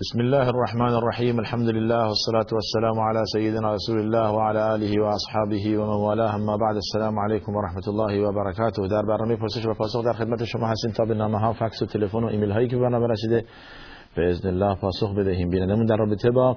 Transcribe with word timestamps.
بسم 0.00 0.20
الله 0.20 0.48
الرحمن 0.48 0.94
الرحیم 0.94 1.38
الحمد 1.38 1.68
لله 1.68 2.02
والصلاة 2.06 2.46
والسلام 2.52 3.00
على 3.00 3.22
سيدنا 3.32 3.74
رسول 3.74 3.98
الله 3.98 4.30
وعلى 4.30 4.74
آله 4.74 5.02
وأصحابه 5.02 5.78
ومن 5.78 6.00
والاه 6.06 6.34
اما 6.34 6.56
بعد 6.56 6.76
السلام 6.76 7.18
علیکم 7.18 7.54
و 7.54 7.60
رحمت 7.62 7.88
الله 7.88 8.28
و 8.28 8.32
برکاته 8.32 8.88
در 8.88 9.02
برنامه 9.02 9.36
پرسش 9.36 9.66
و 9.66 9.74
پاسخ 9.74 10.04
در 10.04 10.12
خدمت 10.12 10.44
شما 10.44 10.66
هستیم 10.66 10.90
تا 10.90 11.04
به 11.04 11.14
نامه 11.14 11.38
ها 11.38 11.52
فکس 11.52 11.82
و 11.82 11.86
تلفن 11.86 12.24
و 12.24 12.26
ایمیل 12.26 12.50
هایی 12.50 12.68
که 12.68 12.76
برنامه 12.76 13.06
رسیده 13.06 13.44
به 14.16 14.30
اذن 14.30 14.48
الله 14.48 14.74
پاسخ 14.74 15.14
بدهیم 15.14 15.50
بینندمون 15.50 15.86
در 15.86 15.96
رابطه 15.96 16.30
با 16.30 16.56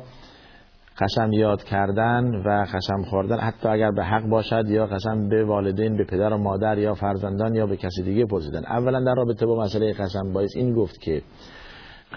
قسم 1.00 1.32
یاد 1.32 1.64
کردن 1.64 2.36
و 2.46 2.66
قسم 2.74 3.04
خوردن 3.10 3.40
حتی 3.40 3.70
اگر 3.70 3.92
به 3.92 4.04
حق 4.04 4.30
باشد 4.30 4.70
یا 4.70 4.86
قسم 4.86 5.30
به 5.30 5.46
والدین 5.46 5.98
به 5.98 6.06
پدر 6.06 6.34
و 6.34 6.38
مادر 6.38 6.78
یا 6.78 6.94
فرزندان 6.94 7.56
یا 7.56 7.66
به 7.66 7.78
کسی 7.78 8.04
دیگه 8.04 8.26
پرسیدن 8.26 8.66
اولا 8.66 9.04
در 9.04 9.14
رابطه 9.18 9.46
با 9.46 9.64
مسئله 9.64 9.94
قسم 9.94 10.34
باید 10.34 10.50
این 10.56 10.74
گفت 10.74 11.02
که 11.02 11.22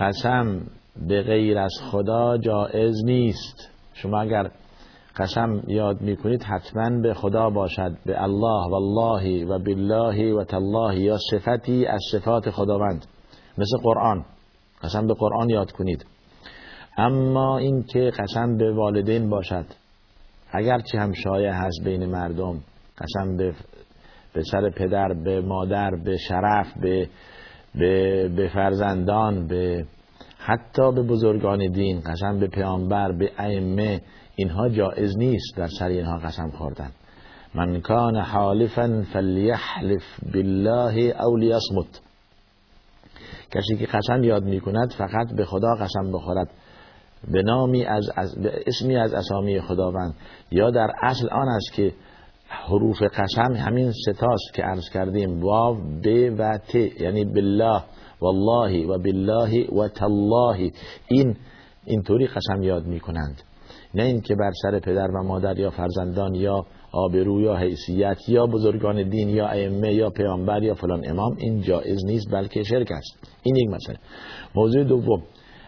قسم 0.01 0.61
به 1.09 1.23
غیر 1.23 1.59
از 1.59 1.73
خدا 1.91 2.39
جائز 2.39 3.05
نیست. 3.05 3.71
شما 3.95 4.21
اگر 4.21 4.51
قسم 5.17 5.63
یاد 5.67 6.01
می‌کنید 6.01 6.43
حتما 6.43 6.91
به 7.03 7.15
خدا 7.15 7.51
باشد 7.51 7.93
به 8.07 8.23
الله 8.23 8.71
و 8.71 8.75
الله 8.75 9.47
و 9.47 9.59
بالله 9.59 10.35
و 10.35 10.45
تالله 10.45 11.01
یا 11.01 11.19
صفتی 11.31 11.87
از 11.87 12.01
صفات 12.13 12.51
خداوند. 12.51 13.07
مثل 13.59 13.79
قرآن. 13.83 14.25
قسم 14.83 15.07
به 15.07 15.15
قرآن 15.15 15.51
یاد 15.51 15.73
کنید. 15.73 16.07
اما 16.99 17.59
این 17.59 17.83
که 17.83 18.13
قسم 18.19 18.57
به 18.57 18.73
والدین 18.73 19.31
باشد. 19.31 19.65
اگرچه 20.53 20.99
هم 20.99 21.13
شایع 21.13 21.51
هست 21.51 21.85
بین 21.85 22.07
مردم 22.07 22.61
قسم 22.99 23.37
به 23.37 23.55
به 24.33 24.43
سر 24.43 24.71
پدر 24.71 25.09
به 25.25 25.41
مادر 25.41 25.91
به 26.05 26.17
شرف 26.17 26.79
به 26.83 27.09
به, 27.75 28.29
به 28.37 28.51
فرزندان 28.55 29.47
به 29.47 29.87
حتی 30.43 30.93
به 30.93 31.03
بزرگان 31.03 31.73
دین 31.73 32.01
قسم 32.01 32.39
به 32.39 32.47
پیامبر 32.47 33.13
به 33.13 33.33
ائمه 33.39 34.01
اینها 34.37 34.69
جایز 34.69 35.19
نیست 35.19 35.57
در 35.57 35.67
سر 35.67 35.89
اینها 35.89 36.19
قسم 36.19 36.51
خوردن. 36.51 36.91
من 37.55 37.81
کان 37.81 38.17
حالفا 38.17 39.05
فلیحلف 39.13 40.03
بالله 40.35 41.23
او 41.25 41.37
لیصمت. 41.37 42.01
کسی 43.51 43.77
که 43.79 43.87
قسم 43.87 44.25
یاد 44.25 44.45
می 44.45 44.61
کند 44.61 44.93
فقط 44.99 45.33
به 45.37 45.45
خدا 45.45 45.75
قسم 45.75 46.13
بخورد. 46.13 46.51
به 47.29 47.43
نامی 47.43 47.85
از, 47.85 48.11
از 48.17 48.35
به 48.43 48.65
اسمی 48.67 48.97
از 48.97 49.15
اسامی 49.15 49.61
خداوند. 49.61 50.15
یا 50.51 50.71
در 50.71 50.91
اصل 51.03 51.29
آن 51.33 51.49
است 51.49 51.73
که 51.73 51.93
حروف 52.49 53.03
قسم 53.03 53.53
همین 53.53 53.93
ستاست 53.93 54.55
که 54.55 54.63
عرض 54.63 54.91
کردیم. 54.91 55.41
واو 55.41 55.77
ب 56.05 56.35
و 56.39 56.59
ت 56.59 56.75
یعنی 56.75 57.25
بالله. 57.25 57.83
والله 58.21 58.87
و 58.87 58.99
بالله 58.99 59.67
و 59.73 59.89
تالله. 59.89 60.73
این 61.09 61.37
اینطوری 61.85 62.27
قسم 62.27 62.63
یاد 62.63 62.87
می 62.87 63.01
کنند 63.01 63.43
نه 63.95 64.03
اینکه 64.03 64.35
بر 64.35 64.51
سر 64.63 64.79
پدر 64.79 65.09
و 65.11 65.23
مادر 65.23 65.59
یا 65.59 65.71
فرزندان 65.71 66.35
یا 66.35 66.67
آبرو 66.93 67.41
یا 67.41 67.57
حیثیت 67.57 68.29
یا 68.29 68.47
بزرگان 68.47 69.09
دین 69.09 69.29
یا 69.29 69.49
ائمه 69.49 69.95
یا 69.95 70.11
پیامبر 70.11 70.63
یا 70.63 70.75
فلان 70.75 71.11
امام 71.11 71.37
این 71.39 71.63
جایز 71.63 72.05
نیست 72.05 72.31
بلکه 72.33 72.63
شرک 72.63 72.93
است. 72.93 73.39
این 73.43 73.57
یک 73.57 73.69
مسئله. 73.69 73.99
موضوع 74.55 74.85
دوم. 74.85 75.23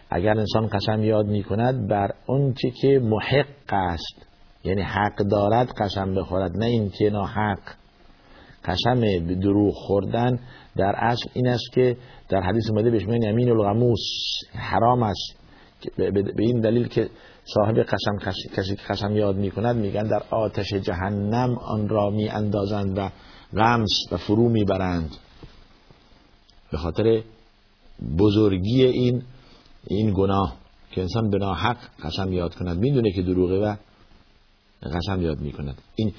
اگر 0.09 0.37
انسان 0.37 0.67
قسم 0.67 1.03
یاد 1.03 1.25
می 1.25 1.43
کند 1.43 1.87
بر 1.87 2.11
چی 2.61 2.71
که 2.71 2.99
محق 2.99 3.73
است 3.73 4.25
یعنی 4.63 4.81
حق 4.81 5.15
دارد 5.15 5.73
قسم 5.77 6.15
بخورد. 6.15 6.57
نه 6.57 6.65
اینکه 6.65 7.09
حق. 7.09 7.75
قسم 8.65 9.01
دروغ 9.41 9.73
خوردن 9.73 10.39
در 10.77 10.93
اصل 10.97 11.29
این 11.33 11.47
است 11.47 11.71
که 11.73 11.97
در 12.29 12.41
حدیث 12.41 12.69
اومده 12.69 12.89
بهش 12.91 13.05
میگن 13.05 13.29
یمین 13.29 13.49
الغموس. 13.49 13.99
حرام 14.53 15.03
است. 15.03 15.39
به 15.97 16.33
این 16.43 16.61
دلیل 16.61 16.87
که 16.87 17.09
صاحب 17.45 17.79
قسم 17.79 18.31
کسی 18.55 18.75
که 18.75 18.81
قسم 18.89 19.17
یاد 19.17 19.35
می‌کند 19.35 19.75
میگن 19.75 20.03
در 20.03 20.23
آتش 20.29 20.73
جهنم 20.73 21.57
آن 21.57 21.89
را 21.89 22.09
می 22.09 22.29
اندازند 22.29 22.97
و 22.97 23.09
غمس 23.57 23.89
و 24.11 24.17
فرو 24.17 24.49
می‌برند. 24.49 25.09
به 26.71 26.77
خاطر 26.77 27.21
بزرگی 28.19 28.85
این 28.85 29.23
این 29.87 30.13
گناه 30.13 30.55
که 30.91 31.01
انسان 31.01 31.29
به 31.29 31.37
ناحق 31.37 31.77
قسم 32.03 32.33
یاد 32.33 32.55
کند. 32.55 32.79
می‌دونه 32.79 33.11
که 33.11 33.21
دروغه 33.21 33.59
و 33.59 33.75
قسم 34.83 35.21
یاد 35.21 35.39
می‌کند. 35.39 35.81
این 35.95 36.13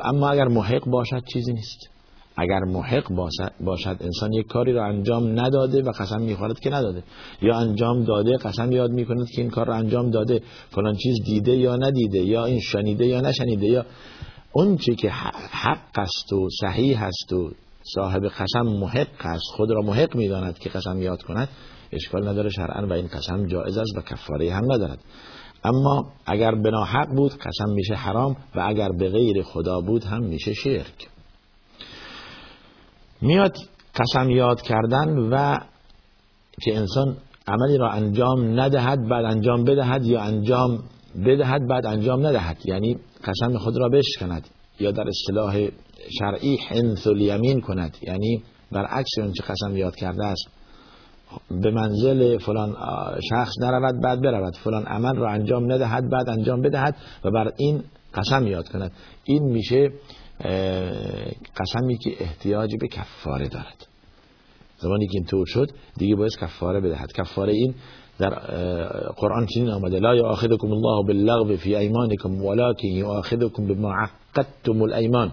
اما 0.00 0.28
اگر 0.28 0.48
محق 0.48 0.84
باشد 0.84 1.24
چیزی 1.32 1.52
نیست. 1.52 1.97
اگر 2.38 2.60
محق 2.60 3.30
باشد 3.60 3.96
انسان 4.00 4.32
یک 4.32 4.46
کاری 4.46 4.72
را 4.72 4.84
انجام 4.84 5.40
نداده 5.40 5.82
و 5.82 5.90
قسم 5.90 6.20
می‌خورد 6.20 6.60
که 6.60 6.70
نداده. 6.70 7.02
یا 7.42 7.56
انجام 7.56 8.04
داده 8.04 8.36
قسم 8.36 8.72
یاد 8.72 8.90
می‌کند 8.90 9.26
که 9.30 9.42
این 9.42 9.50
کار 9.50 9.66
را 9.66 9.74
انجام 9.74 10.10
داده. 10.10 10.42
فلان 10.70 10.94
چیز 10.94 11.16
دیده 11.24 11.56
یا 11.56 11.76
ندیده 11.76 12.18
یا 12.18 12.44
این 12.44 12.60
شنیده 12.60 13.06
یا 13.06 13.20
نشنیده 13.20 13.66
یا 13.66 13.86
اون 14.52 14.76
چی 14.76 14.94
که 14.94 15.10
حق 15.50 15.98
است 15.98 16.32
و 16.32 16.48
صحیح 16.60 17.02
است 17.02 17.32
و 17.32 17.50
صاحب 17.94 18.24
قسم 18.24 18.62
محق 18.62 19.06
است 19.20 19.44
خود 19.56 19.70
را 19.70 19.82
محق 19.82 20.16
می‌داند 20.16 20.58
که 20.58 20.68
قسم 20.68 21.02
یاد 21.02 21.22
کند 21.22 21.48
اشکال 21.92 22.28
نداره 22.28 22.50
شرعا 22.50 22.86
و 22.86 22.92
این 22.92 23.06
قسم 23.06 23.46
جایز 23.46 23.78
است 23.78 23.96
و 23.96 24.00
کفاره 24.00 24.52
هم 24.54 24.72
ندارد. 24.72 24.98
اما 25.64 26.12
اگر 26.26 26.54
بنا 26.54 26.84
حق 26.84 27.08
بود 27.16 27.32
قسم 27.32 27.70
میشه 27.74 27.94
حرام 27.94 28.36
و 28.54 28.64
اگر 28.66 28.88
به 28.98 29.08
غیر 29.08 29.42
خدا 29.42 29.80
بود 29.80 30.04
هم 30.04 30.22
میشه 30.22 30.52
شرک. 30.54 31.08
میاد 33.20 33.56
قسم 33.94 34.30
یاد 34.30 34.62
کردن 34.62 35.18
و 35.18 35.58
که 36.62 36.76
انسان 36.76 37.16
عملی 37.46 37.76
را 37.76 37.90
انجام 37.90 38.60
ندهد 38.60 39.08
بعد 39.08 39.24
انجام 39.24 39.64
بدهد 39.64 40.04
یا 40.04 40.20
انجام 40.20 40.78
بدهد 41.26 41.68
بعد 41.68 41.86
انجام 41.86 42.26
ندهد. 42.26 42.56
یعنی 42.64 42.96
قسم 43.24 43.58
خود 43.58 43.76
را 43.76 43.88
بشکند 43.88 44.48
یا 44.80 44.90
در 44.90 45.04
اصطلاح 45.08 45.68
شرعی 46.18 46.56
حنث 46.68 47.06
الیمین 47.06 47.60
کند. 47.60 47.96
یعنی 48.02 48.42
برعکس 48.72 49.18
اون 49.18 49.32
چه 49.32 49.42
قسم 49.42 49.76
یاد 49.76 49.96
کرده 49.96 50.24
است. 50.24 50.48
به 51.62 51.70
منزل 51.70 52.38
فلان 52.38 52.76
شخص 53.30 53.52
نرود 53.62 54.02
بعد 54.02 54.20
برود. 54.20 54.56
فلان 54.64 54.86
عمل 54.86 55.16
را 55.16 55.30
انجام 55.30 55.72
ندهد 55.72 56.10
بعد 56.10 56.28
انجام 56.28 56.62
بدهد 56.62 56.96
و 57.24 57.30
بر 57.30 57.52
این 57.56 57.82
قسم 58.14 58.46
یاد 58.46 58.68
کند. 58.68 58.92
این 59.24 59.42
میشه 59.42 59.92
قسمی 61.56 61.98
که 61.98 62.10
احتیاج 62.20 62.70
به 62.80 62.88
کفاره 62.88 63.48
دارد. 63.48 63.86
زمانی 64.78 65.06
که 65.06 65.14
اینطور 65.14 65.46
شد 65.46 65.70
دیگه 65.96 66.16
باید 66.16 66.36
کفاره 66.40 66.80
بدهد. 66.80 67.12
کفاره 67.12 67.52
این 67.52 67.74
در 68.18 68.30
قرآن 69.16 69.46
چنین 69.46 69.70
آمده 69.70 69.98
لا 69.98 70.14
یاخذکم 70.14 70.72
الله 70.72 71.06
باللغو 71.06 71.56
فی 71.56 71.76
ایمانکم 71.76 72.44
ولکن 72.44 72.88
یاخذکم 72.88 73.66
بما 73.66 73.92
عقدتم 73.92 74.82
الایمان. 74.82 75.32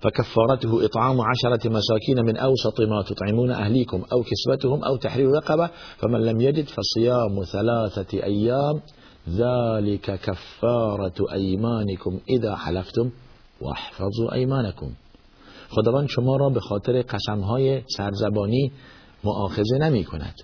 فكفارته 0.00 0.84
إطعام 0.84 1.20
عشرة 1.20 1.68
مساكين 1.68 2.24
من 2.24 2.36
أوسط 2.36 2.80
ما 2.80 3.02
تطعمون 3.02 3.50
أهليكم 3.50 4.02
أو 4.12 4.22
كسوتهم 4.22 4.84
أو 4.84 4.96
تحرير 4.96 5.30
رقبة 5.30 5.70
فمن 5.96 6.20
لم 6.20 6.40
يجد 6.40 6.64
فصيام 6.64 7.44
ثلاثة 7.52 8.22
أيام 8.22 8.80
ذلك 9.28 10.20
كفارة 10.20 11.32
أيمانكم 11.32 12.20
إذا 12.30 12.56
حلفتم. 12.56 13.10
واحفظوا 13.60 14.34
أيمانكم 14.34 14.90
خداوند 15.70 16.08
شما 16.08 16.36
را 16.36 16.48
به 16.48 16.60
خاطر 16.60 17.02
قسمهای 17.02 17.82
سرزبانی 17.96 18.72
معاخذه 19.24 19.78
نمی 19.80 20.04
کند 20.04 20.34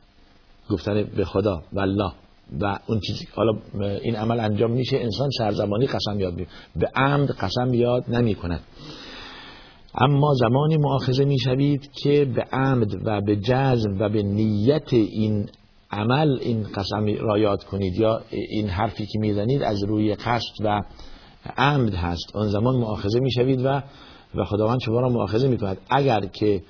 گفتن 0.70 1.04
به 1.16 1.24
خدا 1.24 1.62
و 1.72 1.80
الله 1.80 2.12
و 2.60 2.78
اون 2.86 3.00
چیزی 3.00 3.28
حالا 3.34 3.52
این 4.02 4.16
عمل 4.16 4.40
انجام 4.40 4.70
میشه 4.70 4.96
انسان 4.96 5.28
سرزبانی 5.38 5.86
قسم 5.86 6.20
یاد 6.20 6.34
می 6.34 6.46
به 6.76 6.86
عمد 6.94 7.30
قسم 7.30 7.74
یاد 7.74 8.04
نمی 8.08 8.34
کند 8.34 8.60
اما 9.94 10.34
زمانی 10.34 10.76
مؤاخذه 10.76 11.24
می‌شوید 11.24 11.90
که 11.92 12.24
به 12.24 12.42
عمد 12.52 12.94
و 13.04 13.20
به 13.20 13.36
جزم 13.36 13.96
و 14.00 14.08
به 14.08 14.22
نیت 14.22 14.92
این 14.92 15.48
عمل 15.90 16.38
این 16.40 16.62
قسم 16.62 17.06
را 17.20 17.38
یاد 17.38 17.64
کنید 17.64 17.94
یا 17.96 18.22
این 18.30 18.68
حرفی 18.68 19.06
که 19.06 19.18
می‌زنید 19.18 19.62
از 19.62 19.84
روی 19.84 20.14
قصد 20.14 20.54
و 20.64 20.82
عمد 21.56 21.94
هست. 21.94 22.36
آن 22.36 22.48
زمان 22.48 22.76
مؤاخذه 22.76 23.20
می‌شوید 23.20 23.64
و 23.64 23.82
و 24.34 24.44
خداوند 24.44 24.80
شما 24.80 25.00
را 25.00 25.08
مؤاخذه 25.08 25.48
می‌کند. 25.48 25.78
اگر 25.90 26.20
که 26.20 26.62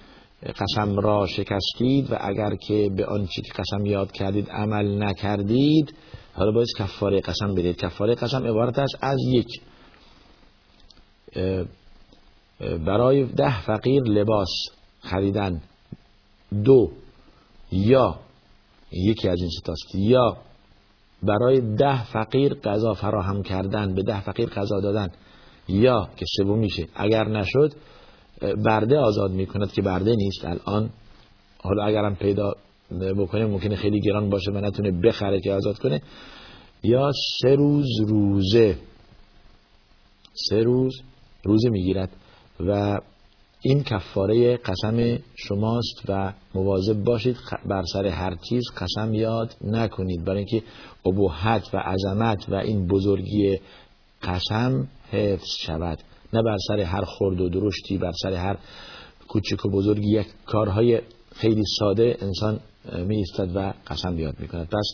قسم 0.42 0.96
را 0.96 1.26
شکستید 1.26 2.12
و 2.12 2.16
اگر 2.20 2.54
که 2.54 2.90
به 2.96 3.06
آن 3.06 3.26
چی 3.26 3.42
که 3.42 3.52
قسم 3.52 3.86
یاد 3.86 4.12
کردید 4.12 4.50
عمل 4.50 5.02
نکردید 5.02 5.94
حالا 6.34 6.52
باید 6.52 6.68
کفاره 6.78 7.20
قسم 7.20 7.54
بدید 7.54 7.76
کفاره 7.76 8.14
قسم 8.14 8.46
عبارت 8.46 8.78
است 8.78 8.96
از 9.00 9.18
یک 9.26 9.60
برای 12.60 13.24
ده 13.24 13.62
فقیر 13.62 14.02
لباس 14.02 14.48
خریدن. 15.00 15.62
دو 16.64 16.90
یا 17.72 18.18
یکی 18.92 19.28
از 19.28 19.40
این 19.40 19.50
ستاست 19.50 19.94
یا 19.94 20.36
برای 21.22 21.60
ده 21.60 22.04
فقیر 22.04 22.54
غذا 22.54 22.94
فراهم 22.94 23.42
کردن 23.42 23.94
به 23.94 24.02
ده 24.02 24.20
فقیر 24.20 24.48
غذا 24.48 24.80
دادن. 24.80 25.08
یا 25.68 26.08
که 26.16 26.26
سوم 26.36 26.58
میشه 26.58 26.88
اگر 26.94 27.28
نشد 27.28 27.72
برده 28.64 28.98
آزاد 28.98 29.30
می‌کند 29.30 29.72
که 29.72 29.82
برده 29.82 30.16
نیست. 30.16 30.44
الان 30.44 30.90
حالا 31.62 31.84
اگرم 31.84 32.14
پیدا 32.14 32.52
بکنه 33.18 33.46
ممکنه 33.46 33.76
خیلی 33.76 34.00
گران 34.00 34.30
باشه 34.30 34.52
و 34.52 34.60
نتونه 34.60 34.90
بخره 35.00 35.40
که 35.40 35.52
آزاد 35.52 35.78
کنه. 35.78 36.02
یا 36.82 37.10
سه 37.42 37.54
روز 37.54 37.86
روزه. 38.08 38.76
سه 40.48 40.62
روز 40.62 40.92
روزه 41.44 41.68
می‌گیرد. 41.70 42.10
و 42.60 42.98
این 43.62 43.82
کفاره 43.82 44.56
قسم 44.56 45.18
شماست 45.34 46.02
و 46.08 46.32
مواظب 46.54 47.04
باشید 47.04 47.36
بر 47.66 47.82
سر 47.92 48.06
هر 48.06 48.36
چیز 48.48 48.62
قسم 48.76 49.14
یاد 49.14 49.54
نکنید. 49.64 50.24
برای 50.24 50.38
اینکه 50.38 50.62
ابهت 51.06 51.74
و 51.74 51.76
عظمت 51.76 52.48
و 52.48 52.54
این 52.54 52.86
بزرگی 52.86 53.58
قسم 54.22 54.88
حفظ 55.10 55.48
شود. 55.66 55.98
نه 56.32 56.42
بر 56.42 56.56
سر 56.68 56.80
هر 56.80 57.04
خرد 57.04 57.40
و 57.40 57.48
درشتی 57.48 57.98
بر 57.98 58.12
سر 58.22 58.32
هر 58.32 58.58
کوچک 59.28 59.66
و 59.66 59.70
بزرگی. 59.70 60.10
یک 60.10 60.26
کارهای 60.46 61.00
خیلی 61.34 61.62
ساده 61.78 62.16
انسان 62.20 62.60
می 63.06 63.16
ایستد 63.16 63.56
و 63.56 63.72
قسم 63.86 64.18
یاد 64.18 64.34
می 64.38 64.48
کند 64.48 64.66
پس 64.66 64.92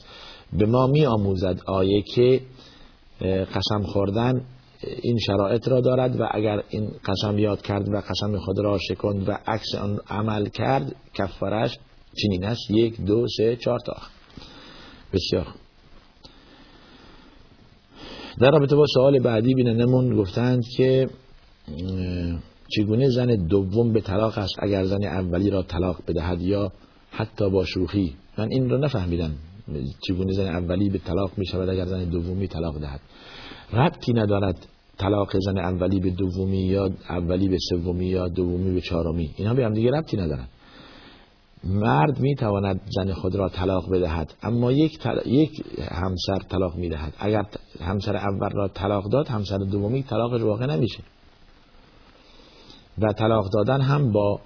به 0.52 0.66
ما 0.66 0.86
می 0.86 1.06
آموزد 1.06 1.60
آیه 1.66 2.02
که 2.14 2.40
قسم 3.54 3.82
خوردن 3.82 4.44
این 4.80 5.18
شرایط 5.18 5.68
را 5.68 5.80
دارد 5.80 6.20
و 6.20 6.28
اگر 6.30 6.62
این 6.68 6.90
قسم 7.04 7.38
یاد 7.38 7.62
کرد 7.62 7.88
و 7.88 8.00
قسم 8.00 8.38
خود 8.38 8.58
را 8.58 8.78
شکند 8.78 9.28
و 9.28 9.32
عکس 9.46 9.74
آن 9.74 10.00
عمل 10.10 10.48
کرد 10.48 10.96
کفارش 11.14 11.78
چنین 12.22 12.44
است. 12.44 12.70
یک 12.70 13.00
دو 13.00 13.26
سه 13.36 13.56
چهار 13.56 13.78
تا. 13.78 13.96
بسیار 15.12 15.46
در 18.40 18.50
رابطه 18.50 18.76
با 18.76 18.84
سوال 18.94 19.18
بعدی 19.18 19.54
بینندمون 19.54 20.16
گفتند 20.16 20.62
که 20.76 21.08
چگونه 22.68 23.08
زن 23.08 23.46
دوم 23.46 23.92
به 23.92 24.00
طلاق 24.00 24.38
است؟ 24.38 24.54
اگر 24.58 24.84
زن 24.84 25.04
اولی 25.04 25.50
را 25.50 25.62
طلاق 25.62 26.02
بدهد 26.08 26.42
یا 26.42 26.72
حتی 27.10 27.50
با 27.50 27.64
شوخی؟ 27.64 28.16
من 28.38 28.48
این 28.50 28.70
را 28.70 28.78
نفهمیدم. 28.78 29.30
چگونه 30.08 30.32
زن 30.32 30.46
اولی 30.46 30.88
به 30.88 30.98
طلاق 30.98 31.30
می 31.36 31.46
شود؟ 31.46 31.68
اگر 31.68 31.84
زن 31.84 32.04
دومی 32.04 32.48
طلاق 32.48 32.80
دهد. 32.80 33.00
ربطی 33.72 34.12
ندارد 34.12 34.66
طلاق 34.98 35.38
زن 35.38 35.58
اولی 35.58 36.00
به 36.00 36.10
دومی 36.10 36.66
یا 36.66 36.90
اولی 37.10 37.48
به 37.48 37.56
سومی 37.70 38.06
یا 38.06 38.28
دومی 38.28 38.74
به 38.74 38.80
چهارمی. 38.80 39.30
اینها 39.36 39.54
به 39.54 39.64
هم 39.64 39.72
دیگه 39.72 39.90
ربطی 39.90 40.16
ندارن. 40.16 40.46
مرد 41.64 42.20
می 42.20 42.34
تواند 42.34 42.80
زن 42.96 43.12
خود 43.12 43.34
را 43.34 43.48
طلاق 43.48 43.90
بدهد 43.92 44.34
اما 44.42 44.72
یک, 44.72 45.06
یک 45.26 45.50
همسر 45.78 46.38
طلاق 46.48 46.76
می 46.76 46.88
دهد. 46.88 47.12
اگر 47.18 47.46
همسر 47.80 48.16
اول 48.16 48.50
را 48.50 48.68
طلاق 48.68 49.10
داد 49.10 49.28
همسر 49.28 49.58
دومی 49.58 50.02
طلاقش 50.02 50.40
واقع 50.40 50.66
نمیشه. 50.66 51.02
و 52.98 53.12
طلاق 53.12 53.50
دادن 53.52 53.80
هم 53.80 54.12
با 54.12 54.40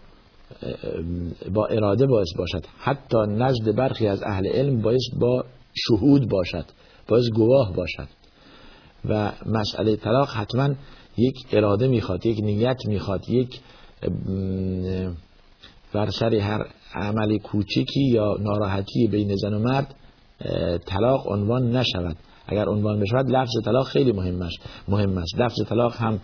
با 1.55 1.67
اراده 1.67 2.07
باعث 2.07 2.29
باشد. 2.39 2.65
حتی 2.79 3.19
نزد 3.29 3.77
برخی 3.77 4.07
از 4.07 4.23
اهل 4.23 4.47
علم 4.47 4.83
باعث 4.83 5.03
با 5.21 5.45
شهود 5.75 6.29
باشد 6.29 6.65
باعث 7.09 7.25
گواه 7.35 7.73
باشد. 7.73 8.09
و 9.05 9.33
مسئله 9.47 9.97
طلاق 9.97 10.29
حتما 10.29 10.75
یک 11.17 11.35
اراده 11.53 11.89
می‌خواد 11.89 12.27
یک 12.27 12.41
نیت 12.43 12.79
می‌خواد 12.87 13.29
یک 13.29 13.61
بر 15.95 16.11
سر 16.11 16.35
هر 16.35 16.67
عمل 16.95 17.39
کوچکی 17.39 18.11
یا 18.13 18.37
ناراحتی 18.41 19.07
بین 19.07 19.37
زن 19.37 19.55
و 19.55 19.59
مرد 19.59 19.95
طلاق 20.87 21.29
عنوان 21.33 21.77
نشود. 21.77 22.17
اگر 22.47 22.69
عنوان 22.69 23.01
بشود 23.01 23.31
لفظ 23.31 23.51
طلاق 23.65 23.87
خیلی 23.87 24.13
مهم 24.13 24.43
است 24.43 24.59
مهم 24.89 25.19
است. 25.19 25.39
لفظ 25.39 25.63
طلاق 25.69 25.97
هم 25.97 26.21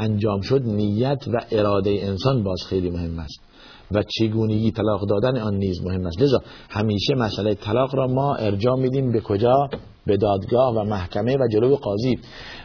انجام 0.00 0.40
شد 0.40 0.62
نیت 0.64 1.28
و 1.28 1.40
اراده 1.50 1.90
انسان 1.90 2.42
باز 2.42 2.62
خیلی 2.68 2.90
مهم 2.90 3.18
است. 3.18 3.40
و 3.92 4.02
چگونگی 4.02 4.70
طلاق 4.70 5.00
دادن 5.08 5.38
آن 5.38 5.54
نیز 5.54 5.82
مهم 5.84 6.06
است. 6.06 6.22
لذا 6.22 6.38
همیشه 6.70 7.14
مسئله 7.14 7.54
طلاق 7.54 7.94
را 7.94 8.06
ما 8.06 8.34
ارجاع 8.34 8.76
میدیم 8.76 9.12
به 9.12 9.20
کجا؟ 9.20 9.68
به 10.06 10.16
دادگاه 10.16 10.74
و 10.74 10.84
محکمه 10.84 11.36
و 11.36 11.48
جلو 11.52 11.76
قاضی. 11.76 12.18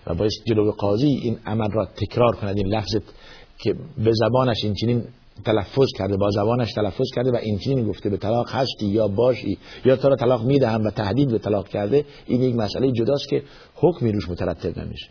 و 0.08 0.16
باید 0.16 0.32
جلو 0.48 0.72
قاضی 0.72 1.08
این 1.08 1.38
عمل 1.46 1.72
را 1.72 1.86
تکرار 1.86 2.36
کند. 2.36 2.58
این 2.58 2.68
لفظ 2.68 2.96
که 3.58 3.74
به 3.98 4.12
زبانش 4.14 4.64
این 4.64 4.74
چنین 4.74 5.04
تلفظ 5.46 5.88
کرده 5.98 6.18
با 6.18 6.30
زبانش 6.30 6.74
تلفظ 6.74 7.08
کرده 7.16 7.32
و 7.32 7.36
این 7.36 7.60
چنین 7.60 7.88
گفته 7.88 8.10
به 8.10 8.18
طلاق 8.18 8.50
هستی 8.50 8.86
یا 8.86 9.08
باشی 9.08 9.58
یا 9.86 9.96
تو 9.96 10.10
را 10.10 10.16
طلاق 10.16 10.46
می‌دهم 10.46 10.84
و 10.84 10.90
تهدید 10.90 11.32
به 11.32 11.38
طلاق 11.38 11.68
کرده 11.68 12.06
این 12.28 12.42
یک 12.42 12.56
مسئله 12.56 12.92
جداست 12.92 13.30
که 13.30 13.44
حکمی 13.76 14.12
روش 14.12 14.30
مترتب 14.30 14.80
نمیشه. 14.80 15.10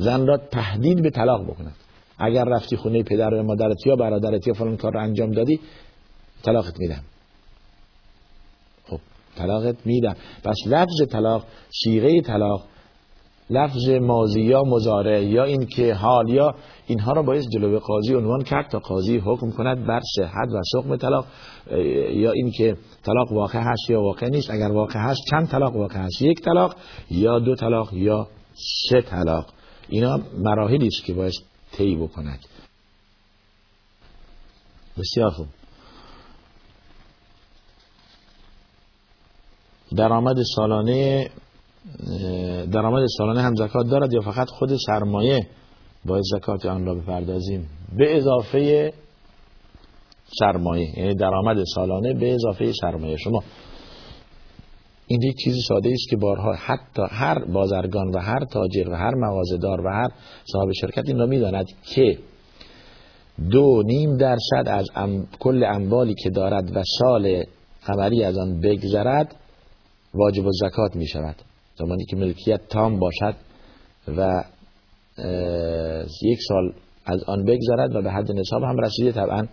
زن 0.00 0.26
را 0.26 0.36
تهدید 0.36 1.02
به 1.02 1.10
طلاق 1.10 1.44
بکند. 1.44 1.74
اگر 2.18 2.44
رفتی 2.44 2.76
خونه 2.76 3.02
پدر 3.02 3.34
و 3.34 3.42
مادرت 3.42 3.86
یا 3.86 3.96
برادرت 3.96 4.46
یا 4.46 4.54
فلان 4.54 4.76
کار 4.76 4.92
را 4.92 5.00
انجام 5.00 5.30
دادی 5.30 5.60
طلاقت 6.42 6.80
میدم. 6.80 7.02
خب 8.86 8.98
طلاقت 9.36 9.76
میدم. 9.84 10.16
پس 10.44 10.56
لفظ 10.66 11.02
طلاق 11.10 11.44
سیغه 11.84 12.20
طلاق 12.20 12.64
لفظ 13.50 13.88
ماضی 13.88 14.40
یا 14.40 14.62
مزاره 14.62 15.24
یا 15.24 15.44
این 15.44 15.66
که 15.66 15.94
حال 15.94 16.28
یا 16.28 16.54
اینها 16.86 17.12
را 17.12 17.22
باید 17.22 17.44
جلوی 17.54 17.78
قاضی 17.78 18.14
عنوان 18.14 18.42
کرد 18.42 18.68
تا 18.70 18.78
قاضی 18.78 19.18
حکم 19.18 19.50
کند 19.50 19.86
بر 19.86 20.00
صحت 20.16 20.48
و 20.54 20.60
سقم 20.72 20.96
طلاق. 20.96 21.26
یا 22.12 22.32
این 22.32 22.50
که 22.50 22.76
طلاق 23.02 23.32
واقع 23.32 23.58
هست 23.58 23.90
یا 23.90 24.02
واقع 24.02 24.28
نیست. 24.28 24.50
اگر 24.50 24.72
واقع 24.72 24.98
هست 24.98 25.20
چند 25.30 25.48
طلاق 25.48 25.76
واقع 25.76 25.98
هست؟ 25.98 26.22
یک 26.22 26.40
طلاق 26.40 26.76
یا 27.10 27.38
دو 27.38 27.54
طلاق 27.54 27.94
یا 27.94 28.28
سه 28.90 29.00
طلاق. 29.00 29.46
اینا 29.90 30.20
مراحلی 30.38 30.86
است 30.86 31.04
که 31.04 31.14
باید 31.14 31.32
طی 31.72 31.96
بکند. 31.96 32.38
بسیار 34.98 35.30
خوب. 35.30 35.46
درآمد 39.96 40.36
سالانه 40.56 41.30
درآمد 42.72 43.06
سالانه 43.18 43.42
هم 43.42 43.54
زکات 43.54 43.86
دارد 43.90 44.12
یا 44.12 44.20
فقط 44.20 44.48
خود 44.48 44.76
سرمایه 44.86 45.46
باید 46.04 46.22
زکات 46.34 46.66
آن 46.66 46.86
را 46.86 46.94
بپردازیم؟ 46.94 47.68
به 47.98 48.16
اضافه 48.16 48.92
سرمایه 50.38 50.98
یعنی 50.98 51.14
درآمد 51.14 51.64
سالانه 51.74 52.14
به 52.14 52.34
اضافه 52.34 52.72
سرمایه. 52.80 53.16
شما 53.16 53.42
این 55.10 55.22
یک 55.22 55.36
چیزی 55.36 55.60
ساده 55.60 55.90
است 55.92 56.08
که 56.10 56.16
بارها 56.16 56.52
حتی 56.52 57.02
هر 57.10 57.44
بازرگان 57.44 58.08
و 58.08 58.18
هر 58.18 58.44
تاجر 58.44 58.88
و 58.88 58.94
هر 58.94 59.14
مغازه‌دار 59.14 59.80
و 59.80 59.88
هر 59.88 60.08
صاحب 60.52 60.72
شرکت 60.72 61.08
این 61.08 61.18
را 61.18 61.26
می‌داند 61.26 61.66
که 61.94 62.18
دو 63.50 63.82
نیم 63.86 64.16
درصد 64.16 64.68
از 64.68 64.86
کل 65.38 65.64
اموالی 65.64 66.14
که 66.14 66.30
دارد 66.30 66.76
و 66.76 66.82
سال 66.98 67.44
قمری 67.86 68.24
از 68.24 68.38
آن 68.38 68.60
بگذرد 68.60 69.36
واجب 70.14 70.46
و 70.46 70.50
زکات 70.52 70.96
می 70.96 71.06
شود 71.06 71.36
زمانی 71.78 72.04
که 72.04 72.16
ملکیت 72.16 72.60
تام 72.68 72.98
باشد 72.98 73.34
و 74.16 74.44
یک 76.22 76.38
سال 76.48 76.72
از 77.06 77.24
آن 77.24 77.44
بگذرد 77.44 77.94
و 77.94 78.02
به 78.02 78.10
حد 78.10 78.32
نصاب 78.32 78.62
هم 78.62 78.78
رسیده 78.78 79.12
طبعا 79.12 79.46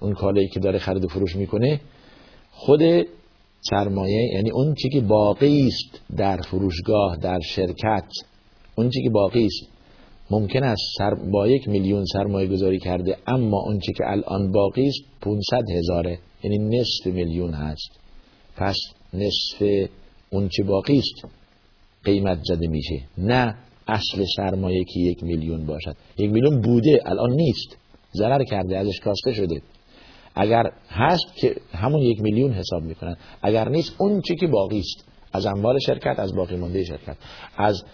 اون 0.00 0.12
کالایی 0.12 0.48
که 0.48 0.60
داره 0.60 0.78
خرید 0.78 1.04
و 1.04 1.08
فروش 1.08 1.36
می‌کنه 1.36 1.80
خود 2.50 2.82
سرمایه 3.70 4.30
یعنی 4.34 4.50
اون 4.50 4.74
چی 4.74 4.88
که 4.88 5.00
باقی 5.00 5.66
است 5.66 6.16
در 6.16 6.36
فروشگاه 6.36 7.16
در 7.16 7.40
شرکت 7.40 8.08
اون 8.74 8.90
چی 8.90 9.02
که 9.02 9.10
باقی 9.10 9.44
است. 9.46 9.72
ممکن 10.30 10.64
است 10.64 10.82
سر 10.98 11.14
با 11.14 11.48
یک 11.48 11.68
میلیون 11.68 12.04
سرمایه 12.04 12.48
گذاری 12.48 12.78
کرده 12.78 13.16
اما 13.26 13.60
اون 13.66 13.78
چی 13.78 13.92
که 13.92 14.04
الان 14.06 14.52
باقی 14.52 14.88
است 14.88 15.00
500 15.20 15.70
هزاره. 15.70 16.18
یعنی 16.42 16.58
نصف 16.58 17.06
میلیون 17.06 17.54
هست. 17.54 18.00
پس 18.56 18.76
نصف 19.14 19.88
اون 20.30 20.48
چی 20.48 20.62
باقی 20.62 20.98
است 20.98 21.34
قیمت 22.04 22.38
زده 22.44 22.66
میشه. 22.68 23.00
نه 23.18 23.54
اصل 23.88 24.24
سرمایه 24.36 24.84
که 24.84 25.00
یک 25.00 25.24
میلیون 25.24 25.66
باشد. 25.66 25.96
یک 26.18 26.30
میلیون 26.30 26.60
بوده 26.60 27.02
الان 27.06 27.32
نیست. 27.32 27.76
ضرر 28.14 28.44
کرده 28.44 28.78
ازش 28.78 29.00
کاسته 29.00 29.32
شده. 29.32 29.62
اگر 30.34 30.72
هست 30.88 31.36
که 31.40 31.54
همون 31.74 32.02
یک 32.02 32.20
میلیون 32.20 32.52
حساب 32.52 32.82
می‌کنن 32.82 33.16
اگر 33.42 33.68
نیست 33.68 33.94
اون 33.98 34.20
چی 34.20 34.36
که 34.36 34.46
باقی 34.46 34.78
است 34.78 35.08
از 35.32 35.46
اموال 35.46 35.78
شرکت 35.78 36.18
از 36.18 36.34
باقی 36.34 36.56
مانده 36.56 36.84
شرکت. 36.84 37.16
از 37.56 37.84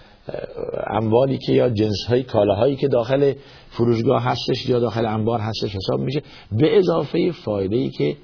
اموالی 0.87 1.38
که 1.38 1.52
یا 1.52 1.71
جنس 1.71 2.04
های 2.09 2.23
کالاهایی 2.23 2.76
که 2.76 2.88
داخل 2.88 3.33
فروشگاه 3.71 4.23
هستش 4.23 4.68
یا 4.68 4.78
داخل 4.78 5.07
انبار 5.07 5.40
هستش 5.40 5.75
حساب 5.76 6.00
میشه. 6.00 6.23
به 6.52 6.78
اضافه 6.78 7.33
فایده 7.33 7.76
ای 7.76 7.90
که 7.90 8.16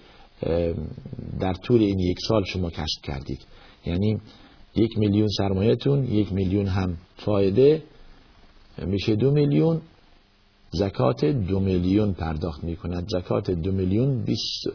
در 1.40 1.54
طول 1.54 1.80
این 1.80 1.98
یک 1.98 2.16
سال 2.28 2.44
شما 2.44 2.70
کسب 2.70 3.02
کردید. 3.02 3.40
یعنی 3.86 4.20
یک 4.76 4.98
میلیون 4.98 5.28
سرمایهتون 5.28 6.04
یک 6.04 6.32
میلیون 6.32 6.66
هم 6.66 6.96
فایده 7.16 7.82
میشه 8.86 9.16
دو 9.16 9.30
میلیون. 9.30 9.80
زکات 10.74 11.24
دو 11.24 11.60
میلیون 11.60 12.12
پرداخت 12.12 12.64
می 12.64 12.76
کند 12.76 13.08
زکات 13.08 13.50
دو 13.50 13.72
میلیون 13.72 14.22
بیست 14.22 14.68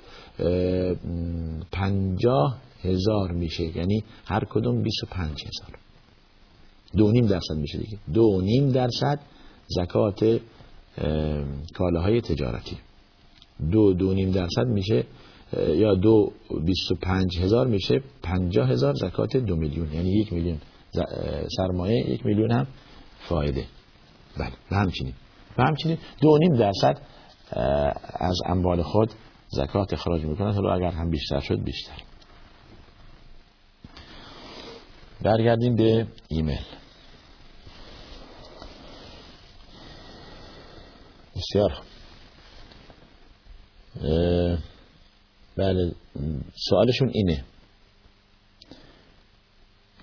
پنجاه 1.72 2.58
هزار 2.84 3.32
میشه. 3.32 3.78
یعنی 3.78 4.04
هر 4.26 4.44
کدوم 4.50 4.82
بیست 4.84 5.04
و 5.04 5.08
پنج 5.12 5.42
هزار. 5.42 5.80
دو 6.98 7.12
نیم 7.12 7.26
درصد 7.26 7.56
میشه 7.56 7.78
دیگه. 7.78 7.98
دو 8.14 8.42
نیم 8.42 8.72
درصد 8.72 9.20
زکات 9.68 10.40
کالاهای 11.76 12.22
تجارتی. 12.22 12.78
دو 13.72 13.94
دو 13.94 14.14
نیم 14.14 14.32
درصد 14.32 14.68
میشه 14.68 15.06
یا 15.58 15.96
دو 15.96 16.32
بیست 16.66 16.92
و 16.92 16.96
پنج 16.96 17.40
هزار 17.40 17.68
میشه 17.68 18.02
پنجاه 18.24 18.70
هزار 18.70 18.94
زکات 18.94 19.38
دو 19.38 19.56
میلیون. 19.56 19.94
یعنی 19.94 20.12
یک 20.12 20.34
میلیون 20.34 20.58
سرمایه 21.58 22.10
یک 22.10 22.26
میلیون 22.26 22.52
هم 22.52 22.68
فایده. 23.30 23.66
بله 24.38 24.52
همچنین. 24.70 25.14
و 25.58 25.64
همچنین 25.64 25.98
دو 26.22 26.38
نیم 26.38 26.56
درصد 26.56 27.02
از 28.20 28.38
اموال 28.46 28.82
خود 28.82 29.12
زکات 29.48 29.94
اخراج 29.94 30.26
می‌کنند. 30.26 30.56
حالا 30.56 30.74
اگر 30.74 30.92
هم 30.92 31.10
بیشتر 31.10 31.40
شد 31.40 31.64
بیشتر. 31.64 32.02
برگردیم 35.22 35.76
به 35.76 36.08
ایمیل. 36.28 36.66
بسیار 41.36 41.82
بله 45.58 45.92
سوالشون 46.70 47.12
اینه. 47.14 47.44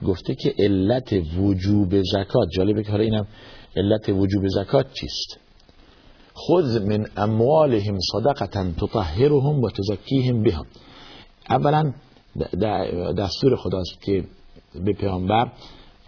گفته 0.07 0.35
که 0.35 0.55
علت 0.59 1.13
وجوب 1.37 2.03
زکات 2.03 2.49
جالبه 2.57 2.83
که 2.83 2.91
حالا 2.91 3.05
اینم 3.05 3.27
علت 3.77 4.09
وجوب 4.09 4.49
زکات 4.49 4.87
چیست؟ 4.93 5.41
خود 6.35 6.65
من 6.65 7.07
اموالهم 7.17 7.99
صدقتا 8.13 8.73
تطهرهم 8.81 9.63
و 9.63 9.71
تزکیهم 9.71 10.43
بها 10.43 10.67
اولا 11.51 11.93
دستور 13.19 13.57
خداست 13.57 14.03
که 14.03 14.25
به 14.85 14.93
پیامبر 14.93 15.53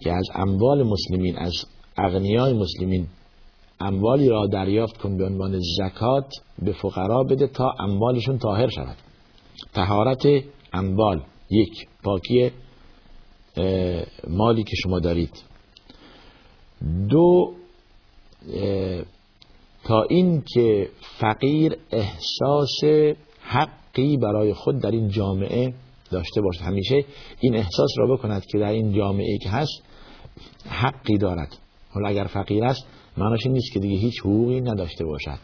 که 0.01 0.13
از 0.13 0.29
اموال 0.35 0.83
مسلمین 0.83 1.39
از 1.39 1.53
اغنیای 1.97 2.53
مسلمین 2.53 3.07
اموالی 3.81 4.29
را 4.29 4.47
دریافت 4.47 4.97
کن 4.97 5.17
به 5.17 5.25
عنوان 5.25 5.61
زکات 5.79 6.33
به 6.63 6.73
فقرا 6.73 7.23
بده 7.23 7.47
تا 7.47 7.75
اموالشون 7.81 8.39
طاهر 8.39 8.69
شود. 8.69 8.97
تهارت 9.75 10.27
اموال 10.73 11.23
یک 11.51 11.89
پاکی 12.03 12.51
مالی 14.29 14.65
که 14.65 14.77
شما 14.83 15.01
دارید. 15.01 15.43
دو 17.09 17.55
تا 19.85 20.03
این 20.03 20.43
که 20.55 20.89
فقیر 21.19 21.77
احساس 21.91 22.81
حقی 23.43 24.17
برای 24.17 24.55
خود 24.55 24.79
در 24.79 24.91
این 24.91 25.09
جامعه 25.09 25.75
داشته 26.11 26.41
باشد. 26.41 26.61
همیشه 26.61 27.05
این 27.41 27.57
احساس 27.57 27.91
را 27.99 28.17
بکند 28.17 28.47
که 28.47 28.59
در 28.59 28.71
این 28.71 28.93
جامعه 28.93 29.39
که 29.39 29.49
هست 29.49 29.83
حقی 30.69 31.19
دارد. 31.19 31.57
حالا 31.91 32.09
اگر 32.09 32.25
فقیر 32.25 32.65
است 32.65 32.87
معناش 33.17 33.47
این 33.47 33.53
نیست 33.53 33.73
که 33.73 33.81
دیگه 33.81 33.97
هیچ 33.97 34.21
حقوقی 34.21 34.61
نداشته 34.61 35.05
باشد. 35.05 35.39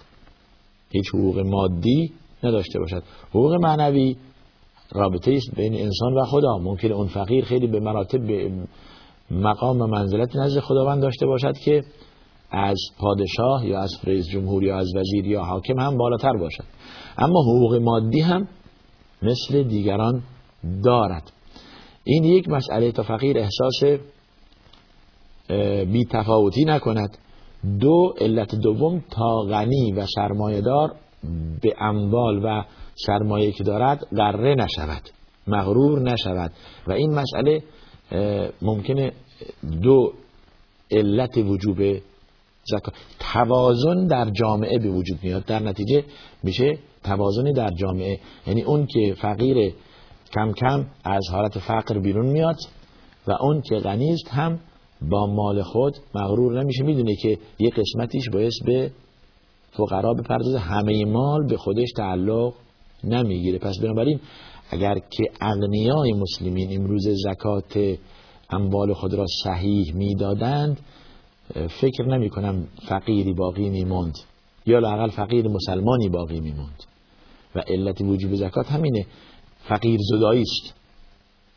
هیچ 0.90 1.08
حقوق 1.08 1.38
مادی 1.38 2.12
نداشته 2.44 2.78
باشد. 2.78 3.02
حقوق 3.30 3.54
معنوی 3.54 4.16
رابطه 4.92 5.32
است 5.32 5.54
بین 5.56 5.74
انسان 5.74 6.14
و 6.14 6.24
خدا. 6.24 6.58
ممکن 6.58 6.92
اون 6.92 7.06
فقیر 7.06 7.44
خیلی 7.44 7.66
به 7.66 7.80
مراتب 7.80 8.26
به 8.26 8.50
مقام 9.30 9.80
و 9.80 9.86
منزلت 9.86 10.36
نزد 10.36 10.60
خداوند 10.60 11.02
داشته 11.02 11.26
باشد 11.26 11.58
که 11.58 11.84
از 12.54 12.76
پادشاه 12.98 13.66
یا 13.66 13.80
از 13.80 13.90
رئیس 14.04 14.26
جمهور 14.28 14.64
یا 14.64 14.78
از 14.78 14.96
وزیر 14.96 15.26
یا 15.26 15.42
حاکم 15.42 15.80
هم 15.80 15.96
بالاتر 15.96 16.32
باشد. 16.40 16.64
اما 17.18 17.42
حقوق 17.42 17.74
مادی 17.74 18.20
هم 18.20 18.48
مثل 19.22 19.62
دیگران 19.62 20.22
دارد. 20.84 21.32
این 22.04 22.24
یک 22.24 22.48
مسئله 22.48 22.92
تا 22.92 23.02
فقیر 23.02 23.38
احساس 23.38 24.00
بی 25.92 26.04
تفاوتی 26.10 26.64
نکند. 26.64 27.18
دو 27.80 28.14
علت 28.20 28.54
دوم 28.54 29.04
تا 29.10 29.40
غنی 29.40 29.92
و 29.92 30.06
سرمایهدار 30.06 30.94
به 31.62 31.74
اموال 31.80 32.40
و 32.44 32.64
سرمایه 33.06 33.52
که 33.52 33.64
دارد 33.64 34.06
قره 34.16 34.54
نشود 34.54 35.02
مغرور 35.46 36.00
نشود. 36.00 36.52
و 36.86 36.92
این 36.92 37.14
مسئله 37.14 37.62
ممکنه 38.62 39.12
دو 39.82 40.12
علت 40.90 41.38
وجوب 41.38 41.78
زکات 42.64 42.94
توازن 43.18 44.06
در 44.06 44.30
جامعه 44.30 44.78
به 44.78 44.88
وجود 44.88 45.18
میاد. 45.22 45.44
در 45.44 45.62
نتیجه 45.62 46.04
میشه 46.42 46.78
توازنی 47.04 47.52
در 47.52 47.70
جامعه. 47.70 48.20
یعنی 48.46 48.62
اون 48.62 48.86
که 48.86 49.14
فقیر 49.20 49.72
کم 50.34 50.52
کم 50.52 50.86
از 51.04 51.22
حالت 51.32 51.58
فقر 51.58 51.98
بیرون 51.98 52.26
میاد 52.26 52.56
و 53.26 53.32
اون 53.40 53.62
که 53.62 53.74
غنی 53.76 54.16
هم 54.30 54.58
با 55.10 55.26
مال 55.26 55.62
خود 55.62 55.96
مغرور 56.14 56.62
نمیشه. 56.62 56.82
می‌دونه 56.82 57.16
که 57.16 57.38
یه 57.58 57.70
قسمتیش 57.70 58.28
باعث 58.32 58.54
به 58.66 58.90
فقرا 59.72 60.14
بپردازه. 60.14 60.58
همه 60.58 61.04
مال 61.04 61.46
به 61.46 61.56
خودش 61.56 61.88
تعلق 61.96 62.52
نمی‌گیره. 63.04 63.58
پس 63.58 63.78
بنابراین 63.78 64.20
اگر 64.70 64.94
که 65.10 65.24
اغنیای 65.40 66.12
مسلمین 66.12 66.80
امروز 66.80 67.08
زکات 67.08 67.96
اموال 68.50 68.92
خود 68.92 69.14
را 69.14 69.26
صحیح 69.44 69.94
می‌دادند 69.94 70.80
فکر 71.80 72.04
نمی 72.04 72.30
کنم 72.30 72.68
فقیری 72.88 73.32
باقی 73.32 73.70
میموند 73.70 74.18
یا 74.66 74.78
لاقل 74.78 75.10
فقیر 75.10 75.48
مسلمانی 75.48 76.08
باقی 76.08 76.40
میموند 76.40 76.82
و 77.54 77.58
علت 77.58 78.00
وجوب 78.00 78.34
زکات 78.34 78.66
همینه. 78.66 79.06
فقیر 79.68 80.00
زدایی 80.02 80.42
است. 80.42 80.74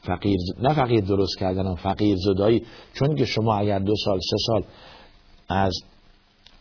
فقیر 0.02 0.38
نه 0.60 0.74
فقیر 0.74 1.02
درست 1.02 1.38
کردن 1.40 1.76
فقیر 1.76 2.18
زدایی. 2.18 2.66
چون 2.94 3.16
که 3.16 3.26
شما 3.26 3.56
اگر 3.56 3.80
دو 3.80 3.94
سال 4.06 4.20
سه 4.20 4.38
سال 4.48 4.64
از 5.50 5.74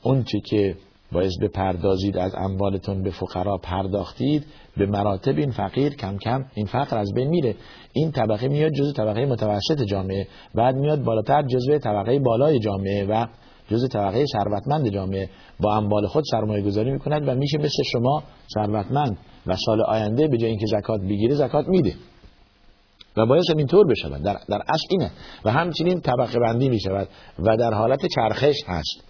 اون 0.02 0.24
که 0.44 0.76
باعث 1.12 1.32
پردازید 1.54 2.16
از 2.18 2.34
اموالتون 2.34 3.02
به 3.02 3.10
فقرا 3.10 3.56
پرداختید 3.56 4.44
به 4.76 4.86
مراتب 4.86 5.38
این 5.38 5.50
فقیر 5.50 5.94
کم 5.94 6.16
کم 6.18 6.44
این 6.54 6.66
فقر 6.66 6.98
از 6.98 7.12
بین 7.14 7.28
میره. 7.28 7.54
این 7.92 8.12
طبقه 8.12 8.48
میاد 8.48 8.72
جزء 8.72 8.92
طبقه 8.92 9.26
متوسط 9.26 9.82
جامعه 9.82 10.26
بعد 10.54 10.74
میاد 10.74 11.02
بالاتر 11.02 11.42
جزء 11.42 11.78
طبقه 11.78 12.18
بالای 12.18 12.58
جامعه 12.58 13.04
و 13.04 13.26
جزء 13.70 13.86
طبقه 13.86 14.24
ثروتمند 14.26 14.88
جامعه. 14.88 15.30
با 15.60 15.76
اموال 15.76 16.06
خود 16.06 16.24
سرمایه 16.30 16.62
گذاری 16.62 16.90
می‌کند 16.90 17.28
و 17.28 17.34
میشه 17.34 17.58
مثل 17.58 17.82
شما 17.92 18.22
ثروتمند 18.54 19.18
و 19.46 19.56
سال 19.66 19.82
آینده 19.82 20.28
به 20.28 20.36
جای 20.38 20.50
اینکه 20.50 20.66
زکات 20.66 21.00
بگیره 21.00 21.34
زکات 21.34 21.68
میده. 21.68 21.94
و 23.16 23.26
باید 23.26 23.44
اینطور 23.56 23.86
بشود. 23.86 24.22
در, 24.22 24.36
در 24.48 24.62
اصل 24.68 24.86
اینه. 24.90 25.10
و 25.44 25.50
همچنین 25.52 26.00
طبقه 26.00 26.38
بندی 26.38 26.68
می 26.68 26.80
شود 26.80 27.08
و 27.38 27.56
در 27.56 27.74
حالت 27.74 28.06
چرخش 28.14 28.56
هست 28.66 29.04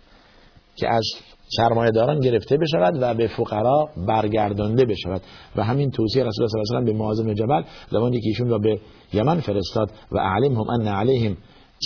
که 0.76 0.88
از 0.88 1.04
سرمایه 1.48 1.90
داران 1.90 2.20
گرفته 2.20 2.56
بشود 2.56 2.94
و 3.00 3.14
به 3.14 3.26
فقرا 3.26 3.88
برگردانده 4.08 4.84
بشود. 4.84 5.20
و 5.56 5.64
همین 5.64 5.90
توصیه 5.90 6.24
رسول 6.24 6.44
الله 6.44 6.64
صلی 6.64 6.76
الله 6.76 6.76
علیه 6.76 6.92
و 6.92 6.92
به 6.92 6.98
معاذ 6.98 7.20
جبل 7.20 7.62
زمانی 7.90 8.20
که 8.20 8.28
ایشون 8.28 8.48
را 8.48 8.58
به 8.58 8.80
یمن 9.12 9.40
فرستاد 9.40 9.90
و 10.12 10.18
اعلمهم 10.18 10.70
ان 10.70 10.88
علیهم 10.88 11.36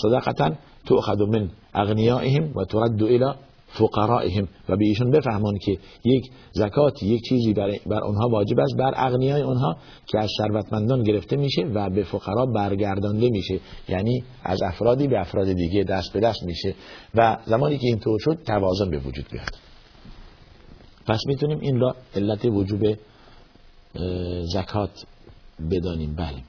صدقتا 0.02 0.50
تؤخذ 0.87 1.21
من 1.21 1.50
اغنیائهم 1.75 2.52
و 2.57 2.64
ترد 2.64 3.02
الى 3.02 3.35
فقرائهم 3.73 4.49
و 4.69 4.77
به 4.77 4.85
ایشون 4.85 5.11
بفهمون 5.11 5.59
که 5.59 5.79
یک 6.05 6.31
زکات 6.53 7.03
یک 7.03 7.23
چیزی 7.29 7.53
بر, 7.53 7.79
بر 7.87 8.05
اونها 8.05 8.29
واجب 8.29 8.61
است 8.61 8.77
بر 8.79 8.93
اغنیای 8.97 9.43
اونها 9.43 9.77
که 10.07 10.19
از 10.19 10.31
ثروتمندان 10.39 11.03
گرفته 11.03 11.37
میشه 11.37 11.62
و 11.62 11.91
به 11.91 12.05
فقرا 12.05 12.47
برگردانده 12.47 13.29
میشه. 13.31 13.61
یعنی 13.89 14.25
از 14.43 14.62
افرادی 14.62 15.09
به 15.09 15.21
افراد 15.21 15.53
دیگه 15.53 15.85
دست 15.85 16.12
به 16.12 16.21
دست 16.21 16.43
میشه. 16.43 16.75
و 17.15 17.37
زمانی 17.47 17.79
که 17.79 17.87
اینطور 17.87 18.19
شد 18.21 18.39
توازن 18.47 18.91
به 18.91 18.99
وجود 18.99 19.29
بیاد. 19.33 19.55
پس 21.07 21.21
می‌تونیم 21.27 21.59
این 21.61 21.81
را 21.81 21.97
علت 22.15 22.45
وجوب 22.45 22.97
زکات 24.53 24.91
بدانیم. 25.71 26.15
بله. 26.15 26.43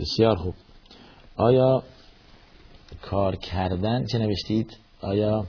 بسیار 0.00 0.36
خوب. 0.36 0.54
آیا 1.36 1.82
کار 3.02 3.36
کردن 3.36 4.04
چه 4.04 4.18
نوشتید؟ 4.18 4.76
آیا 5.00 5.46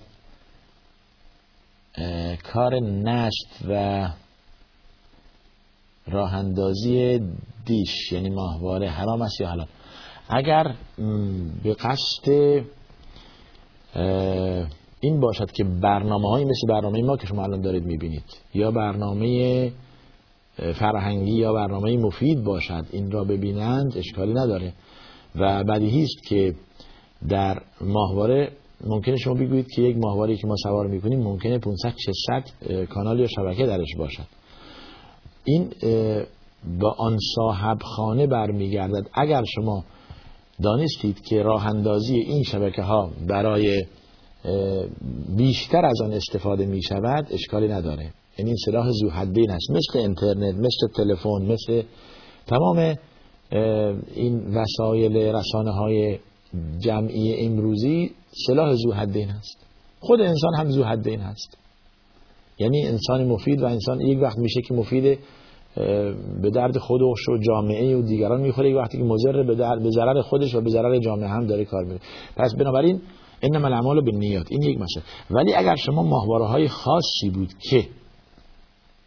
کار 2.54 2.80
نشت 2.80 3.48
و 3.70 4.08
راه 6.08 6.34
اندازی 6.34 7.20
دیش 7.66 8.12
یعنی 8.12 8.30
ماهواره 8.30 8.90
حرام 8.90 9.22
است 9.22 9.42
یا 9.42 9.50
حلال؟ 9.50 9.68
اگر 10.30 10.76
به 11.64 11.74
قصد 11.74 12.30
این 15.00 15.20
باشد 15.20 15.52
که 15.52 15.64
برنامه 15.64 16.30
های 16.30 16.46
مثل 16.46 16.68
برنامه 16.70 17.02
ما 17.02 17.18
که 17.18 17.28
شما 17.28 17.44
الان 17.44 17.62
دارید 17.62 17.84
می‌بینید 17.84 18.24
یا 18.54 18.72
برنامه 18.72 19.72
فرهنگی 20.58 21.32
یا 21.32 21.54
برنامه 21.54 21.98
مفید 21.98 22.44
باشد 22.44 22.86
این 22.92 23.12
را 23.12 23.24
ببینند 23.24 23.98
اشکالی 23.98 24.34
نداره. 24.34 24.74
و 25.36 25.64
بدیهی 25.64 26.04
است 26.04 26.28
که 26.28 26.56
در 27.30 27.62
ماهواره 27.82 28.52
ممکنه 28.88 29.18
شما 29.18 29.34
بگویید 29.34 29.68
که 29.76 29.82
یک 29.82 29.98
ماهواره 29.98 30.36
که 30.36 30.48
ما 30.48 30.56
سوار 30.64 30.88
می‌کنیم 30.88 31.20
ممکنه 31.20 31.60
500 31.60 31.94
600 31.98 32.86
کانال 32.86 33.20
یا 33.20 33.28
شبکه 33.28 33.66
درش 33.66 33.96
باشد. 33.98 34.28
این 35.44 35.70
با 36.80 36.96
آن 36.98 37.18
صاحب 37.36 37.78
خانه 37.82 38.28
برمیگردد. 38.28 39.10
اگر 39.14 39.44
شما 39.56 39.84
دانستید 40.64 41.22
که 41.22 41.44
راه 41.44 41.68
اندازی 41.68 42.16
این 42.16 42.44
شبکه 42.44 42.82
ها 42.82 43.12
برای 43.28 43.86
بیشتر 45.38 45.86
از 45.86 46.02
آن 46.02 46.14
استفاده 46.14 46.66
می 46.66 46.84
شود 46.84 47.28
اشکالی 47.32 47.68
نداره. 47.68 48.14
یعنی 48.38 48.56
سلاح 48.66 48.92
ذو 48.92 49.10
حدین 49.10 49.50
هست 49.50 49.72
مثل 49.72 50.00
اینترنت 50.00 50.56
مثل 50.56 50.88
تلفن 50.96 51.46
مثل 51.46 51.84
تمام 52.48 52.96
این 54.16 54.56
وسایل 54.56 55.18
رسانه 55.18 55.72
های 55.72 56.20
جمعی 56.80 57.46
امروزی 57.46 58.12
سلاح 58.48 58.74
ذو 58.74 58.92
حدین 58.92 59.30
هست. 59.30 59.58
خود 60.00 60.22
انسان 60.22 60.56
هم 60.56 60.70
ذو 60.70 60.84
حدین 60.84 61.20
هست. 61.20 61.58
یعنی 62.60 62.88
انسان 62.88 63.28
مفید 63.28 63.62
و 63.62 63.66
انسان 63.66 64.02
یک 64.02 64.20
وقت 64.22 64.38
میشه 64.38 64.62
که 64.62 64.74
مفید 64.74 65.20
به 66.42 66.50
درد 66.54 66.78
خودش 66.78 67.30
و 67.30 67.38
جامعه 67.38 67.98
و 67.98 68.02
دیگران 68.02 68.42
می‌خوره 68.42 68.70
یک 68.70 68.76
وقتی 68.76 68.98
که 68.98 69.04
مضر 69.04 69.44
به 69.44 69.56
به 69.84 69.90
ضرر 69.92 70.22
خودش 70.22 70.56
و 70.56 70.62
به 70.62 70.70
ضرر 70.70 71.00
جامعه 71.00 71.30
هم 71.30 71.48
داره 71.48 71.66
کار 71.66 71.84
می‌کنه. 71.84 72.00
پس 72.36 72.56
بنابراین 72.56 73.02
انما 73.42 73.68
الاعمال 73.68 74.02
بالنیات. 74.02 74.48
این 74.52 74.62
یک 74.62 74.78
مسئله. 74.78 75.04
ولی 75.32 75.54
اگر 75.54 75.76
شما 75.76 76.04
ماهواره 76.04 76.46
های 76.46 76.68
خاصی 76.68 77.30
بود 77.34 77.54
که 77.70 77.88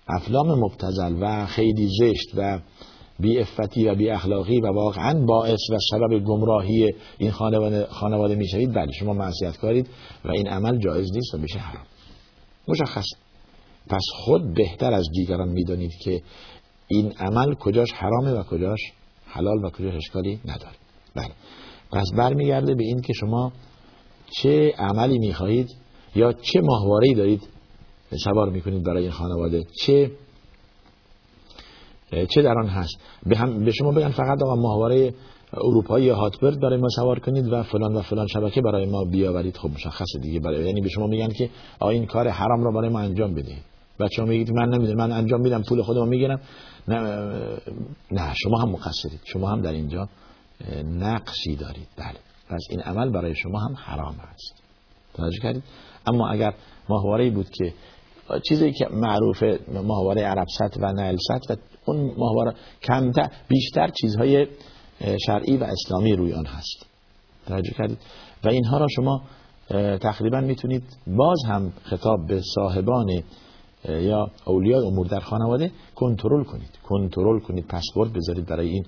افلام 0.09 0.59
مبتزل 0.61 1.15
و 1.21 1.47
خیلی 1.47 1.89
زشت 2.01 2.29
و 2.37 2.61
بی 3.23 3.38
افتی 3.38 3.88
و 3.88 3.95
بی 3.95 4.11
اخلاقی 4.11 4.61
و 4.61 4.67
واقعا 4.67 5.26
باعث 5.26 5.61
و 5.71 5.79
سبب 5.91 6.25
گمراهی 6.25 6.95
این 7.19 7.31
خانواده, 7.31 7.87
خانواده 7.87 8.35
می‌شوید. 8.35 8.75
بله 8.75 8.93
شما 8.93 9.12
معصیت 9.12 9.57
کارید 9.57 9.88
و 10.25 10.31
این 10.31 10.49
عمل 10.49 10.79
جایز 10.79 11.12
نیست 11.14 11.35
و 11.35 11.38
میشه 11.38 11.59
حرام. 11.59 11.85
مشخص. 12.69 13.07
پس 13.88 14.02
خود 14.14 14.55
بهتر 14.55 14.93
از 14.93 15.07
دیگران 15.14 15.49
می‌دانید 15.49 15.93
که 16.05 16.23
این 16.88 17.12
عمل 17.19 17.55
کجاش 17.55 17.93
حرامه 17.93 18.33
و 18.33 18.43
کجاش 18.43 18.81
حلال 19.26 19.64
و 19.64 19.71
کجاش 19.71 19.95
اشکالی 19.95 20.41
نداره. 20.45 20.76
بله. 21.14 21.31
پس 21.93 22.12
برمیگرده 22.17 22.75
به 22.75 22.85
این 22.85 23.00
که 23.00 23.12
شما 23.12 23.52
چه 24.31 24.75
عملی 24.79 25.19
می‌خواهید 25.19 25.69
یا 26.14 26.33
چه 26.33 26.61
ماهواره‌ای 26.61 27.14
دارید 27.14 27.49
سوار 28.25 28.50
می‌کنید 28.50 28.83
برای 28.83 29.02
این 29.02 29.12
خانواده؟ 29.12 29.64
چه 29.87 30.11
چه 32.35 32.42
در 32.42 32.59
آن 32.59 32.69
هست؟ 32.69 32.97
به, 33.26 33.37
هم 33.37 33.64
به 33.64 33.73
شما 33.73 33.92
بگن 33.92 34.11
فقط 34.11 34.42
آقا 34.42 34.57
ماهواره 34.57 35.14
اروپایی 35.52 36.09
هاتبرد 36.09 36.61
برای 36.61 36.81
ما 36.81 36.88
سوار 36.88 37.19
کنید 37.19 37.52
و 37.52 37.62
فلان 37.62 37.97
و 37.97 38.02
فلان 38.02 38.26
شبکه 38.26 38.61
برای 38.61 38.87
ما 38.87 39.04
بیاورید. 39.04 39.57
خب 39.57 39.71
مشخصه 39.71 40.19
دیگه. 40.23 40.40
برای 40.40 40.66
یعنی 40.66 40.81
به 40.81 40.88
شما 40.88 41.07
میگن 41.07 41.28
که 41.28 41.50
آ 41.81 41.88
این 41.88 42.07
کار 42.07 42.28
حرام 42.28 42.64
را 42.64 42.71
برای 42.71 42.88
ما 42.88 43.00
انجام 43.00 43.35
بدهید. 43.35 43.62
بچه‌ها 44.00 44.28
میگید 44.28 44.50
من 44.50 44.69
نمی‌دونم 44.69 44.99
من 44.99 45.12
انجام 45.12 45.40
میدم 45.40 45.62
پول 45.62 45.83
خودم 45.83 46.09
می‌گیرم. 46.09 46.40
نه 46.88 47.00
نه 48.12 48.35
شما 48.35 48.59
هم 48.59 48.69
مقصرید. 48.69 49.21
شما 49.25 49.49
هم 49.49 49.61
در 49.62 49.73
اینجا 49.73 50.09
نقصی 50.85 51.57
دارید. 51.57 51.88
بله. 51.97 52.19
پس 52.49 52.61
این 52.71 52.81
عمل 52.81 53.11
برای 53.11 53.35
شما 53.35 53.59
هم 53.59 53.75
حرام 53.76 54.14
است. 54.35 54.62
توجه 55.14 55.38
کردید؟ 55.42 55.62
اما 56.07 56.28
اگر 56.28 56.54
ماهواره 56.88 57.31
بود 57.31 57.50
که 57.50 57.73
چیزی 58.49 58.73
که 58.73 58.88
معروف 58.92 59.42
ماهواره 59.85 60.23
عرب 60.23 60.47
و 60.81 60.92
نایل 60.92 61.19
و 61.50 61.57
اون 61.85 62.15
ماهواره 62.19 62.55
کمتر 62.83 63.31
بیشتر 63.49 63.89
چیزهای 64.01 64.47
شرعی 65.27 65.57
و 65.57 65.65
اسلامی 65.65 66.12
روی 66.12 66.33
آن 66.33 66.47
هست. 66.47 66.87
توجه 67.47 67.73
کردید. 67.73 67.99
و 68.45 68.49
اینها 68.49 68.79
را 68.79 68.87
شما 68.97 69.23
تقریبا 70.01 70.41
می‌تونید 70.41 70.83
باز 71.07 71.39
هم 71.49 71.73
خطاب 71.83 72.27
به 72.29 72.41
صاحبان 72.55 73.23
یا 73.89 74.31
اولیاء 74.45 74.87
امور 74.87 75.07
در 75.07 75.21
خانواده 75.21 75.71
کنترل 75.95 76.45
کنید. 76.45 76.79
کنترل 76.83 77.41
کنید 77.41 77.67
پسورد 77.67 78.12
بذارید 78.12 78.47
برای 78.47 78.69
این 78.69 78.85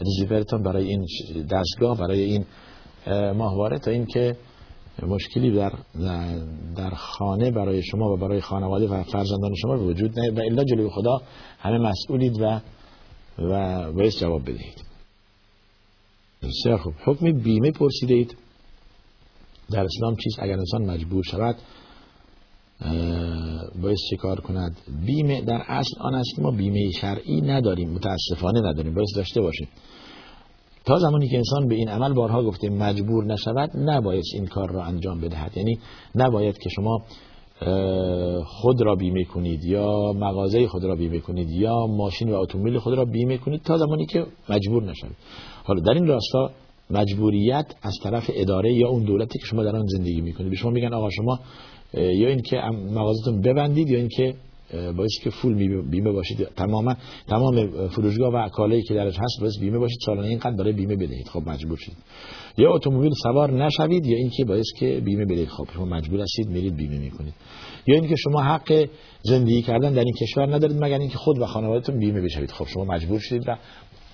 ریزیورتون 0.00 0.62
برای 0.62 0.88
این 0.88 1.06
دستگاه 1.50 1.98
برای 1.98 2.20
این 2.20 2.44
ماهواره 3.32 3.78
تا 3.78 3.90
اینکه 3.90 4.36
مشکلی 5.06 5.50
در 5.50 5.72
در 6.76 6.90
خانه 6.90 7.50
برای 7.50 7.82
شما 7.82 8.12
و 8.12 8.16
برای 8.16 8.40
خانواده 8.40 8.88
و 8.88 9.02
فرزندان 9.02 9.54
شما 9.54 9.78
وجود 9.78 10.20
نه 10.20 10.30
و 10.30 10.40
الا 10.40 10.64
جلوی 10.64 10.90
خدا 10.90 11.22
همه 11.58 11.78
مسئولید 11.78 12.40
و 12.40 12.60
و 13.38 13.92
باید 13.92 14.12
جواب 14.12 14.42
بدهید. 14.42 14.84
بسیار 16.42 16.78
خوب. 16.78 16.94
حکم 17.04 17.32
بیمه 17.32 17.70
پرسیدید. 17.70 18.36
در 19.70 19.84
اسلام 19.84 20.16
چیز 20.16 20.36
اگر 20.38 20.58
انسان 20.58 20.82
مجبور 20.82 21.24
شود 21.24 21.56
باید 23.82 23.96
چه 24.10 24.16
کار 24.16 24.40
کند؟ 24.40 24.76
بیمه 25.06 25.40
در 25.40 25.62
اصل 25.66 26.00
آن 26.00 26.14
است 26.14 26.36
که 26.36 26.42
ما 26.42 26.50
بیمه 26.50 26.90
شرعی 27.00 27.40
نداریم 27.40 27.90
متاسفانه 27.90 28.60
نداریم. 28.60 28.94
باید 28.94 29.08
داشته 29.16 29.40
باشیم. 29.40 29.68
تا 30.88 30.98
زمانی 30.98 31.28
که 31.28 31.36
انسان 31.36 31.68
به 31.68 31.74
این 31.74 31.88
عمل 31.88 32.12
بارها 32.12 32.42
گفته 32.42 32.70
مجبور 32.70 33.24
نشود 33.24 33.70
نباید 33.76 34.24
این 34.34 34.46
کار 34.46 34.72
را 34.72 34.84
انجام 34.84 35.20
بدهد. 35.20 35.56
یعنی 35.56 35.78
نباید 36.14 36.58
که 36.58 36.68
شما 36.68 37.02
خود 38.44 38.82
را 38.82 38.94
بیمه 38.94 39.24
کنید 39.24 39.64
یا 39.64 40.12
مغازه 40.12 40.66
خود 40.66 40.84
را 40.84 40.94
بیمه 40.94 41.20
کنید 41.20 41.50
یا 41.50 41.86
ماشین 41.86 42.30
و 42.30 42.34
اتومبیل 42.34 42.78
خود 42.78 42.94
را 42.94 43.04
بیمه 43.04 43.38
کنید 43.38 43.62
تا 43.62 43.76
زمانی 43.76 44.06
که 44.06 44.26
مجبور 44.48 44.82
نشوید 44.82 45.16
حالا 45.64 45.80
در 45.80 45.92
این 45.92 46.06
راستا 46.06 46.50
مجبوریت 46.90 47.66
از 47.82 47.94
طرف 48.02 48.30
اداره 48.34 48.72
یا 48.74 48.88
اون 48.88 49.04
دولتی 49.04 49.38
که 49.38 49.46
شما 49.46 49.64
در 49.64 49.76
آن 49.76 49.86
زندگی 49.86 50.20
می‌کنید. 50.20 50.50
به 50.50 50.56
شما 50.56 50.70
میگن 50.70 50.94
آقا 50.94 51.10
شما 51.10 51.38
یا 51.94 52.28
اینکه 52.28 52.56
مغازتون 52.94 53.40
ببندید 53.40 53.90
یا 53.90 53.98
اینکه 53.98 54.34
باید 54.72 55.10
که 55.24 55.30
فول 55.30 55.82
بیمه 55.90 56.12
باشید. 56.12 56.48
تماما 56.56 56.94
تمام 57.28 57.88
فروشگاه 57.88 58.34
و 58.34 58.48
کالایی 58.48 58.82
که 58.82 58.94
درش 58.94 59.14
هست 59.18 59.40
باید 59.40 59.60
بیمه 59.60 59.78
باشید. 59.78 59.98
سالانه 60.06 60.28
اینقدر 60.28 60.56
برای 60.56 60.72
بیمه 60.72 60.96
بدهید. 60.96 61.28
خب 61.28 61.42
مجبور 61.46 61.78
شید. 61.78 61.96
یا 62.58 62.74
اتومبیل 62.74 63.12
سوار 63.22 63.64
نشوید 63.64 64.06
یا 64.06 64.16
اینکه 64.16 64.44
باید 64.44 64.64
که 64.78 65.02
بیمه 65.04 65.24
بدهید. 65.24 65.48
خب 65.48 65.66
شما 65.74 65.84
مجبور 65.84 66.20
هستید 66.20 66.48
میرید 66.48 66.76
بیمه 66.76 66.98
می‌کنید. 66.98 67.34
یا 67.86 67.94
اینکه 67.94 68.14
شما 68.16 68.42
حق 68.42 68.88
زندگی 69.22 69.62
کردن 69.62 69.92
در 69.92 70.04
این 70.04 70.14
کشور 70.20 70.54
ندارید 70.54 70.84
مگر 70.84 70.98
اینکه 70.98 71.18
خود 71.18 71.38
و 71.38 71.46
خانوادهتون 71.46 71.98
بیمه 71.98 72.20
بشوید. 72.20 72.50
خب 72.50 72.66
شما 72.66 72.84
مجبور 72.84 73.18
شدید 73.18 73.44
و 73.48 73.56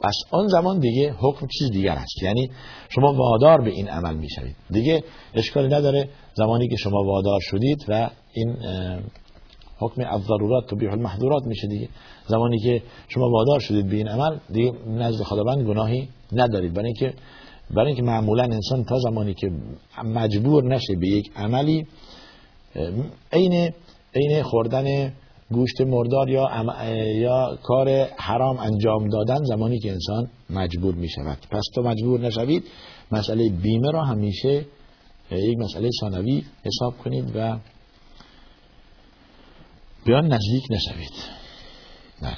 پس 0.00 0.14
آن 0.30 0.48
زمان 0.48 0.78
دیگه 0.78 1.14
حکم 1.18 1.46
چیز 1.58 1.70
دیگر 1.70 1.92
است 1.92 2.22
یعنی 2.22 2.50
شما 2.88 3.12
وادار 3.12 3.60
به 3.60 3.70
این 3.70 3.88
عمل 3.88 4.16
می‌شوید. 4.16 4.56
دیگه 4.70 5.04
اشکالی 5.34 5.68
نداره. 5.68 6.08
زمانی 6.34 6.68
که 6.68 6.76
شما 6.76 7.04
وادار 7.04 7.40
شدید 7.42 7.84
و 7.88 8.10
این 8.32 8.56
حکم 9.84 10.02
الضرورات 10.06 10.70
تبیح 10.70 10.92
المحظورات 10.92 11.42
میشه 11.46 11.66
دیگه. 11.68 11.88
زمانی 12.26 12.58
که 12.58 12.82
شما 13.08 13.30
وادار 13.30 13.60
شدید 13.60 13.88
به 13.88 13.96
این 13.96 14.08
عمل 14.08 14.38
دیگه 14.52 14.72
نزد 14.86 15.22
خداوند 15.22 15.66
گناهی 15.66 16.08
ندارید. 16.32 16.74
برای 16.74 16.86
اینکه 16.86 17.14
برای 17.70 17.86
اینکه 17.86 18.02
معمولا 18.02 18.42
انسان 18.42 18.84
تا 18.84 18.98
زمانی 18.98 19.34
که 19.34 19.50
مجبور 20.04 20.64
نشه 20.64 20.94
به 21.00 21.08
یک 21.08 21.30
عملی 21.36 21.86
عین 23.32 23.72
عین 24.14 24.42
خوردن 24.42 25.12
گوشت 25.52 25.80
مردار 25.80 26.30
یا 26.30 26.48
یا 27.14 27.58
کار 27.62 27.88
حرام 28.16 28.58
انجام 28.58 29.08
دادن 29.08 29.44
زمانی 29.44 29.78
که 29.78 29.92
انسان 29.92 30.30
مجبور 30.50 30.94
می 30.94 31.08
شود 31.08 31.38
پس 31.50 31.62
تو 31.74 31.82
مجبور 31.82 32.20
نشوید 32.20 32.64
مسئله 33.12 33.50
بیمه 33.62 33.90
را 33.90 34.02
همیشه 34.02 34.64
یک 35.30 35.58
مسئله 35.58 35.90
ثانوی 36.00 36.44
حساب 36.64 36.98
کنید 36.98 37.32
و 37.36 37.58
بیان 40.04 40.24
نزدیک 40.24 40.64
نشوید. 40.70 41.12
نه 42.22 42.36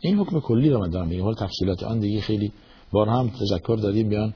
این 0.00 0.18
حکم 0.18 0.40
کلی 0.40 0.70
را 0.70 0.80
من 0.80 0.90
دارم 0.90 1.08
میگم. 1.08 1.34
تفصیلات 1.34 1.82
آن 1.82 1.98
دیگه 1.98 2.20
خیلی 2.20 2.52
بار 2.92 3.08
هم 3.08 3.30
تذکر 3.40 3.78
دادیم 3.82 4.08
بیان. 4.08 4.34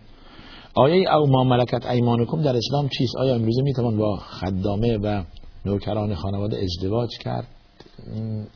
آیه 0.74 1.14
او 1.14 1.26
ما 1.26 1.44
ملکت 1.44 1.86
ایمانکم 1.86 2.42
در 2.42 2.56
اسلام 2.56 2.88
چیست؟ 2.88 3.16
آیا 3.16 3.34
امروزه 3.34 3.62
می‌توان 3.62 3.96
با 3.96 4.16
خدامه 4.16 4.98
و 4.98 5.22
نوکران 5.64 6.14
خانواده 6.14 6.58
ازدواج 6.62 7.18
کرد؟ 7.18 7.46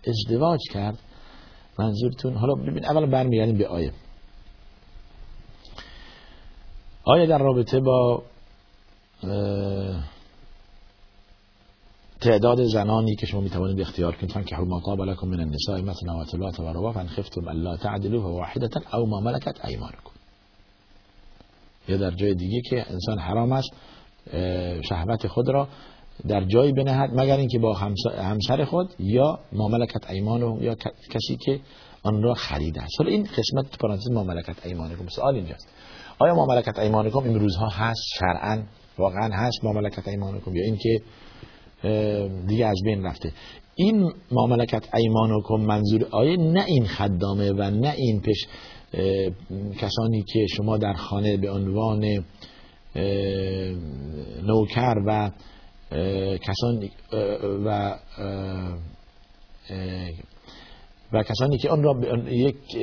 ازدواج 0.06 0.60
کرد. 0.72 0.98
منظورتون 1.78 2.34
حالا 2.34 2.54
ببین 2.54 2.84
اولا 2.84 3.06
برمیگردیم 3.06 3.58
به 3.58 3.66
آیه. 3.66 3.92
آیه 7.04 7.26
در 7.26 7.38
رابطه 7.38 7.80
با 7.80 8.22
تعداد 12.24 12.64
زنانی 12.64 13.16
که 13.16 13.26
شما 13.26 13.40
می‌توانید 13.40 13.80
اختیار 13.80 14.16
کنید 14.16 14.32
فان 14.32 14.44
که 14.44 14.56
ما 14.56 14.80
طاب 14.80 15.00
لكم 15.00 15.28
من 15.28 15.40
النساء 15.40 15.80
مثلا 15.80 16.18
و 16.20 16.24
ثلاث 16.24 16.60
و 16.60 16.68
رباع 16.68 16.92
فان 16.92 17.08
خفتم 17.08 17.48
الا 17.48 17.76
تعدلوا 17.76 18.22
فواحده 18.22 18.96
او 18.96 19.06
ما 19.06 19.20
ملكت 19.20 19.64
ايمانكم 19.64 20.10
یا 21.88 21.96
در 21.96 22.10
جای 22.10 22.34
دیگه 22.34 22.60
که 22.70 22.92
انسان 22.92 23.18
حرام 23.18 23.52
است 23.52 23.70
شهوت 24.82 25.26
خود 25.26 25.48
را 25.48 25.68
در 26.28 26.44
جایی 26.44 26.72
بنهد 26.72 27.10
مگر 27.14 27.36
اینکه 27.36 27.58
با 27.58 27.74
همسر 28.18 28.64
خود 28.64 28.94
یا 28.98 29.38
ماملکت 29.52 30.10
ایمان 30.10 30.62
یا 30.62 30.74
کسی 31.10 31.36
که 31.36 31.60
آن 32.02 32.22
را 32.22 32.34
خریده 32.34 32.82
است. 32.82 32.92
حالا 32.98 33.10
این 33.10 33.22
قسمت 33.22 33.78
پرانتز 33.78 34.10
ماملکت 34.10 34.66
ایمانکم. 34.66 35.08
سوال 35.08 35.34
اینجاست. 35.34 35.68
آیا 36.18 36.34
ماملکت 36.34 36.78
ایمانکم 36.78 37.18
این 37.18 37.40
روزها 37.40 37.68
هست؟ 37.68 38.02
شرعا 38.18 38.62
واقعا 38.98 39.30
هست 39.32 39.64
ماملکت 39.64 40.08
ایمانکم 40.08 40.56
یا 40.56 40.64
اینکه 40.64 41.00
دیگه 42.46 42.66
از 42.66 42.80
بین 42.84 43.02
رفته. 43.02 43.32
این 43.74 44.12
ماملکت 44.32 44.94
ایمانکم 44.94 45.54
منظور 45.54 46.04
آیه 46.10 46.36
نه 46.36 46.64
این 46.64 46.86
خدامه 46.86 47.52
و 47.52 47.70
نه 47.70 47.94
این 47.96 48.20
پیش 48.20 48.46
کسانی 49.78 50.24
که 50.32 50.46
شما 50.56 50.78
در 50.78 50.92
خانه 50.92 51.36
به 51.36 51.50
عنوان 51.50 52.24
نوکر 54.42 54.94
و 55.06 55.30
کسان 56.36 56.88
و 57.64 57.98
و 61.12 61.22
کسانی 61.22 61.58
که 61.58 61.70
آن 61.70 61.82
را 61.82 61.94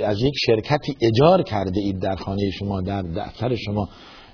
از 0.04 0.22
یک 0.22 0.34
شرکتی 0.46 0.98
اجار 1.02 1.44
کرده 1.44 1.80
اید 1.80 2.00
در 2.00 2.16
خانه 2.16 2.52
شما 2.60 2.82
در 2.82 3.02
دفتر 3.02 3.56
شما 3.56 3.90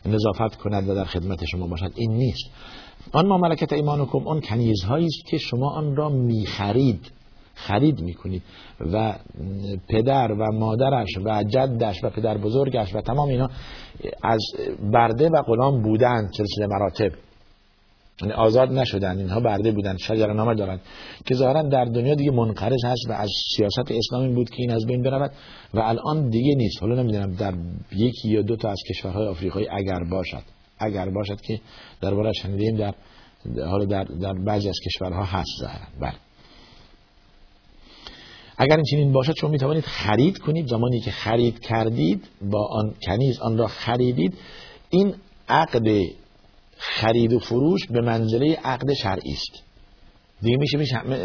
نظافت 0.06 0.56
کند 0.56 0.90
و 0.90 0.96
در 0.96 1.06
خدمت 1.06 1.46
شما 1.46 1.68
باشد. 1.68 1.92
این 1.96 2.12
نیست. 2.12 2.46
آن 3.12 3.28
ما 3.28 3.38
ملکت 3.38 3.74
ایمانکم 3.74 4.28
آن 4.28 4.42
کنیزهایی 4.42 5.06
است 5.06 5.26
که 5.28 5.38
شما 5.38 5.70
آن 5.70 5.96
را 5.96 6.10
می‌خرید 6.10 7.12
خرید 7.56 8.02
می‌کنید. 8.02 8.42
و 8.94 9.16
پدر 9.90 10.32
و 10.32 10.52
مادرش 10.54 11.10
و 11.26 11.44
جدش 11.44 12.04
و 12.04 12.10
پدر 12.10 12.38
بزرگش 12.38 12.96
و 12.96 13.02
تمام 13.02 13.30
اینا 13.30 13.50
از 14.24 14.40
برده 14.92 15.30
و 15.30 15.42
غلام 15.42 15.82
بودند 15.82 16.34
سلسله 16.38 16.68
مراتب. 16.68 17.12
یعنی 18.22 18.34
آزاد 18.34 18.72
نشدن 18.72 19.18
اینها 19.18 19.40
برده 19.40 19.72
بودن 19.72 19.98
شجر 19.98 20.34
نامه 20.34 20.56
دارند. 20.56 20.82
که 21.26 21.36
ظاهرا 21.36 21.62
در 21.62 21.86
دنیا 21.86 22.16
دیگه 22.16 22.32
منقرض 22.32 22.86
هست 22.86 23.10
و 23.10 23.12
از 23.12 23.30
سیاست 23.56 23.92
اسلامی 23.92 24.34
بود 24.34 24.50
که 24.50 24.56
این 24.60 24.72
از 24.72 24.86
بین 24.86 25.04
برود 25.04 25.32
و 25.74 25.80
الان 25.80 26.30
دیگه 26.30 26.56
نیست. 26.56 26.82
حالا 26.82 27.04
نمی‌دونم 27.04 27.32
در 27.32 27.54
یکی 27.96 28.30
یا 28.30 28.42
دو 28.42 28.56
تا 28.56 28.70
از 28.70 28.80
کشورهای 28.90 29.28
آفریقایی 29.28 29.68
اگر 29.72 30.00
باشد. 30.12 30.57
اگر 30.80 31.10
باشد 31.10 31.42
که 31.42 31.62
درباره 32.02 32.34
شنیدیم 32.34 32.78
در 32.78 32.94
حالا 33.66 33.86
در, 33.86 34.04
در 34.04 34.34
بعضی 34.34 34.70
از 34.70 34.80
کشورها 34.86 35.24
هست 35.24 35.50
ظاهرا. 35.60 35.88
بله. 36.02 36.16
اگر 38.58 38.76
این 38.76 38.86
چنین 38.86 39.14
باشد 39.14 39.34
شما 39.36 39.50
می 39.50 39.58
توانید 39.58 39.84
خرید 39.84 40.38
کنید. 40.38 40.68
زمانی 40.68 41.00
که 41.00 41.12
خرید 41.12 41.60
کردید 41.60 42.28
با 42.42 42.68
آن 42.72 42.96
کنیز 43.08 43.40
آن 43.40 43.58
را 43.58 43.68
خریدید. 43.68 44.38
این 44.90 45.16
عقد 45.50 45.88
خرید 46.78 47.34
و 47.34 47.40
فروش 47.40 47.88
به 47.88 48.02
منزله 48.02 48.56
عقد 48.64 48.94
شرعی 48.94 49.32
است. 49.32 49.64
دیگه 50.42 50.58
میشه 50.58 50.78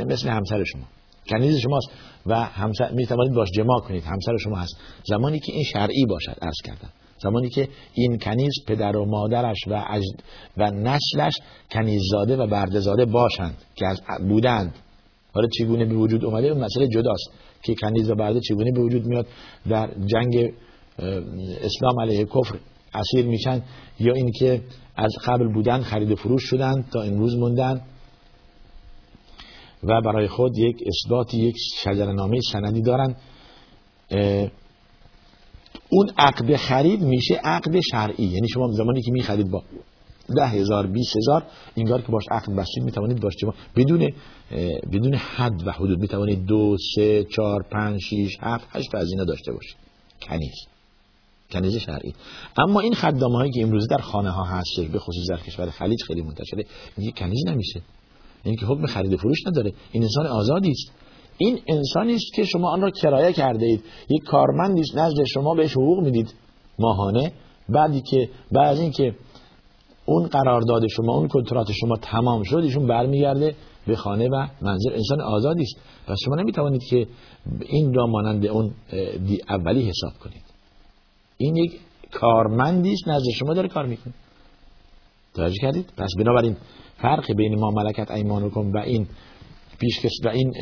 مثل 0.04 0.28
همسر 0.28 0.64
شما. 0.64 0.84
کنیز 1.28 1.56
شماست 1.56 1.88
و 2.26 2.44
همسر 2.44 2.90
می 2.90 3.06
توانید 3.06 3.34
باش 3.34 3.48
جماع 3.50 3.80
کنید. 3.80 4.04
همسر 4.04 4.36
شما 4.36 4.56
هست. 4.56 4.76
زمانی 5.04 5.40
که 5.40 5.52
این 5.52 5.64
شرعی 5.64 6.06
باشد 6.06 6.36
عرض 6.42 6.62
کردم. 6.64 6.90
زمانی 7.22 7.48
که 7.48 7.68
این 7.94 8.18
کنیز 8.18 8.52
پدر 8.66 8.96
و 8.96 9.04
مادرش 9.04 9.58
و 9.66 9.84
و 10.56 10.70
نسلش 10.70 11.32
کنیززاده 11.70 12.36
و 12.36 12.46
بردهزاده 12.46 13.04
باشند 13.04 13.56
که 13.74 13.86
از 13.86 14.00
بودند. 14.28 14.74
حالا 15.34 15.48
چگونه 15.58 15.84
به 15.84 15.94
وجود 15.94 16.24
اومده؟ 16.24 16.48
اون 16.48 16.64
مسئله 16.64 16.88
جداست 16.88 17.30
که 17.62 17.74
کنیز 17.74 18.10
و 18.10 18.14
برده 18.14 18.40
چگونه 18.40 18.72
به 18.72 18.80
وجود 18.80 19.06
میاد 19.06 19.26
در 19.68 19.90
جنگ 20.06 20.52
اسلام 21.62 22.00
علیه 22.00 22.24
کفر 22.24 22.58
اسیر 22.94 23.26
میشن 23.26 23.62
یا 24.00 24.12
اینکه 24.12 24.62
از 24.96 25.12
قبل 25.24 25.52
بودن 25.52 25.82
خرید 25.82 26.12
و 26.12 26.16
فروش 26.16 26.42
شدن 26.42 26.84
تا 26.92 27.02
امروز 27.02 27.36
موندن 27.36 27.80
و 29.82 30.00
برای 30.00 30.28
خود 30.28 30.58
یک 30.58 30.76
اثباتی 30.86 31.38
یک 31.38 31.54
شجرنامه 31.84 32.40
سندی 32.52 32.82
دارن. 32.82 33.16
اون 35.92 36.10
عقد 36.18 36.56
خرید 36.56 37.02
میشه 37.02 37.34
عقد 37.34 37.80
شرعی. 37.90 38.24
یعنی 38.24 38.48
شما 38.48 38.68
زمانی 38.72 39.02
که 39.02 39.10
می‌خرید 39.12 39.50
با 39.50 39.62
ده 40.36 40.46
هزار 40.46 40.86
بیس 40.86 41.16
هزار 41.16 41.42
اینگار 41.74 42.02
که 42.02 42.12
باش 42.12 42.24
عقد 42.30 42.54
بستید 42.56 42.82
می‌توانید 42.84 43.20
باش 43.20 43.34
شما 43.40 43.54
بدون 43.76 44.12
بدون 44.92 45.14
حد 45.14 45.66
و 45.66 45.70
حدود 45.70 45.98
می‌توانید 45.98 46.46
دو 46.46 46.76
سه 46.94 47.24
چهار 47.24 47.62
پنج 47.72 48.00
شیش 48.00 48.36
هفت 48.40 48.66
هشت 48.70 48.94
از 48.94 49.10
اینا 49.10 49.24
داشته 49.24 49.52
باشید. 49.52 49.76
کنیز. 50.22 50.54
کنیز 51.50 51.76
شرعی. 51.76 52.14
اما 52.56 52.80
این 52.80 52.94
خدامه 52.94 53.36
هایی 53.36 53.52
که 53.52 53.62
امروزه 53.62 53.86
در 53.86 53.98
خانه 53.98 54.30
ها 54.30 54.44
هستش 54.44 54.86
به 54.92 54.98
خصوص 54.98 55.30
در 55.30 55.36
کشور 55.36 55.70
خلیج 55.70 56.02
خیلی 56.02 56.22
منتشره 56.22 56.64
میگه 56.96 57.12
کنیز 57.12 57.46
نمیشه. 57.46 57.82
این 58.44 58.56
که 58.56 58.66
حکم 58.66 58.86
خرید 58.86 59.12
و 59.12 59.16
فروش 59.16 59.46
نداره. 59.46 59.72
این 59.92 60.02
انسان 60.02 60.26
آزادی 60.26 60.70
است. 60.70 60.92
این 61.38 61.60
انسانی 61.68 62.14
است 62.14 62.34
که 62.34 62.44
شما 62.44 62.70
آن 62.70 62.80
را 62.80 62.90
کرایه 62.90 63.32
کرده 63.32 63.66
اید. 63.66 63.84
یک 64.08 64.22
کارمندی 64.22 64.80
است 64.80 64.98
نزد 64.98 65.24
شما 65.24 65.54
بهش 65.54 65.72
حقوق 65.72 66.04
می‌دید 66.04 66.34
ماهانه. 66.78 67.32
بعدی 67.68 68.00
که 68.00 68.28
بعد 68.52 68.78
اینکه 68.78 69.14
اون 70.06 70.26
قرارداد 70.26 70.86
شما 70.86 71.16
اون 71.16 71.28
کنترات 71.28 71.72
شما 71.72 71.96
تمام 71.96 72.42
شد 72.42 72.56
ایشون 72.56 72.86
برمیگرده 72.86 73.54
به 73.86 73.96
خانه 73.96 74.28
و 74.28 74.46
منزل. 74.62 74.92
انسان 74.92 75.20
آزادی 75.20 75.62
است. 75.62 75.76
پس 76.06 76.16
شما 76.24 76.34
نمی‌توانید 76.34 76.82
که 76.90 77.06
این 77.66 77.94
را 77.94 78.06
مانند 78.06 78.46
اون 78.46 78.74
اولی 79.48 79.80
حساب 79.88 80.12
کنید. 80.20 80.42
این 81.36 81.56
یک 81.56 81.72
کارمندی 82.12 82.92
است 82.92 83.08
نزد 83.08 83.24
شما 83.38 83.54
داره 83.54 83.68
کار 83.68 83.86
می‌کنه. 83.86 84.14
توجه 85.34 85.56
کردید؟ 85.62 85.92
پس 85.96 86.10
بنابراین 86.18 86.56
فرق 87.02 87.32
بین 87.32 87.60
ما 87.60 87.70
ملکت 87.70 88.10
ایمانکم 88.10 88.72
و 88.72 88.78
این 88.78 89.06
پیشکش 89.82 90.12
و 90.24 90.28
این 90.28 90.52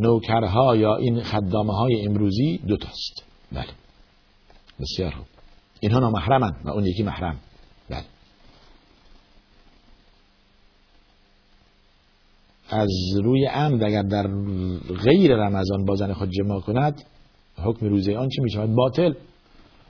نوکرها 0.00 0.76
یا 0.76 0.96
این 0.96 1.22
خدامه 1.22 1.72
های 1.72 2.06
امروزی 2.06 2.58
دوتاست. 2.66 3.24
بله. 3.52 3.66
بسیار 4.80 5.10
خوب. 5.10 5.26
اینها 5.80 5.98
نامحرمن 5.98 6.52
و 6.64 6.70
اون 6.70 6.86
یکی 6.86 7.02
محرم. 7.02 7.38
بله. 7.90 8.04
از 12.70 12.90
روی 13.24 13.46
عمد 13.46 13.82
اگر 13.82 14.02
در 14.02 14.26
غیر 15.04 15.36
رمضان 15.36 15.84
با 15.84 15.96
زن 15.96 16.12
خود 16.12 16.30
جماع 16.30 16.60
کند 16.60 17.02
حکم 17.56 17.86
روزه 17.86 18.16
آن 18.16 18.28
چی 18.28 18.40
می 18.40 18.50
شود 18.50 18.74
باطل. 18.74 19.12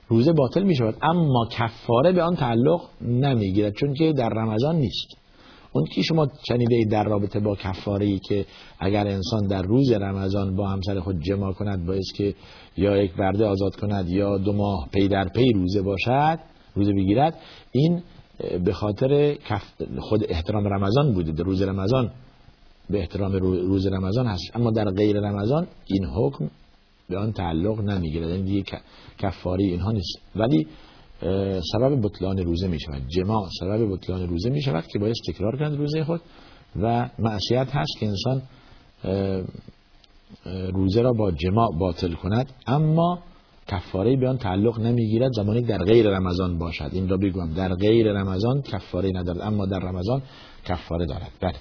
روزه 0.07 0.33
باطل 0.33 0.63
می 0.63 0.75
شود 0.75 0.97
اما 1.01 1.47
کفاره 1.51 2.11
به 2.11 2.23
آن 2.23 2.35
تعلق 2.35 2.81
نمی 3.01 3.53
گیرد 3.53 3.73
چون 3.73 3.93
که 3.93 4.13
در 4.13 4.29
رمضان 4.29 4.75
نیست. 4.75 5.22
اون 5.73 5.85
که 5.85 6.01
شما 6.01 6.27
شنیده 6.47 6.85
در 6.91 7.03
رابطه 7.03 7.39
با 7.39 7.55
کفاره 7.55 8.05
ای 8.05 8.19
که 8.19 8.45
اگر 8.79 9.07
انسان 9.07 9.47
در 9.47 9.61
روز 9.61 9.91
رمضان 9.91 10.55
با 10.55 10.67
همسر 10.67 10.99
خود 10.99 11.21
جماع 11.21 11.53
کند 11.53 11.85
باعث 11.85 12.11
که 12.15 12.35
یا 12.77 12.97
یک 12.97 13.13
برده 13.13 13.45
آزاد 13.45 13.75
کند 13.75 14.09
یا 14.09 14.37
دو 14.37 14.53
ماه 14.53 14.89
پی 14.93 15.07
در 15.07 15.27
پی 15.27 15.53
روزه 15.53 15.81
باشد 15.81 16.39
روزه 16.75 16.93
بگیرد 16.93 17.39
این 17.71 18.01
به 18.65 18.73
خاطر 18.73 19.37
خود 19.99 20.25
احترام 20.29 20.67
رمضان 20.67 21.13
بوده. 21.13 21.31
در 21.31 21.43
روز 21.43 21.61
رمضان 21.61 22.11
به 22.89 22.99
احترام 22.99 23.31
روز 23.33 23.87
رمضان 23.87 24.25
هست. 24.27 24.43
اما 24.55 24.71
در 24.71 24.85
غیر 24.85 25.19
رمضان 25.19 25.67
این 25.85 26.05
حکم 26.05 26.49
به 27.09 27.17
آن 27.17 27.31
تعلق 27.31 27.79
نمی‌گیرد. 27.81 28.29
یعنی 28.29 28.43
دیگه 28.43 28.63
کفاری 29.17 29.63
اینها 29.63 29.91
نیست. 29.91 30.19
ولی 30.35 30.67
سبب 31.73 31.99
بطلان 32.03 32.37
روزه 32.37 32.67
می 32.67 32.79
شود 32.79 33.01
جماع 33.07 33.49
سبب 33.59 33.93
بطلان 33.93 34.27
روزه 34.27 34.49
می 34.49 34.61
شود 34.61 34.87
که 34.87 34.99
باید 34.99 35.15
تکرار 35.27 35.57
کند 35.57 35.77
روزه 35.77 36.03
خود 36.03 36.21
و 36.81 37.09
معصیت 37.19 37.67
هست 37.71 37.99
که 37.99 38.07
انسان 38.07 38.41
روزه 40.73 41.01
را 41.01 41.11
با 41.11 41.31
جماع 41.31 41.67
باطل 41.79 42.13
کند. 42.13 42.51
اما 42.67 43.19
کفاره 43.67 44.15
به 44.15 44.29
آن 44.29 44.37
تعلق 44.37 44.79
نمی‌گیرد. 44.79 45.31
زمانی 45.35 45.61
در 45.61 45.77
غیر 45.77 46.09
رمضان 46.09 46.57
باشد. 46.57 46.89
این 46.91 47.09
را 47.09 47.17
بگویم. 47.17 47.53
در 47.53 47.75
غیر 47.75 48.11
رمضان 48.13 48.61
کفاره 48.61 49.09
ندارد. 49.15 49.41
اما 49.41 49.65
در 49.65 49.79
رمضان 49.79 50.21
کفاره 50.65 51.05
دارد. 51.05 51.31
بله. 51.41 51.55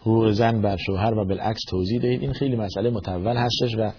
حقوق 0.00 0.30
زن 0.30 0.62
بر 0.62 0.76
شوهر 0.76 1.14
و 1.14 1.24
بالعکس 1.24 1.60
توضیح 1.70 2.00
دهید. 2.00 2.20
این 2.20 2.32
خیلی 2.32 2.56
مسئله 2.56 2.90
متول 2.90 3.36
هستش 3.36 3.74
و 3.78 3.90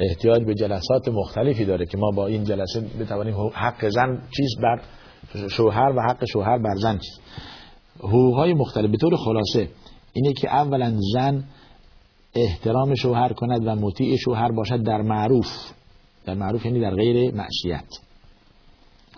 احتیاج 0.00 0.44
به 0.44 0.54
جلسات 0.54 1.08
مختلفی 1.08 1.64
داره 1.64 1.86
که 1.86 1.98
ما 1.98 2.10
با 2.10 2.26
این 2.26 2.44
جلسه 2.44 2.80
بتوانیم 2.80 3.34
حق 3.54 3.88
زن 3.88 4.22
چیز 4.36 4.50
بر 4.62 4.80
شوهر 5.48 5.92
و 5.96 6.00
حق 6.00 6.24
شوهر 6.24 6.58
بر 6.58 6.74
زن 6.76 6.98
چیز. 6.98 7.20
حقوق 7.98 8.36
های 8.36 8.54
مختلف. 8.54 8.90
به 8.90 8.96
طور 8.96 9.16
خلاصه 9.16 9.68
اینه 10.12 10.32
که 10.32 10.54
اولا 10.54 11.00
زن 11.14 11.44
احترام 12.34 12.94
شوهر 12.94 13.32
کند 13.32 13.66
و 13.66 13.74
مطیع 13.74 14.16
شوهر 14.16 14.52
باشد 14.52 14.82
در 14.82 15.02
معروف. 15.02 15.46
در 16.24 16.34
معروف 16.34 16.66
یعنی 16.66 16.80
در 16.80 16.94
غیر 16.94 17.34
معصیت. 17.34 17.86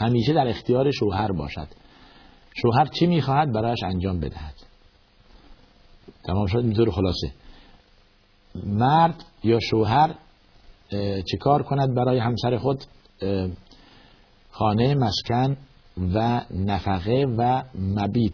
همیشه 0.01 0.33
در 0.33 0.49
اختیار 0.49 0.91
شوهر 0.91 1.33
باشد. 1.33 1.69
شوهر 2.55 2.85
چی 2.85 3.07
می‌خواهد 3.07 3.53
برایش 3.53 3.83
انجام 3.83 4.21
بدهد؟ 4.21 4.55
تمام 6.25 6.47
شد؟ 6.47 6.63
به 6.63 6.75
طور 6.75 6.91
خلاصه. 6.91 7.33
مرد 8.55 9.25
یا 9.45 9.59
شوهر 9.61 10.15
چیکار 11.31 11.63
کند 11.63 11.95
برای 11.95 12.19
همسر 12.19 12.57
خود؟ 12.57 12.85
خانه 14.51 14.95
مسکن 14.95 15.57
و 16.15 16.43
نفقه 16.51 17.27
و 17.39 17.63
مبیت. 17.75 18.33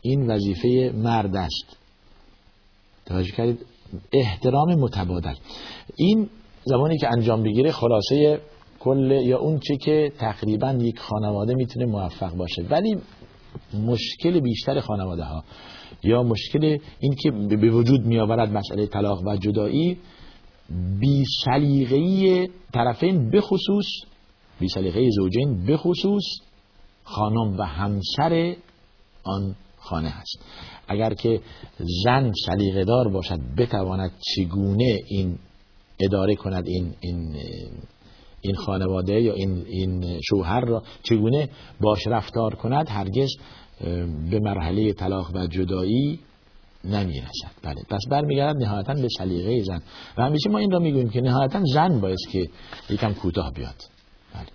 این 0.00 0.30
وظیفه 0.30 0.92
مرد 0.96 1.36
است. 1.36 1.76
توجه 3.06 3.32
کردید؟ 3.32 3.66
احترام 4.12 4.74
متبادل. 4.74 5.34
این 5.96 6.28
زمانی 6.64 6.98
که 6.98 7.08
انجام 7.08 7.42
بگیره 7.42 7.72
خلاصه 7.72 8.40
کل 8.80 9.10
یا 9.10 9.38
اون 9.38 9.58
چی 9.58 9.76
که 9.76 10.12
تقریبا 10.18 10.72
یک 10.72 10.98
خانواده 10.98 11.54
می‌تونه 11.54 11.86
موفق 11.86 12.34
باشه. 12.34 12.62
ولی 12.70 12.96
مشکل 13.86 14.40
بیشتر 14.40 14.80
خانواده 14.80 15.24
ها 15.24 15.44
یا 16.02 16.22
مشکل 16.22 16.78
این 17.00 17.14
که 17.22 17.30
به 17.30 17.70
وجود 17.70 18.06
می 18.06 18.18
آورد 18.18 18.52
مسئله 18.52 18.86
طلاق 18.86 19.26
و 19.26 19.36
جدایی 19.36 19.98
بی 21.00 21.24
سلیقه‌ای 21.44 22.48
طرفین 22.72 23.30
بخصوص 23.30 23.86
بی 24.60 24.68
سلیقه 24.68 25.10
زوجین 25.10 25.66
بخصوص 25.66 26.24
خانم 27.04 27.58
و 27.58 27.62
همسر 27.62 28.56
آن 29.24 29.54
خانه 29.78 30.08
هست. 30.08 30.38
اگر 30.88 31.14
که 31.14 31.40
زن 32.04 32.32
سلیقه 32.46 32.84
دار 32.84 33.08
باشد 33.08 33.40
بتواند 33.58 34.10
چگونه 34.34 35.00
این 35.08 35.38
اداره 36.00 36.34
کند 36.34 36.66
این 36.66 36.94
این 37.00 37.36
این 38.40 38.54
خانواده 38.54 39.20
یا 39.20 39.32
این 39.32 39.64
این 39.66 40.20
شوهر 40.30 40.60
را 40.60 40.82
چگونه 41.02 41.48
باش 41.80 42.06
رفتار 42.06 42.54
کند 42.54 42.88
هرگز 42.88 43.28
به 44.30 44.40
مرحله 44.40 44.92
طلاق 44.92 45.30
و 45.34 45.46
جدایی 45.46 46.20
نمی‌رسد. 46.86 47.50
بله. 47.62 47.82
پس 47.90 48.00
برمیگردد 48.10 48.62
نهایتا 48.62 48.94
به 48.94 49.08
سلیقه 49.18 49.62
زن. 49.62 49.82
و 50.18 50.22
همیشه 50.22 50.50
ما 50.50 50.58
این 50.58 50.70
را 50.70 50.78
می‌گوییم 50.78 51.08
که 51.08 51.20
نهایتا 51.20 51.60
زن 51.74 52.00
باید 52.00 52.18
که 52.32 52.48
یکم 52.90 53.12
کوتاه 53.12 53.52
بیاد. 53.52 53.74
بله. 54.34 54.46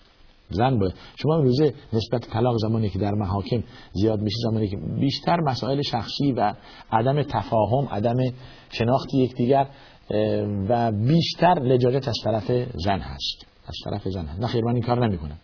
زن 0.49 0.79
باید 0.79 0.93
شما 1.15 1.35
روزه 1.35 1.73
نسبت 1.93 2.21
طلاق 2.29 2.57
زمانی 2.57 2.89
که 2.89 2.99
در 2.99 3.11
محاکم 3.11 3.63
زیاد 3.93 4.19
میشه 4.19 4.37
زمانی 4.49 4.67
که 4.67 4.77
بیشتر 4.99 5.37
مسائل 5.47 5.81
شخصی 5.81 6.31
و 6.31 6.53
عدم 6.91 7.23
تفاهم 7.23 7.87
عدم 7.91 8.17
شناخت 8.71 9.13
یکدیگر 9.13 9.67
و 10.69 10.91
بیشتر 10.91 11.53
لجاجت 11.53 12.07
از 12.07 12.15
طرف 12.23 12.51
زن 12.73 12.99
هست. 12.99 13.45
از 13.67 13.75
طرف 13.85 14.07
زن 14.07 14.25
هست. 14.25 14.39
نخیر 14.39 14.63
من 14.63 14.73
این 14.73 14.83
کار 14.83 15.07
نمی‌کنم. 15.07 15.37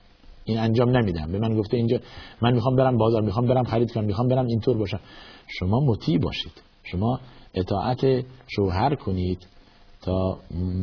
این 0.45 0.59
انجام 0.59 0.97
نمیدم. 0.97 1.31
به 1.31 1.39
من 1.39 1.57
گفته 1.57 1.77
اینجا 1.77 1.99
من 2.41 2.53
می‌خوام 2.53 2.75
برم 2.75 2.97
بازار 2.97 3.21
می‌خوام 3.21 3.47
برم 3.47 3.63
خرید 3.63 3.91
کنم 3.91 4.05
می‌خوام 4.05 4.27
برم 4.27 4.45
اینطور 4.45 4.77
باشم. 4.77 4.99
شما 5.47 5.79
مطیع 5.79 6.19
باشید. 6.19 6.66
شما 6.91 7.19
اطاعت 7.53 8.25
شوهر 8.47 8.95
کنید 8.95 9.47
تا 10.01 10.37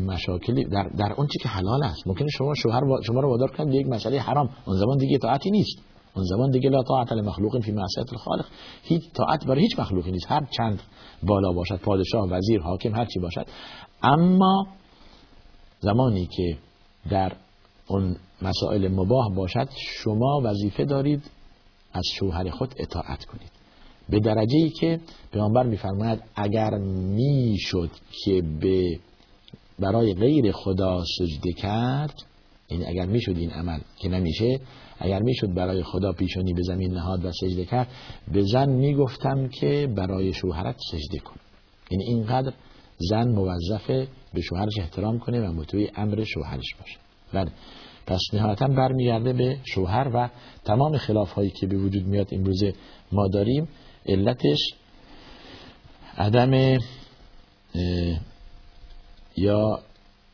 مشاکلی 0.06 0.64
در, 0.64 0.88
در 0.98 1.12
اون 1.16 1.26
چی 1.26 1.38
که 1.38 1.48
حلال 1.48 1.84
است. 1.84 2.06
ممکنه 2.06 2.28
شما 2.28 2.54
شوهر 2.54 2.80
شما 3.02 3.20
رو 3.20 3.28
وادار 3.28 3.50
کنید 3.50 3.74
یک 3.74 3.86
مسئله 3.86 4.20
حرام. 4.20 4.48
اون 4.66 4.76
زمان 4.76 4.98
دیگه 4.98 5.14
اطاعتی 5.14 5.50
نیست. 5.50 5.78
اون 6.16 6.24
زمان 6.24 6.50
دیگه 6.50 6.70
لا 6.70 6.82
طاعت 6.82 7.12
لمخلوق 7.12 7.60
فی 7.60 7.72
معصیت 7.72 8.12
الخالق. 8.12 8.46
هیچ 8.82 9.02
طاعت 9.12 9.46
برای 9.46 9.60
هیچ 9.62 9.78
مخلوقی 9.78 10.12
نیست. 10.12 10.26
هر 10.32 10.48
چند 10.50 10.80
بالا 11.22 11.52
باشد 11.52 11.76
پادشاه 11.76 12.28
وزیر 12.28 12.60
حاکم 12.60 12.94
هر 12.94 13.04
چی 13.04 13.20
باشد. 13.20 13.46
اما 14.02 14.66
زمانی 15.80 16.26
که 16.26 16.58
در 17.10 17.32
اون 17.88 18.16
مسائل 18.42 18.88
مباه 18.88 19.34
باشد 19.36 19.68
شما 19.76 20.40
وظیفه 20.44 20.84
دارید 20.84 21.30
از 21.92 22.04
شوهر 22.14 22.50
خود 22.50 22.74
اطاعت 22.78 23.24
کنید. 23.24 23.53
به 24.08 24.20
درجه 24.20 24.58
ای 24.58 24.70
که 24.70 25.00
پیامبر 25.32 25.66
میفرماید 25.66 26.22
اگر 26.36 26.78
می‌شد 27.14 27.90
که 28.24 28.42
به 28.60 28.98
برای 29.78 30.14
غیر 30.14 30.52
خدا 30.52 31.04
سجده 31.18 31.52
کرد 31.52 32.14
این 32.68 32.80
یعنی 32.80 32.92
اگر 32.92 33.06
می‌شد 33.06 33.36
این 33.36 33.50
عمل 33.50 33.78
که 33.96 34.08
نمیشه 34.08 34.60
اگر 34.98 35.22
می‌شد 35.22 35.54
برای 35.54 35.82
خدا 35.82 36.12
پیشونی 36.12 36.52
به 36.52 36.62
زمین 36.62 36.94
نهاد 36.94 37.24
و 37.24 37.32
سجده 37.32 37.64
کرد 37.64 37.88
به 38.32 38.42
زن 38.42 38.68
می‌گفتم 38.68 39.48
که 39.48 39.88
برای 39.96 40.32
شوهرت 40.32 40.76
سجده 40.90 41.18
کن. 41.18 41.36
این 41.90 42.00
یعنی 42.00 42.14
اینقدر 42.14 42.52
زن 42.98 43.28
موظفه 43.28 44.08
به 44.34 44.40
شوهرش 44.40 44.78
احترام 44.78 45.18
کنه 45.18 45.48
و 45.48 45.52
مطوع 45.52 45.86
امر 45.96 46.24
شوهرش 46.24 46.74
باشه. 46.80 46.98
بله. 47.32 47.50
پس 48.06 48.20
نهایتا 48.32 48.66
برمیگرده 48.66 49.32
به 49.32 49.56
شوهر 49.64 50.10
و 50.14 50.30
تمام 50.64 50.96
خلاف 50.96 51.32
هایی 51.32 51.50
که 51.50 51.66
به 51.66 51.76
وجود 51.76 52.06
میاد 52.06 52.28
امروز 52.32 52.64
ما 53.12 53.28
داریم. 53.28 53.68
علتش 54.06 54.58
عدم 56.18 56.78
یا 59.36 59.80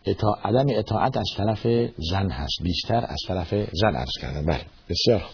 اطاع... 0.04 0.38
عدم 0.44 0.66
اطاعت 0.68 1.16
از 1.16 1.30
طرف 1.36 1.66
زن 2.10 2.30
هست. 2.30 2.62
بیشتر 2.62 3.04
از 3.08 3.18
طرف 3.28 3.54
زن 3.72 3.94
عرض 3.94 4.12
کردن 4.20 4.46
بله. 4.46 4.60
بسیار 4.88 5.24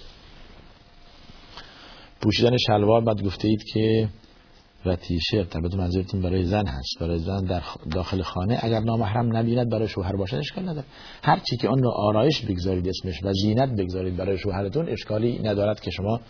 پوشیدن 2.21 2.57
شلوار 2.67 3.05
بعد 3.05 3.23
گفته 3.23 3.49
اید 3.49 3.65
که 3.73 4.09
و 4.87 4.97
تیشرت. 4.97 5.57
البته 5.57 5.77
منظورتون 5.77 6.23
برای 6.23 6.45
زن 6.45 6.67
هست. 6.67 6.99
برای 7.01 7.19
زن 7.19 7.45
در 7.45 7.63
داخل 7.91 8.23
خانه 8.23 8.59
اگر 8.63 8.81
نامحرم 8.81 9.37
نبیند 9.37 9.71
برای 9.71 9.89
شوهر 9.89 10.17
باشد 10.17 10.37
اشکال 10.37 10.69
نداره. 10.69 10.87
هر 11.23 11.39
چی 11.39 11.57
که 11.57 11.69
آن 11.69 11.83
را 11.83 11.91
آرایش 11.91 12.41
بگذارید 12.41 12.89
اسمش 12.89 13.23
و 13.23 13.33
زینت 13.33 13.71
بگذارید 13.79 14.17
برای 14.17 14.39
شوهرتون 14.39 14.89
اشکالی 14.89 15.39
ندارد 15.39 15.81
که 15.81 15.91
شما 15.91 16.21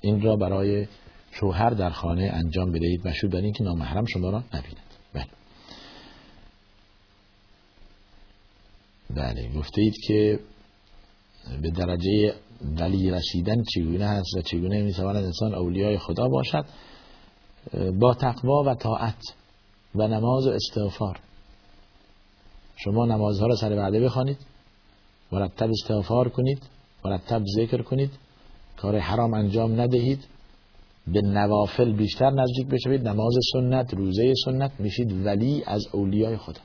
این 0.00 0.20
را 0.22 0.36
برای 0.36 0.86
شوهر 1.32 1.70
در 1.70 1.90
خانه 1.90 2.30
انجام 2.34 2.72
بدهید. 2.72 3.08
مشهود 3.08 3.32
بر 3.32 3.50
که 3.50 3.64
نامحرم 3.64 4.04
شما 4.04 4.30
را 4.30 4.38
نبیند. 4.38 4.76
بله. 5.14 5.26
بله 9.10 9.48
گفته 9.58 9.80
اید 9.80 9.94
که 10.06 10.40
به 11.62 11.70
درجه 11.70 12.34
ولی 12.62 13.10
رسیدن 13.10 13.62
چگونه 13.74 14.06
هست 14.06 14.36
و 14.36 14.42
چگونه 14.42 14.82
می‌تواند 14.82 15.24
انسان 15.24 15.54
اولیای 15.54 15.98
خدا 15.98 16.28
باشد؟ 16.28 16.64
با 17.98 18.14
تقوا 18.14 18.62
و 18.66 18.74
طاعت 18.74 19.22
و 19.94 20.08
نماز 20.08 20.46
و 20.46 20.50
استغفار. 20.50 21.20
شما 22.76 23.06
نمازها 23.06 23.46
را 23.46 23.56
سر 23.56 23.72
وعده 23.72 24.00
بخوانید 24.00 24.38
مرتب 25.32 25.70
استغفار 25.70 26.28
کنید 26.28 26.62
مرتب 27.04 27.42
ذکر 27.56 27.82
کنید 27.82 28.10
کار 28.82 28.98
حرام 28.98 29.34
انجام 29.34 29.80
ندهید. 29.80 30.24
به 31.06 31.20
نوافل 31.22 31.92
بیشتر 31.92 32.30
نزدیک 32.30 32.66
بشوید. 32.66 33.08
نماز 33.08 33.32
سنت 33.52 33.94
روزه 33.94 34.32
سنت 34.44 34.70
میشید 34.78 35.26
ولی 35.26 35.62
از 35.66 35.86
اولیای 35.92 36.36
خدا. 36.36 36.60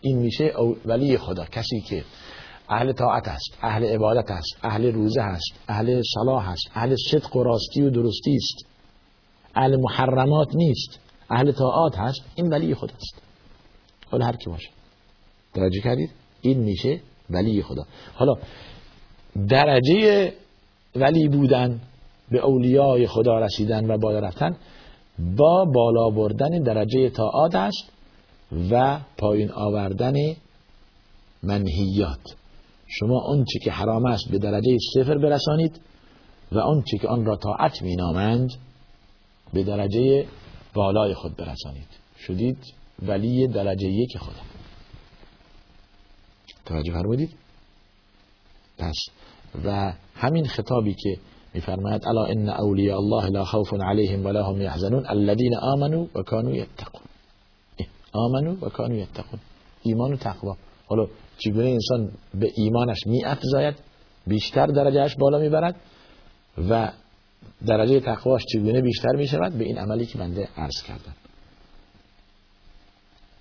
این 0.00 0.18
میشه 0.18 0.52
ولی 0.86 1.18
خدا. 1.18 1.44
کسی 1.44 1.80
که 1.80 2.04
اهل 2.68 2.92
طاعت 2.92 3.28
است 3.28 3.58
اهل 3.62 3.84
عبادت 3.84 4.30
است 4.30 4.56
اهل 4.62 4.92
روزه 4.92 5.22
است 5.22 5.54
اهل 5.68 6.02
صلاح 6.14 6.48
است 6.48 6.70
اهل 6.74 6.96
صدق 7.10 7.36
و 7.36 7.42
راستی 7.42 7.82
و 7.82 7.90
درستی 7.90 8.36
است. 8.36 8.66
اهل 9.54 9.76
محرمات 9.80 10.48
نیست. 10.54 10.98
اهل 11.30 11.52
طاعات 11.52 11.98
هست. 11.98 12.20
این 12.34 12.48
ولی 12.48 12.74
خدا 12.74 12.94
است. 12.94 13.22
حالا 14.10 14.26
هر 14.26 14.36
کی 14.36 14.50
باشه. 14.50 14.68
توجه 15.54 15.80
کردید؟ 15.80 16.10
این 16.40 16.58
میشه 16.58 17.00
ولی 17.30 17.62
خدا. 17.62 17.86
حالا 18.14 18.34
درجه 19.48 20.32
ولی 20.96 21.28
بودن 21.28 21.80
به 22.30 22.38
اولیای 22.38 23.06
خدا 23.06 23.38
رسیدن 23.38 23.90
و 23.90 23.98
بالا 23.98 24.18
رفتن 24.18 24.56
با 25.36 25.64
بالا 25.64 26.10
بردن 26.10 26.62
درجه 26.62 27.10
طاعات 27.10 27.54
است 27.54 27.92
و 28.70 29.00
پایین 29.18 29.52
آوردن 29.52 30.14
منهیات. 31.42 32.36
شما 32.86 33.22
اون 33.28 33.44
چی 33.44 33.58
که 33.58 33.70
حرام 33.70 34.06
است 34.06 34.30
به 34.30 34.38
درجه 34.38 34.76
صفر 34.94 35.18
برسانید 35.18 35.80
و 36.52 36.58
اون 36.58 36.82
چی 36.82 36.98
که 36.98 37.08
آن 37.08 37.24
را 37.24 37.36
طاعت 37.36 37.82
مینامند 37.82 38.48
به 39.52 39.62
درجه 39.62 40.26
بالای 40.74 41.14
خود 41.14 41.36
برسانید. 41.36 41.88
شدید 42.18 42.58
ولی 43.02 43.46
درجه 43.46 43.88
یک 43.88 44.18
خدا 44.18 44.42
توجه 46.64 46.92
فرمودید؟ 46.92 47.30
پس 48.78 48.94
و 49.64 49.92
همین 50.14 50.46
خطابی 50.46 50.94
که 50.94 51.16
میفرماید 51.54 52.02
الا 52.08 52.24
ان 52.24 52.48
اولیاء 52.48 52.98
الله 52.98 53.28
لا 53.28 53.44
خوف 53.44 53.74
عليهم 53.74 54.24
ولا 54.24 54.42
هم 54.42 54.62
يحزنون 54.62 55.06
الذين 55.06 55.54
امنوا 55.54 56.06
وكانوا 56.14 56.52
يتقون 56.52 57.02
آمنوا 58.16 58.54
و 58.62 58.68
کانوا 58.68 58.96
یتقون. 58.96 59.40
ایمان 59.82 60.12
و 60.12 60.16
تقوا. 60.16 60.56
حالا 60.86 61.06
چگونه 61.38 61.68
انسان 61.68 62.10
به 62.34 62.52
ایمانش 62.56 63.06
می 63.06 63.24
افزاید 63.24 63.74
بیشتر 64.26 64.66
درجهش 64.66 65.16
بالا 65.18 65.38
می‌برد 65.38 65.76
و 66.70 66.92
درجه 67.66 68.00
تقواش 68.00 68.42
چگونه 68.52 68.80
بیشتر 68.80 69.16
می 69.16 69.26
شود 69.26 69.52
به 69.52 69.64
این 69.64 69.78
عملی 69.78 70.06
که 70.06 70.18
بنده 70.18 70.48
عرض 70.56 70.82
کردم. 70.82 71.14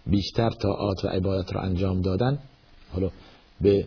بیشتر 0.08 0.50
طاعات 0.50 1.06
و 1.06 1.08
عبادت 1.08 1.54
را 1.54 1.62
انجام 1.62 2.02
دادن 2.02 2.40
حالا 2.94 3.10
به 3.62 3.86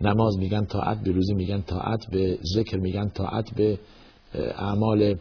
نماز 0.00 0.38
میگن 0.38 0.64
طاعت 0.64 1.02
به 1.04 1.12
روزی 1.12 1.34
میگن 1.34 1.60
طاعت 1.60 2.06
به 2.10 2.38
ذکر 2.54 2.76
میگن 2.76 3.08
طاعت 3.08 3.54
به 3.56 3.78
اعمال 4.34 5.14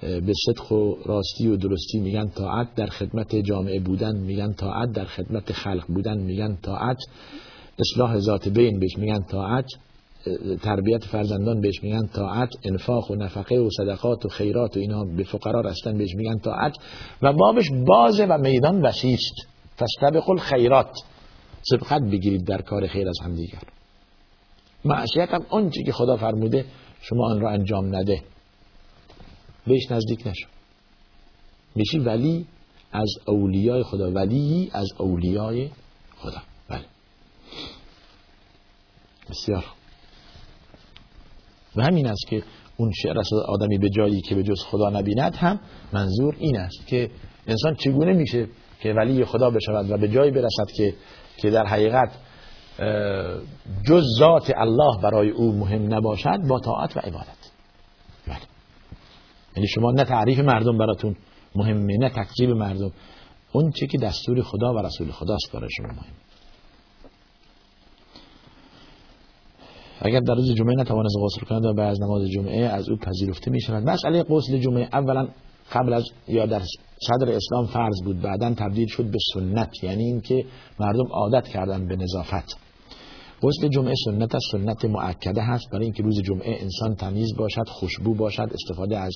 به 0.00 0.32
صدق 0.46 0.72
و 0.72 0.96
راستی 1.06 1.48
و 1.48 1.56
درستی 1.56 2.00
میگن 2.00 2.28
طاعت 2.28 2.74
در 2.74 2.86
خدمت 2.86 3.36
جامعه 3.36 3.80
بودن 3.80 4.16
میگن 4.16 4.52
طاعت 4.52 4.92
در 4.92 5.04
خدمت 5.04 5.52
خلق 5.52 5.86
بودن 5.86 6.18
میگن 6.18 6.56
طاعت 6.62 6.98
اصلاح 7.78 8.18
ذات 8.18 8.48
بین 8.48 8.78
بهش 8.78 8.98
میگن 8.98 9.22
طاعت 9.22 9.66
تربیت 10.62 11.04
فرزندان 11.04 11.60
بهش 11.60 11.82
میگن 11.82 12.06
طاعت 12.06 12.48
انفاق 12.64 13.10
و 13.10 13.14
نفقه 13.14 13.56
و 13.56 13.68
صدقات 13.76 14.26
و 14.26 14.28
خیرات 14.28 14.76
و 14.76 14.80
اینا 14.80 15.04
به 15.04 15.24
فقرا 15.24 15.60
رستن 15.60 15.98
بهش 15.98 16.14
میگن 16.14 16.38
طاعت 16.38 16.76
و 17.22 17.32
بابش 17.32 17.70
بازه 17.86 18.26
و 18.26 18.38
میدان 18.38 18.82
وسیع 18.82 19.14
است. 19.14 19.48
فاستبقوا 19.76 20.34
الخیرات. 20.34 20.98
سبقت 21.62 22.02
بگیرید 22.02 22.46
در 22.46 22.62
کار 22.62 22.86
خیر 22.86 23.08
از 23.08 23.18
هم 23.24 23.34
دیگر 23.34 23.81
معصیت 24.84 25.28
هم 25.28 25.46
اون 25.50 25.70
که 25.70 25.92
خدا 25.92 26.16
فرموده 26.16 26.64
شما 27.00 27.30
آن 27.30 27.40
را 27.40 27.50
انجام 27.50 27.96
نده. 27.96 28.22
بهش 29.66 29.90
نزدیک 29.90 30.26
نشو. 30.26 30.48
میشی 31.74 31.98
ولی 31.98 32.46
از 32.92 33.08
اولیای 33.26 33.82
خدا 33.82 34.10
ولی 34.10 34.70
از 34.72 34.88
اولیای 34.98 35.70
خدا. 36.18 36.42
بله. 36.68 36.84
بسیار 39.30 39.64
و 41.76 41.82
همین 41.82 42.06
است 42.06 42.26
که 42.28 42.42
اون 42.76 42.92
شعر 43.02 43.18
از 43.18 43.32
آدمی 43.32 43.78
به 43.78 43.88
جایی 43.88 44.20
که 44.20 44.34
به 44.34 44.42
جز 44.42 44.62
خدا 44.62 44.90
نبیند 44.90 45.36
هم 45.36 45.60
منظور 45.92 46.36
این 46.38 46.58
است 46.58 46.86
که 46.86 47.10
انسان 47.46 47.74
چگونه 47.74 48.12
میشه 48.12 48.48
که 48.80 48.92
ولی 48.92 49.24
خدا 49.24 49.50
بشود 49.50 49.90
و 49.90 49.96
به 49.96 50.08
جایی 50.08 50.30
برسد 50.30 50.70
که 50.76 50.94
که 51.36 51.50
در 51.50 51.66
حقیقت 51.66 52.12
جز 53.84 54.04
ذات 54.18 54.52
الله 54.56 55.02
برای 55.02 55.30
او 55.30 55.52
مهم 55.52 55.94
نباشد 55.94 56.38
با 56.48 56.58
طاعت 56.58 56.96
و 56.96 57.00
عبادت. 57.00 57.42
بله. 58.26 58.38
یعنی 59.56 59.68
شما 59.68 59.90
نه 59.90 60.04
تعریف 60.04 60.38
مردم 60.38 60.78
براتون 60.78 61.16
مهمه 61.54 61.96
نه 61.96 62.08
تکذیب 62.08 62.50
مردم. 62.50 62.92
اون 63.52 63.70
چی 63.70 63.86
که 63.86 63.98
دستور 63.98 64.42
خدا 64.42 64.74
و 64.74 64.78
رسول 64.78 65.10
خداست 65.10 65.52
برای 65.52 65.68
شما 65.76 65.86
مهم. 65.86 66.14
اگر 70.00 70.20
در 70.20 70.34
روز 70.34 70.54
جمعه 70.54 70.74
نتوانست 70.74 71.14
غسل 71.24 71.46
کند 71.46 71.64
و 71.64 71.74
بعد 71.74 71.90
از 71.90 72.02
نماز 72.02 72.22
جمعه 72.30 72.64
از 72.64 72.88
او 72.88 72.96
پذیرفته 72.96 73.50
می 73.50 73.60
شود 73.60 73.90
مسئله 73.90 74.22
غسل 74.22 74.58
جمعه 74.58 74.88
اولا 74.92 75.28
قبل 75.72 75.92
از 75.92 76.04
یا 76.28 76.46
در 76.46 76.62
صدر 77.00 77.32
اسلام 77.32 77.66
فرض 77.66 78.02
بود. 78.04 78.20
بعدا 78.20 78.54
تبدیل 78.54 78.86
شد 78.88 79.10
به 79.10 79.18
سنت. 79.34 79.84
یعنی 79.84 80.04
اینکه 80.04 80.44
مردم 80.80 81.12
عادت 81.12 81.48
کردن 81.48 81.88
به 81.88 81.96
نظافت. 81.96 82.61
غسل 83.42 83.68
جمعه 83.68 83.94
سنت 84.04 84.34
از 84.34 84.42
سنت 84.52 84.84
معکده 84.84 85.42
هست. 85.42 85.70
برای 85.72 85.84
اینکه 85.84 86.02
روز 86.02 86.22
جمعه 86.22 86.56
انسان 86.60 86.94
تمیز 86.94 87.36
باشد 87.36 87.68
خوشبو 87.68 88.14
باشد 88.14 88.50
استفاده 88.54 88.98
از 88.98 89.12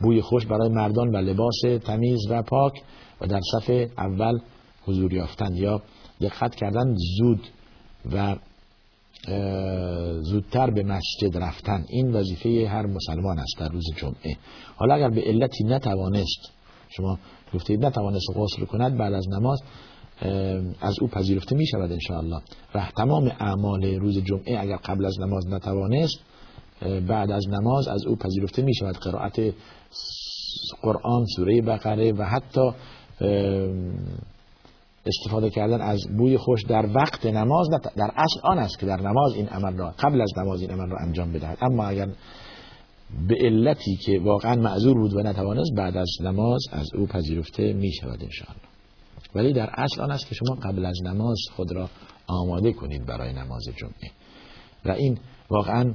بوی 0.00 0.20
خوش 0.20 0.46
برای 0.46 0.68
مردان 0.68 1.08
و 1.08 1.16
لباس 1.16 1.60
تمیز 1.84 2.20
و 2.30 2.42
پاک 2.42 2.82
و 3.20 3.26
در 3.26 3.40
صف 3.52 3.70
اول 3.98 4.38
حضور 4.86 5.12
یافتن 5.12 5.56
یا 5.56 5.82
دقت 6.20 6.54
کردن 6.54 6.94
زود 7.18 7.48
و 8.12 8.36
زودتر 10.22 10.70
به 10.70 10.82
مسجد 10.82 11.38
رفتن. 11.38 11.84
این 11.88 12.12
وظیفه 12.12 12.68
هر 12.68 12.86
مسلمان 12.86 13.38
است 13.38 13.56
در 13.58 13.68
روز 13.68 13.84
جمعه. 13.96 14.36
حالا 14.76 14.94
اگر 14.94 15.10
به 15.10 15.22
علتی 15.22 15.64
نتوانست 15.64 16.52
شما 16.88 17.18
گفتید 17.54 17.86
نتوانست 17.86 18.26
غسل 18.36 18.64
کند 18.64 18.98
بعد 18.98 19.12
از 19.12 19.28
نماز 19.28 19.60
از 20.80 20.94
او 21.00 21.08
پذیرفته 21.08 21.56
می 21.56 21.66
شود 21.66 21.92
انشاءالله. 21.92 22.42
و 22.74 22.88
تمام 22.96 23.32
اعمال 23.40 23.84
روز 23.84 24.18
جمعه 24.18 24.60
اگر 24.60 24.76
قبل 24.76 25.04
از 25.04 25.20
نماز 25.20 25.46
نتوانست 25.46 26.18
بعد 27.08 27.30
از 27.30 27.48
نماز 27.48 27.88
از 27.88 28.06
او 28.06 28.16
پذیرفته 28.16 28.62
می 28.62 28.74
شود 28.74 28.96
قرائت 28.96 29.54
قرآن 30.82 31.26
سوره 31.36 31.62
بقره 31.62 32.12
و 32.12 32.24
حتی 32.24 32.70
استفاده 35.06 35.50
کردن 35.50 35.80
از 35.80 36.00
بوی 36.18 36.38
خوش 36.38 36.64
در 36.64 36.86
وقت 36.94 37.26
نماز 37.26 37.68
در 37.96 38.10
اصل 38.16 38.40
آن 38.42 38.58
است 38.58 38.78
که 38.78 38.86
در 38.86 39.00
نماز 39.00 39.34
این 39.34 39.48
عمل 39.48 39.76
را 39.76 39.94
قبل 39.98 40.20
از 40.20 40.30
نماز 40.36 40.60
این 40.60 40.70
عمل 40.70 40.90
را 40.90 40.96
انجام 40.98 41.32
بدهد. 41.32 41.58
اما 41.62 41.84
اگر 41.84 42.08
به 43.28 43.36
علتی 43.40 43.96
که 43.96 44.20
واقعا 44.24 44.54
معذور 44.54 44.98
بود 44.98 45.14
و 45.14 45.22
نتوانست 45.22 45.70
بعد 45.76 45.96
از 45.96 46.10
نماز 46.20 46.60
از 46.72 46.86
او 46.94 47.06
پذیرفته 47.06 47.72
می 47.72 47.92
شود 47.92 48.22
انشاءالله. 48.22 48.71
ولی 49.34 49.52
در 49.52 49.70
اصل 49.74 50.00
آن 50.00 50.10
است 50.10 50.26
که 50.26 50.34
شما 50.34 50.54
قبل 50.54 50.84
از 50.84 50.98
نماز 51.04 51.38
خود 51.56 51.72
را 51.72 51.90
آماده 52.26 52.72
کنید 52.72 53.06
برای 53.06 53.32
نماز 53.32 53.62
جمعه. 53.76 54.10
و 54.84 54.90
این 54.90 55.18
واقعا 55.50 55.94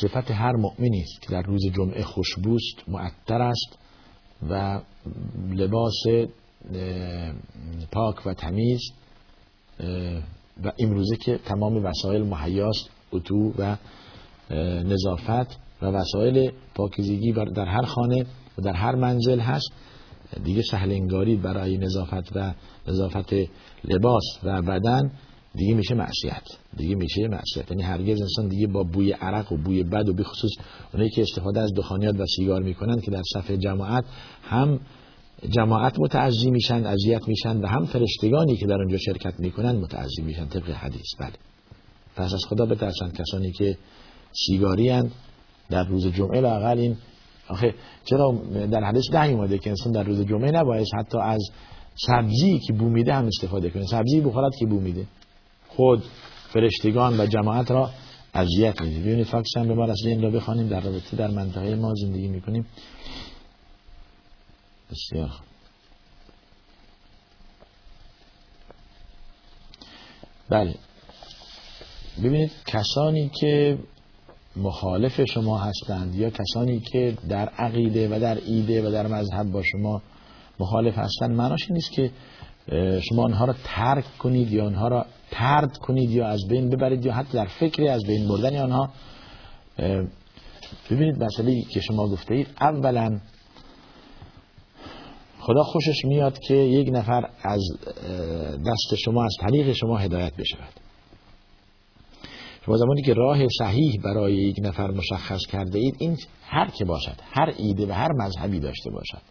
صفت 0.00 0.30
هر 0.30 0.52
مؤمنی 0.52 1.02
است 1.02 1.22
که 1.22 1.28
در 1.30 1.42
روز 1.42 1.60
جمعه 1.76 2.02
خوشبوست 2.02 2.88
معطر 2.88 3.42
است 3.42 3.78
و 4.50 4.80
لباس 5.50 6.02
پاک 7.92 8.26
و 8.26 8.34
تمیز 8.34 8.80
و 10.64 10.72
امروزه 10.78 11.16
که 11.16 11.38
تمام 11.38 11.84
وسایل 11.84 12.22
محیاست 12.22 12.90
اتو 13.12 13.52
و 13.58 13.76
نظافت 14.84 15.58
و 15.82 15.86
وسایل 15.86 16.52
پاکیزگی 16.74 17.32
در 17.32 17.64
هر 17.64 17.82
خانه 17.82 18.26
و 18.58 18.62
در 18.62 18.72
هر 18.72 18.94
منزل 18.94 19.40
هست. 19.40 19.72
دیگه 20.44 20.62
سهل 20.62 20.92
انگاری 20.92 21.36
برای 21.36 21.78
نظافت 21.78 22.36
و 22.36 22.54
نظافت 22.88 23.34
لباس 23.84 24.24
و 24.44 24.62
بدن 24.62 25.10
دیگه 25.54 25.74
میشه 25.74 25.94
معصیت 25.94 26.42
دیگه 26.76 26.94
میشه 26.94 27.28
معصیت. 27.28 27.70
یعنی 27.70 27.82
هرگز 27.82 28.20
انسان 28.20 28.48
دیگه 28.48 28.66
با 28.66 28.82
بوی 28.82 29.12
عرق 29.12 29.52
و 29.52 29.56
بوی 29.56 29.82
بد 29.82 30.08
و 30.08 30.14
به 30.14 30.24
خصوص 30.24 30.50
اونایی 30.92 31.10
که 31.10 31.22
استفاده 31.22 31.60
از 31.60 31.72
دخانیات 31.76 32.20
و 32.20 32.26
سیگار 32.36 32.62
می‌کنن 32.62 33.00
که 33.00 33.10
در 33.10 33.22
صف 33.34 33.50
جماعت 33.50 34.04
هم 34.42 34.80
جماعت 35.50 36.00
متعزی 36.00 36.50
میشن 36.50 36.86
اذیت 36.86 37.28
میشن 37.28 37.56
و 37.56 37.66
هم 37.66 37.86
فرشتگانی 37.86 38.56
که 38.56 38.66
در 38.66 38.74
اونجا 38.74 38.98
شرکت 38.98 39.40
می‌کنن 39.40 39.76
متعزی 39.76 40.22
میشن. 40.22 40.46
طبق 40.46 40.70
حدیث. 40.70 41.14
بله. 41.20 41.32
پس 42.16 42.34
از 42.34 42.44
خدا 42.48 42.66
بترسن 42.66 43.10
کسانی 43.10 43.52
که 43.52 43.78
سیگاری 44.46 45.02
در 45.70 45.84
روز 45.84 46.06
جمعه 46.06 46.40
لاقل 46.40 46.78
این 46.78 46.96
آخه 47.48 47.74
چرا 48.04 48.32
در 48.70 48.84
حدیث 48.84 49.04
ده 49.12 49.24
اومده 49.24 49.58
که 49.58 49.70
انسان 49.70 49.92
در 49.92 50.02
روز 50.02 50.26
جمعه 50.26 50.50
نباید 50.50 50.86
حتی 50.98 51.18
از 51.18 51.50
سبزی 52.06 52.58
که 52.58 52.72
بو 52.72 52.88
میده 52.88 53.14
هم 53.14 53.26
استفاده 53.26 53.70
کنه. 53.70 53.86
سبزی 53.86 54.20
بخورد 54.20 54.52
که 54.58 54.66
بو 54.66 54.80
میده. 54.80 55.06
خود 55.68 56.04
فرشتگان 56.52 57.20
و 57.20 57.26
جماعت 57.26 57.70
را 57.70 57.90
اذیت 58.34 58.82
میده 58.82 59.00
ببینید 59.00 59.26
فاکس 59.26 59.56
هم 59.56 59.68
به 59.68 59.74
ما 59.74 59.84
رسیده 59.84 60.10
این 60.10 60.22
را 60.22 60.30
بخوانیم 60.30 60.68
در 60.68 60.80
رابطه 60.80 61.16
در 61.16 61.30
منطقه 61.30 61.74
ما 61.74 61.94
زندگی 61.94 62.28
می‌کنیم. 62.28 62.66
بسیار 64.90 65.30
بله. 70.48 70.74
ببینید 72.18 72.50
کسانی 72.66 73.30
که 73.40 73.78
مخالف 74.58 75.20
شما 75.24 75.58
هستند 75.58 76.14
یا 76.14 76.30
کسانی 76.30 76.80
که 76.80 77.16
در 77.28 77.48
عقیده 77.48 78.16
و 78.16 78.20
در 78.20 78.38
ایده 78.46 78.88
و 78.88 78.90
در 78.92 79.06
مذهب 79.06 79.50
با 79.50 79.62
شما 79.62 80.02
مخالف 80.60 80.98
هستند 80.98 81.30
معناش 81.30 81.70
نیست 81.70 81.92
که 81.92 82.10
شما 83.00 83.24
آنها 83.24 83.44
را 83.44 83.54
ترک 83.64 84.04
کنید 84.18 84.52
یا 84.52 84.66
آنها 84.66 84.88
را 84.88 85.06
ترد 85.30 85.76
کنید 85.76 86.10
یا 86.10 86.26
از 86.26 86.40
بین 86.48 86.70
ببرید 86.70 87.06
یا 87.06 87.12
حتی 87.12 87.32
در 87.32 87.46
فکری 87.46 87.88
از 87.88 88.04
بین 88.04 88.28
بردن 88.28 88.56
آنها. 88.56 88.90
ببینید 90.90 91.24
مسئله 91.24 91.62
که 91.62 91.80
شما 91.80 92.08
گفته 92.08 92.34
اید. 92.34 92.46
اولا 92.60 93.20
خدا 95.40 95.62
خوشش 95.62 96.04
میاد 96.04 96.38
که 96.38 96.54
یک 96.54 96.88
نفر 96.92 97.30
از 97.42 97.60
دست 98.66 99.00
شما 99.04 99.24
از 99.24 99.36
طریق 99.40 99.72
شما 99.72 99.96
هدایت 99.98 100.36
بشود. 100.36 100.87
شما 102.68 102.76
زمانی 102.76 103.02
که 103.02 103.14
راه 103.14 103.38
صحیح 103.58 104.00
برای 104.04 104.34
یک 104.34 104.56
نفر 104.62 104.90
مشخص 104.90 105.40
کرده 105.52 105.78
اید 105.78 105.94
این 105.98 106.16
هر 106.42 106.70
که 106.70 106.84
باشد 106.84 107.16
هر 107.20 107.54
ایده 107.58 107.86
و 107.86 107.92
هر 107.92 108.12
مذهبی 108.12 108.60
داشته 108.60 108.90
باشد. 108.90 109.22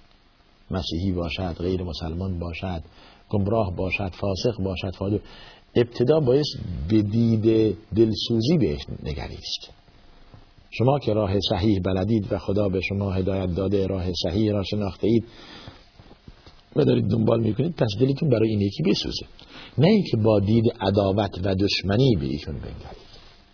مسیحی 0.72 1.12
باشد 1.12 1.56
غیر 1.60 1.84
مسلمان 1.84 2.40
باشد 2.40 2.84
گمراه 3.30 3.76
باشد 3.76 4.12
فاسق 4.12 4.64
باشد 4.64 4.96
فادو 4.96 5.20
ابتدا 5.76 6.20
باید 6.20 6.46
به 6.90 7.02
دید 7.02 7.78
دلسوزی 7.96 8.58
بهش 8.60 8.82
نگریست 9.04 9.74
شما 10.70 11.00
که 11.00 11.14
راه 11.14 11.40
صحیح 11.50 11.80
بلدید 11.86 12.34
و 12.34 12.38
خدا 12.38 12.70
به 12.70 12.82
شما 12.82 13.12
هدایت 13.12 13.56
داده 13.56 13.88
راه 13.88 14.06
صحیح 14.24 14.52
را 14.52 14.64
شناخته 14.64 15.08
اید 15.08 15.24
و 16.76 16.84
دارید 16.84 17.08
دنبال 17.08 17.42
می‌کنید 17.44 17.76
پس 17.76 17.90
دلتون 18.00 18.30
برای 18.30 18.50
این 18.50 18.62
یکی 18.62 18.84
بسوزه. 18.84 19.26
نه 19.78 19.88
اینکه 19.88 20.18
با 20.18 20.40
دید 20.40 20.66
عداوت 20.82 21.40
و 21.44 21.56
دشمنی 21.56 22.16
به 22.20 22.26
ایشون 22.26 22.56
بنگرید. 22.56 23.07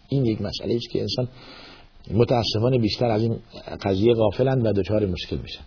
این 0.09 0.25
یک 0.25 0.41
مسئله 0.41 0.75
است 0.75 0.89
که 0.91 1.01
انسان 1.01 1.27
متاسفانه 2.11 2.77
بیشتر 2.77 3.05
از 3.05 3.21
این 3.21 3.39
قضیه 3.83 4.13
غافلند 4.13 4.65
و 4.65 4.73
دچار 4.73 5.05
مشکل 5.05 5.37
میشن. 5.37 5.63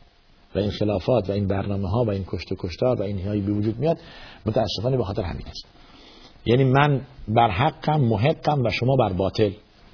و 0.54 0.58
این 0.58 0.70
خلافات 0.70 1.30
و 1.30 1.32
این 1.32 1.46
برنامه 1.46 1.88
ها 1.88 2.04
و 2.04 2.10
این 2.10 2.24
کشت 2.26 2.52
و 2.52 2.56
کشتار 2.58 3.00
و 3.00 3.02
این 3.02 3.26
هایی 3.26 3.40
به 3.40 3.52
وجود 3.52 3.78
میاد 3.78 3.98
متاسفانه 4.46 4.96
به 4.96 5.04
خاطر 5.04 5.22
همین 5.22 5.46
است. 5.46 5.66
یعنی 6.46 6.64
من 6.64 7.00
بر 7.28 7.50
حقم 7.50 8.00
محقم 8.00 8.62
و 8.62 8.70
شما 8.70 8.96
بر 8.96 9.12
باطل. 9.12 9.50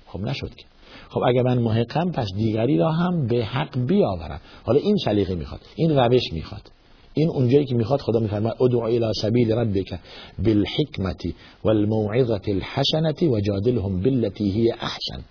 خب 0.07 0.20
نشد 0.20 0.55
که. 0.55 0.64
خب 1.09 1.20
اگر 1.28 1.43
من 1.43 1.59
محقم 1.59 2.11
پس 2.11 2.26
دیگری 2.36 2.78
را 2.78 2.93
هم 2.93 3.26
به 3.26 3.45
حق 3.45 3.86
بیاورم. 3.86 4.40
حالا 4.64 4.78
این 4.78 4.97
سلیقه 5.05 5.34
می‌خواد 5.34 5.61
این 5.76 5.99
روش 5.99 6.32
می‌خواد. 6.32 6.70
این 7.14 7.28
اونجایی 7.28 7.64
که 7.64 7.74
می‌خواد 7.74 8.00
خدا 8.00 8.20
میفرماید 8.20 8.62
ادعو 8.62 8.80
الى 8.80 9.12
سبیل 9.22 9.52
ربک 9.52 9.98
بالحکمت 10.38 11.22
والموعظه 11.64 12.40
الحسنه 12.48 13.28
وجادلهم 13.30 14.02
بالتي 14.02 14.50
هي 14.50 14.72
احسن. 14.72 15.24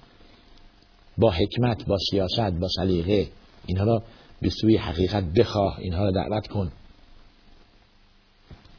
با 1.17 1.31
حکمت 1.31 1.85
با 1.85 1.97
سیاست 2.11 2.59
با 2.59 2.67
سلیقه 2.75 3.27
اینها 3.65 3.83
را 3.83 4.03
به 4.41 4.49
سوی 4.49 4.77
حقیقت 4.77 5.23
بخواه 5.23 5.79
اینها 5.79 6.03
را 6.03 6.11
دعوت 6.11 6.47
کن. 6.47 6.71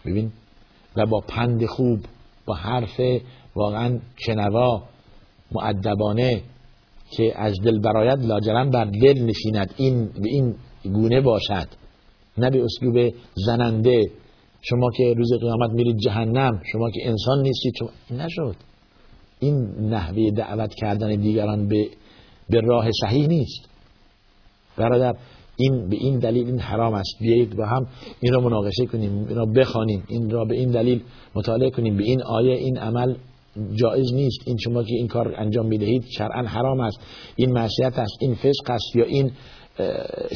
ببین 0.06 0.32
و 0.96 1.06
با 1.06 1.20
پند 1.20 1.66
خوب 1.66 1.98
با 2.46 2.54
حرف 2.54 3.00
واقعا 3.56 3.98
شنوا 4.16 4.82
معدبانه 5.52 6.42
که 7.10 7.32
از 7.36 7.54
دل 7.64 7.78
برایت 7.78 8.18
لاجرم 8.18 8.70
بر 8.70 8.84
دل 8.84 9.22
نشیند. 9.22 9.74
این 9.76 10.06
به 10.06 10.28
این 10.28 10.54
گونه 10.84 11.20
باشد. 11.20 11.68
نه 12.42 12.50
به 12.50 12.64
اسلوب 12.64 13.14
زننده. 13.46 14.10
شما 14.62 14.90
که 14.96 15.14
روز 15.16 15.32
قیامت 15.40 15.70
میرید 15.70 15.96
جهنم 15.96 16.60
شما 16.72 16.90
که 16.90 17.08
انسان 17.08 17.42
نیستید 17.42 17.74
شما 17.78 17.90
نشد. 18.10 18.56
این 19.40 19.54
نحوه 19.80 20.30
دعوت 20.30 20.74
کردن 20.74 21.16
دیگران 21.16 21.68
به 21.68 21.86
به 22.50 22.60
راه 22.60 22.88
صحیح 23.00 23.26
نیست. 23.26 23.68
برادر 24.76 25.14
این 25.56 25.88
به 25.88 25.96
این 25.96 26.18
دلیل 26.18 26.46
این 26.46 26.58
حرام 26.58 26.94
است. 26.94 27.18
بیایید 27.20 27.56
با 27.56 27.66
هم 27.66 27.86
این 28.20 28.32
را 28.32 28.40
مناقشه 28.40 28.86
کنیم 28.86 29.26
این 29.28 29.36
را 29.36 29.44
بخوانیم 29.44 30.04
این 30.08 30.30
را 30.30 30.44
به 30.44 30.54
این 30.54 30.70
دلیل 30.70 31.02
مطالعه 31.34 31.70
کنیم. 31.70 31.96
به 31.96 32.02
این 32.02 32.22
آیه 32.22 32.54
این 32.54 32.78
عمل 32.78 33.14
جایز 33.74 34.12
نیست. 34.14 34.38
این 34.46 34.56
شما 34.56 34.82
که 34.82 34.94
این 34.94 35.08
کار 35.08 35.34
انجام 35.36 35.66
می‌دهید 35.66 36.04
شرعا 36.18 36.42
حرام 36.42 36.80
است. 36.80 36.98
این 37.36 37.52
معصیت 37.52 37.98
است 37.98 38.16
این 38.20 38.34
فسق 38.34 38.70
است 38.70 38.96
یا 38.96 39.04
این 39.04 39.30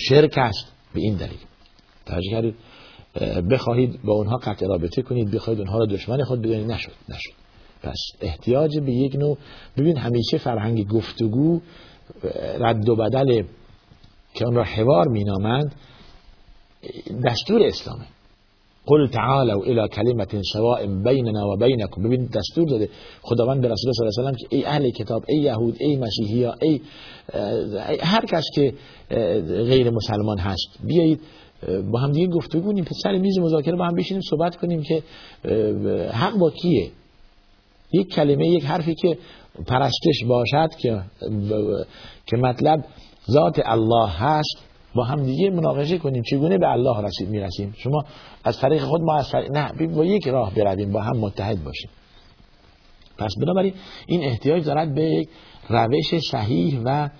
شرک 0.08 0.38
است. 0.38 0.72
به 0.94 1.00
این 1.00 1.14
دلیل. 1.16 1.38
توجه 2.06 2.30
کردید 2.30 2.54
بخواهید 3.50 4.02
با 4.04 4.12
اونها 4.12 4.36
قطع 4.36 4.66
رابطه 4.66 5.02
کنید 5.02 5.30
بخواهید 5.30 5.60
اونها 5.60 5.78
را 5.78 5.86
دشمن 5.86 6.24
خود 6.24 6.42
بدونید 6.42 6.70
نشد 6.70 6.92
نشد. 7.08 7.32
پس 7.82 7.98
احتیاج 8.20 8.78
به 8.78 8.92
یک 8.92 9.16
نوع 9.16 9.38
ببین 9.76 9.96
همیشه 9.96 10.38
فرهنگ 10.38 10.88
گفتگو 10.88 11.60
رد 12.58 12.88
و 12.88 12.96
بدل 12.96 13.42
که 14.34 14.44
اون 14.44 14.54
را 14.54 14.64
حوار 14.64 15.08
مینامند 15.08 15.74
دستور 17.24 17.62
اسلامه. 17.62 18.04
قل 18.86 19.06
تعالوا 19.06 19.62
الى 19.62 19.88
کلمت 19.88 20.42
سواء 20.52 20.86
بیننا 20.86 21.48
و 21.48 21.56
بینکم. 21.56 22.02
ببین 22.02 22.26
دستور 22.26 22.68
داده 22.68 22.88
خداوند 23.22 23.60
به 23.62 23.68
رسول 23.68 23.92
صلی 23.92 24.06
الله 24.06 24.28
علیه 24.28 24.44
و 24.44 24.48
که 24.48 24.56
ای 24.56 24.64
اهل 24.64 24.90
کتاب 24.90 25.24
ای 25.28 25.36
یهود 25.36 25.76
ای 25.80 25.96
مسیحی 25.96 26.46
ای 26.46 26.80
هر 28.02 28.24
کس 28.26 28.44
که 28.54 28.74
غیر 29.48 29.90
مسلمان 29.90 30.38
هست 30.38 30.78
بیایید 30.84 31.20
با 31.92 31.98
هم 31.98 32.12
دیگه 32.12 32.26
گفتگو 32.26 32.72
کنیم 32.72 32.84
سر 33.02 33.18
میز 33.18 33.38
مذاکره 33.38 33.76
با 33.76 33.84
هم 33.84 33.94
بشینیم 33.94 34.22
صحبت 34.30 34.56
کنیم 34.56 34.82
که 34.82 35.02
حق 36.12 36.38
با 36.38 36.50
کیه؟ 36.50 36.90
یک 37.92 38.14
کلمه 38.14 38.48
یک 38.48 38.64
حرفی 38.64 38.94
که 38.94 39.18
پرستش 39.66 40.24
باشد 40.28 40.68
که 40.78 41.00
که 42.26 42.36
مطلب 42.36 42.84
ذات 43.30 43.60
الله 43.64 44.08
هست 44.08 44.56
با 44.94 45.04
هم 45.04 45.22
دیگه 45.22 45.50
مناقشه 45.50 45.98
کنیم. 45.98 46.22
چگونه 46.22 46.58
به 46.58 46.68
الله 46.68 47.02
رسید 47.02 47.28
می‌رسیم؟ 47.28 47.74
شما 47.76 48.04
از 48.44 48.60
طریق 48.60 48.82
خود 48.82 49.00
ما 49.00 49.16
از 49.16 49.30
طریق 49.30 49.50
نه 49.50 49.86
با 49.86 50.04
یک 50.04 50.28
راه 50.28 50.54
برویم 50.54 50.92
با 50.92 51.00
هم 51.00 51.16
متحد 51.16 51.64
باشیم. 51.64 51.90
پس 53.18 53.34
بنابراین 53.40 53.72
این 54.06 54.24
احتیاج 54.24 54.64
دارد 54.64 54.94
به 54.94 55.02
یک 55.02 55.28
روش 55.68 56.18
صحیح 56.30 56.80
و 56.84 57.10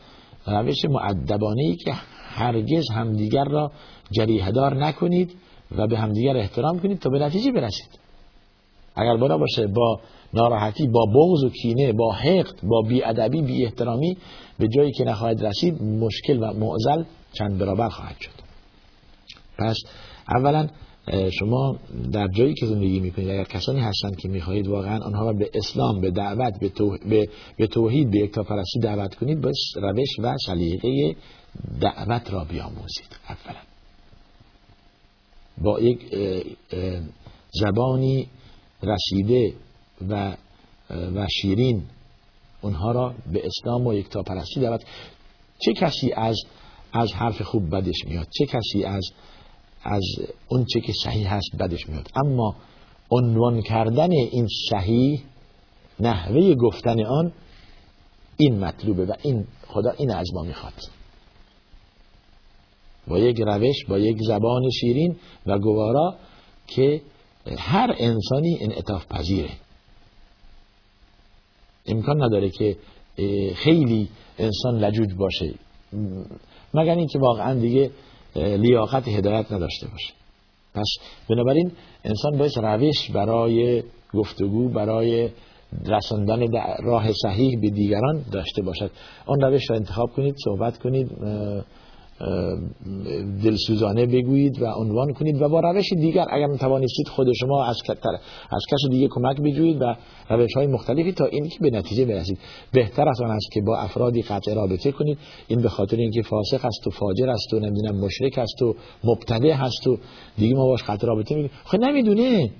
روش 0.47 0.84
معدبانه 0.84 1.76
که 1.84 1.93
هرگز 2.28 2.84
همدیگر 2.95 3.45
را 3.45 3.72
جریحدار 4.11 4.75
نکنید 4.75 5.35
و 5.77 5.87
به 5.87 5.99
همدیگر 5.99 6.37
احترام 6.37 6.79
کنید 6.79 6.99
تا 6.99 7.11
به 7.11 7.19
نتیجه 7.19 7.53
برسید. 7.53 7.99
اگر 8.97 9.17
بنا 9.17 9.39
باشه 9.39 9.67
با 9.67 10.01
ناراحتی 10.35 10.87
با 10.87 11.07
بغض 11.07 11.45
و 11.45 11.49
کینه 11.49 11.93
با 11.93 12.13
حقد 12.13 12.61
با 12.63 12.83
بیادبی 12.89 13.43
بی 13.43 13.65
احترامی 13.65 14.17
به 14.59 14.69
جایی 14.69 14.93
که 14.93 15.05
نخواهد 15.05 15.45
رسید 15.45 15.83
مشکل 15.83 16.43
و 16.43 16.53
معزل 16.53 17.05
چند 17.33 17.59
برابر 17.59 17.89
خواهد 17.89 18.17
شد. 18.21 18.31
پس 19.59 19.77
اولا 20.29 20.69
شما 21.31 21.77
در 22.13 22.29
جایی 22.29 22.55
که 22.55 22.67
زندگی 22.67 23.01
می‌کنید 23.01 23.31
اگر 23.31 23.45
کسانی 23.45 23.81
هستند 23.81 24.17
که 24.17 24.29
می‌خواهید 24.29 24.69
واقعا 24.69 24.99
آنها 24.99 25.25
را 25.25 25.33
به 25.33 25.51
اسلام 25.55 26.01
به 26.01 26.11
دعوت 26.11 26.61
به, 26.61 26.73
به... 27.09 27.29
به 27.59 27.67
توحید 27.67 28.11
به 28.11 28.19
یکتاپرستی 28.19 28.81
دعوت 28.81 29.15
کنید 29.15 29.41
با 29.41 29.51
روش 29.77 30.09
و 30.19 30.37
سلیقه 30.47 31.17
دعوت 31.81 32.33
را 32.33 32.45
بیاموزید. 32.45 33.17
اولا. 33.29 33.76
با 35.59 35.81
یک 35.81 36.17
زبانی 37.51 38.29
رسیده 38.83 39.55
و 40.09 40.37
و 40.91 41.27
شیرین 41.41 41.83
اونها 42.63 42.93
را 42.93 43.15
به 43.33 43.43
اسلام 43.47 43.87
و 43.87 43.95
یکتاپرستی 43.95 44.61
دعوت. 44.61 44.85
چه 45.59 45.73
کسی 45.73 46.13
از 46.13 46.37
از 46.93 47.13
حرف 47.13 47.43
خوب 47.43 47.77
بدش 47.77 48.05
میاد؟ 48.07 48.27
چه 48.39 48.47
کسی 48.47 48.85
از 48.85 49.11
از 49.85 50.03
اون 50.49 50.65
چه 50.65 50.81
که 50.81 50.93
صحیح 51.05 51.35
هست 51.35 51.57
بدش 51.59 51.89
میاد؟ 51.89 52.09
اما 52.25 52.57
عنوان 53.11 53.63
کردن 53.63 54.13
این 54.13 54.47
صحیح 54.71 55.23
نحوه 56.01 56.55
گفتن 56.55 57.05
آن 57.07 57.33
این 58.37 58.59
مطلوبه 58.59 59.07
و 59.07 59.13
این 59.23 59.47
خدا 59.67 59.91
این 59.91 60.11
از 60.11 60.27
ما 60.35 60.43
می‌خواد. 60.43 60.73
با 63.09 63.19
یک 63.19 63.41
روش 63.41 63.85
با 63.89 63.99
یک 63.99 64.17
زبان 64.29 64.71
شیرین 64.81 65.17
و 65.47 65.59
گوارا 65.59 66.15
که 66.67 67.01
هر 67.59 67.95
انسانی 67.99 68.59
انعطاف 68.61 69.07
پذیره. 69.07 69.51
امکان 71.87 72.23
نداره 72.23 72.51
که 72.51 72.77
خیلی 73.55 74.09
انسان 74.39 74.79
لجوج 74.79 75.15
باشه. 75.15 75.55
مگر 76.75 76.95
اینکه 76.95 77.19
واقعا 77.19 77.55
دیگه 77.55 77.91
لیاقت 78.37 79.09
هدایت 79.09 79.53
نداشته 79.53 79.89
باشه. 79.89 80.13
پس 80.75 80.87
بنابراین 81.31 81.73
انسان 82.05 82.39
باید 82.39 82.53
روش 82.59 83.11
برای 83.11 83.83
گفتگو 84.15 84.69
برای 84.69 85.31
رساندن 85.87 86.47
راه 86.83 87.13
صحیح 87.23 87.61
به 87.61 87.71
دیگران 87.71 88.25
داشته 88.33 88.63
باشد. 88.63 88.91
آن 89.27 89.41
روش 89.41 89.71
را 89.71 89.77
انتخاب 89.77 90.11
کنید 90.11 90.35
صحبت 90.45 90.79
کنید 90.79 91.11
دلسوزانه 93.45 94.07
بگویید 94.07 94.62
و 94.62 94.67
عنوان 94.67 95.12
کنید 95.12 95.43
و 95.43 95.49
با 95.49 95.61
روش 95.61 95.93
دیگر 95.93 96.25
اگر 96.31 96.57
توانستید 96.57 97.09
خود 97.09 97.33
شما 97.33 97.64
از 97.64 97.77
از 98.51 98.62
کس 98.71 98.91
دیگه 98.91 99.09
کمک 99.11 99.41
بجویید 99.41 99.83
و 99.83 99.97
روش 100.31 100.55
های 100.57 100.67
مختلفی 100.67 101.12
تا 101.12 101.25
اینکه 101.25 101.59
به 101.61 101.71
نتیجه 101.71 102.05
برسید. 102.05 102.39
بهتر 102.73 103.09
از 103.09 103.21
آن 103.21 103.31
است 103.31 103.53
که 103.53 103.61
با 103.67 103.77
افرادی 103.79 104.23
قطع 104.23 104.55
رابطه 104.55 104.93
کنید. 104.93 105.19
این 105.49 105.62
به 105.62 105.69
خاطر 105.69 105.97
اینکه 105.97 106.23
فاسق 106.23 106.64
است 106.64 106.87
و 106.87 106.91
فاجر 106.91 107.31
است 107.31 107.55
و 107.55 107.59
نمی‌دونم 107.59 108.05
مشرک 108.05 108.39
است 108.39 108.62
و 108.62 108.75
مبتدع 109.05 109.53
هست 109.53 109.87
و 109.87 109.99
دیگه 110.39 110.55
ما 110.55 110.67
باش 110.67 110.83
قطع 110.83 111.07
رابطه 111.07 111.35
میگیم 111.35 111.51
خب 111.64 111.79
نمی‌دونه. 111.79 112.51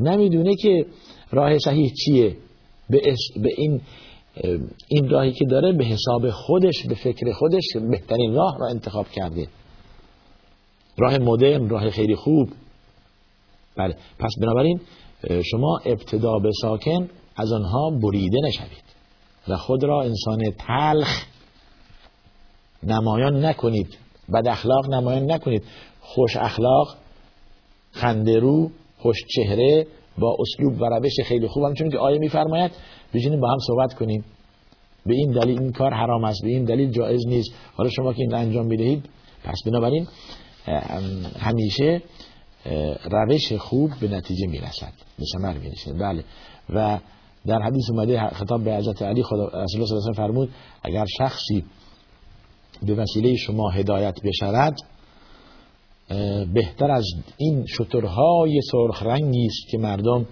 نمی‌دونه 0.00 0.54
که 0.54 0.86
راه 1.30 1.58
صحیح 1.58 1.92
چیه. 2.04 2.36
به 2.90 3.54
این 3.56 3.80
این 4.88 5.08
راهی 5.08 5.32
که 5.32 5.44
داره 5.44 5.72
به 5.72 5.84
حساب 5.84 6.30
خودش 6.30 6.86
به 6.88 6.94
فکر 6.94 7.32
خودش 7.32 7.64
بهترین 7.90 8.34
راه 8.34 8.56
را 8.60 8.68
انتخاب 8.68 9.08
کرده. 9.08 9.48
راه 10.98 11.18
مدرن 11.18 11.68
راه 11.68 11.90
خیلی 11.90 12.16
خوب. 12.16 12.48
بله 13.76 13.96
پس 14.18 14.30
بنابراین 14.40 14.80
شما 15.50 15.78
ابتدا 15.84 16.38
به 16.38 16.50
ساکن 16.60 17.08
از 17.36 17.52
آنها 17.52 17.90
بریده 18.02 18.38
نشوید 18.44 18.82
و 19.48 19.56
خود 19.56 19.84
را 19.84 20.02
انسان 20.02 20.38
تلخ 20.58 21.24
نمایان 22.82 23.44
نکنید 23.44 23.98
بد 24.34 24.48
اخلاق 24.48 24.94
نمایان 24.94 25.30
نکنید. 25.30 25.62
خوش 26.00 26.36
اخلاق 26.36 26.96
خندرو 27.92 28.70
خوش 28.98 29.16
چهره 29.28 29.86
با 30.18 30.36
اسلوب 30.40 30.80
و 30.80 30.84
روش 30.84 31.12
خیلی 31.24 31.48
خوب. 31.48 31.64
همچون 31.64 31.90
که 31.90 31.98
آیه 31.98 32.18
میفرماید 32.18 32.72
بشینیم 33.14 33.40
با 33.40 33.50
هم 33.50 33.58
صحبت 33.66 33.94
کنیم. 33.94 34.24
به 35.06 35.14
این 35.14 35.30
دلیل 35.30 35.60
این 35.60 35.72
کار 35.72 35.94
حرام 35.94 36.24
است 36.24 36.42
به 36.42 36.48
این 36.48 36.64
دلیل 36.64 36.90
جایز 36.90 37.26
نیست. 37.26 37.50
حالا 37.74 37.90
شما 37.90 38.12
که 38.12 38.22
این 38.22 38.34
انجام 38.34 38.66
می‌دهید 38.66 39.04
پس 39.44 39.62
بنابراین 39.66 40.06
همیشه 41.38 42.02
روش 43.10 43.52
خوب 43.52 43.90
به 44.00 44.08
نتیجه 44.08 44.46
می‌رسد. 44.46 44.92
به 45.18 45.24
ثمر 45.32 45.58
می‌رسد. 45.58 45.98
بله. 46.00 46.24
و 46.70 46.98
در 47.46 47.62
حدیث 47.62 47.90
اومده 47.90 48.28
خطاب 48.28 48.64
به 48.64 48.74
حضرت 48.74 49.02
علی 49.02 49.22
خدا 49.22 49.44
رسول 49.44 49.56
الله 49.56 49.86
صلی 49.86 49.96
الله 49.96 50.04
علیه 50.04 50.26
فرمود 50.26 50.50
اگر 50.82 51.06
شخصی 51.18 51.64
به 52.82 52.94
وسیله 52.94 53.36
شما 53.36 53.70
هدایت 53.70 54.14
بشود 54.24 54.74
بهتر 56.54 56.90
از 56.90 57.04
این 57.36 57.66
شترهای 57.66 58.60
سرخ 58.72 59.02
رنگی 59.02 59.46
است 59.46 59.68
که 59.70 59.78
مردم 59.78 60.26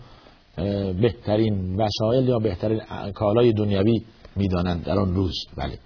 بهترین 1.01 1.77
وسایل 1.77 2.29
یا 2.29 2.39
بهترین 2.39 2.81
کالای 3.15 3.53
دنیوی 3.53 4.03
می‌دانند 4.37 4.85
در 4.85 4.99
آن 4.99 5.15
روز. 5.15 5.35
بله. 5.57 5.79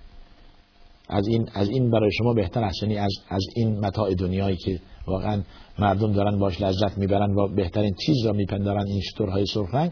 از 1.09 1.27
این 1.29 1.49
از 1.55 1.69
این 1.69 1.91
برای 1.91 2.11
شما 2.13 2.33
بهتر 2.33 2.65
است. 2.65 2.83
یعنی 2.83 2.99
از 2.99 3.13
از 3.29 3.43
این 3.57 3.81
متاع 3.81 4.15
دنیایی 4.15 4.57
که 4.57 4.81
واقعا 5.07 5.43
مردم 5.79 6.13
دارن 6.13 6.39
باش 6.39 6.61
لذت 6.61 6.99
می‌برن 6.99 7.35
و 7.35 7.49
بهترین 7.55 7.95
چیز 8.07 8.27
را 8.27 8.33
میپندارن 8.33 8.87
این 8.87 9.01
شترهای 9.01 9.47
سرخ 9.47 9.91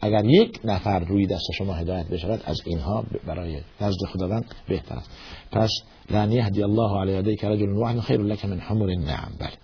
اگر 0.00 0.24
یک 0.24 0.60
نفر 0.64 0.98
روی 0.98 1.26
دست 1.26 1.52
شما 1.58 1.72
هدایت 1.72 2.08
بشود 2.08 2.40
از 2.44 2.60
اینها 2.66 3.04
برای 3.26 3.60
نزد 3.80 3.98
خداوند 4.12 4.44
بهتر 4.68 4.94
است. 4.94 5.10
پس 5.52 5.70
لن 6.10 6.32
یهدی 6.32 6.62
الله 6.62 7.00
علی 7.00 7.12
یدیک 7.12 7.44
رجل 7.44 7.72
واحد 7.72 8.00
خیر 8.00 8.20
لك 8.20 8.44
من 8.44 8.58
حمر 8.58 8.90
النعم. 8.90 9.32
بله. 9.40 9.63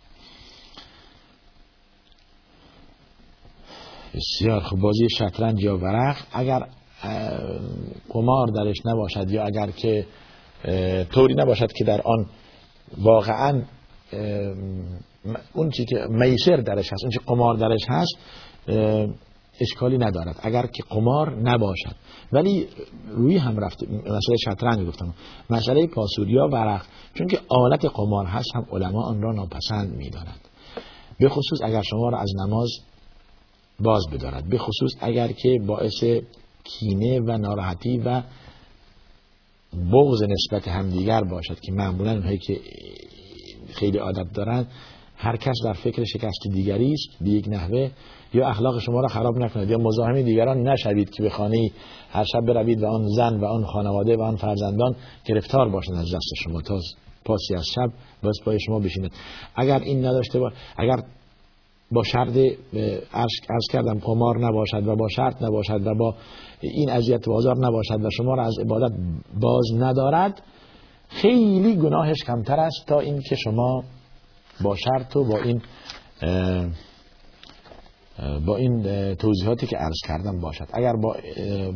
بسیار 4.15 4.61
خب 4.61 4.77
بازی 4.77 5.09
شطرنج 5.19 5.63
یا 5.63 5.77
ورق. 5.77 6.17
اگر 6.33 6.67
قمار 8.09 8.47
درش 8.47 8.77
نباشد 8.85 9.31
یا 9.31 9.45
اگر 9.45 9.71
که 9.71 10.07
طوری 11.11 11.35
نباشد 11.35 11.73
که 11.73 11.85
در 11.85 12.01
آن 12.01 12.27
واقعا 12.99 13.63
اون 15.55 15.71
چی 15.71 15.85
که 15.85 16.07
میسر 16.09 16.57
درش 16.57 16.93
هست 16.93 17.03
اون 17.03 17.11
چی 17.11 17.19
قمار 17.27 17.55
درش 17.55 17.81
هست 17.89 18.13
اشکالی 19.61 19.99
ندارد. 19.99 20.37
اگر 20.43 20.67
که 20.67 20.83
قمار 20.91 21.41
نباشد. 21.41 21.95
ولی 22.33 22.69
روی 23.09 23.37
هم 23.37 23.59
رفته. 23.59 23.87
مسئله 23.87 24.37
شطرنج 24.45 24.89
گفتم. 24.89 25.15
مسئله 25.51 25.87
پاسوریا 25.87 26.49
ورق. 26.53 26.83
چون 27.15 27.27
که 27.27 27.39
آلت 27.49 27.85
قمار 27.85 28.27
هست 28.27 28.57
هم 28.57 28.67
علما 28.73 29.03
آن 29.03 29.23
را 29.23 29.33
ناپسند 29.33 29.97
می‌دانند. 29.97 30.41
به 31.19 31.29
خصوص 31.29 31.59
اگر 31.65 31.83
شما 31.83 32.09
را 32.09 32.19
از 32.19 32.31
نماز 32.47 32.69
باز 33.83 34.03
بدارد. 34.13 34.49
به 34.49 34.59
خصوص 34.59 34.91
اگر 35.01 35.33
که 35.33 35.59
باعث 35.67 36.05
کینه 36.65 37.21
و 37.21 37.39
ناراحتی 37.39 37.99
و 37.99 38.23
بغض 39.93 40.23
نسبت 40.23 40.69
همدیگر 40.69 41.25
باشد 41.25 41.61
که 41.61 41.73
معمولا 41.73 42.13
اونهایی 42.13 42.39
که 42.39 42.61
خیلی 43.73 43.99
عادت 43.99 44.33
دارند 44.35 44.67
هر 45.17 45.37
کس 45.37 45.55
در 45.65 45.73
فکر 45.73 46.05
شکست 46.05 46.47
دیگری 46.53 46.93
است 46.93 47.25
به 47.25 47.31
یک 47.31 47.49
نحوه 47.49 47.91
یا 48.35 48.49
اخلاق 48.49 48.79
شما 48.79 49.01
را 49.01 49.09
خراب 49.09 49.39
نکند 49.39 49.71
یا 49.71 49.79
مزاحم 49.79 50.23
دیگران 50.23 50.69
نشوید 50.69 51.11
که 51.11 51.23
به 51.23 51.31
خانه 51.31 51.71
هر 52.11 52.25
شب 52.25 52.41
بروید 52.47 52.83
و 52.83 52.87
آن 52.87 53.07
زن 53.17 53.41
و 53.41 53.45
آن 53.45 53.65
خانواده 53.65 54.17
و 54.17 54.23
آن 54.23 54.37
فرزندان 54.37 54.97
گرفتار 55.25 55.69
باشند 55.69 55.97
از 55.97 56.07
دست 56.15 56.35
شما 56.45 56.61
تا 56.61 56.81
پاسی 57.25 57.55
از 57.55 57.67
شب 57.75 57.93
باز 58.23 58.39
پای 58.45 58.61
شما 58.61 58.79
بشیند 58.79 59.11
اگر 59.57 59.79
این 59.79 60.07
نداشته 60.07 60.39
با 60.39 60.53
اگر 60.77 61.03
با 61.93 62.03
شرط 62.03 62.37
ارز 63.49 63.67
کردم 63.73 63.99
قمار 63.99 64.39
نباشد 64.39 64.87
و 64.87 64.97
با 64.97 65.09
شرط 65.09 65.43
نباشد 65.43 65.87
و 65.87 65.95
با 65.95 66.15
این 66.61 66.91
اذیت 66.91 67.27
بازار 67.27 67.57
نباشد 67.59 68.05
و 68.05 68.11
شما 68.11 68.35
را 68.35 68.47
از 68.47 68.59
عبادت 68.59 68.93
باز 69.41 69.65
ندارد 69.79 70.43
خیلی 71.09 71.77
گناهش 71.77 72.25
کمتر 72.25 72.61
است 72.61 72.87
تا 72.87 73.01
این 73.01 73.21
که 73.21 73.37
شما 73.37 73.85
با 74.65 74.77
شرط 74.77 75.17
و 75.17 75.25
با 75.25 75.39
این 75.39 75.63
با 78.47 78.57
این 78.57 78.83
توضیحاتی 79.15 79.67
که 79.67 79.77
عرض 79.77 79.99
کردم 80.09 80.41
باشد. 80.41 80.67
اگر 80.73 80.93
با, 80.93 81.17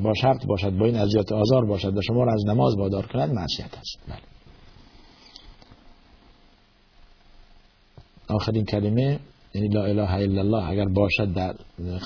با 0.02 0.14
شرط 0.14 0.46
باشد 0.46 0.78
با 0.78 0.86
این 0.86 0.96
اذیت 0.96 1.32
آزار 1.32 1.64
باشد 1.64 1.96
و 1.96 2.02
شما 2.02 2.24
را 2.24 2.32
از 2.32 2.42
نماز 2.46 2.74
وادار 2.78 3.06
کند 3.06 3.32
معصیت 3.32 3.78
است. 3.78 3.98
بله. 4.08 4.18
آخرین 8.28 8.64
کلمه. 8.64 9.18
لا 9.54 9.84
اله 9.84 10.14
الا 10.14 10.40
الله. 10.40 10.70
اگر 10.70 10.84
باشد 10.84 11.32
در 11.32 11.54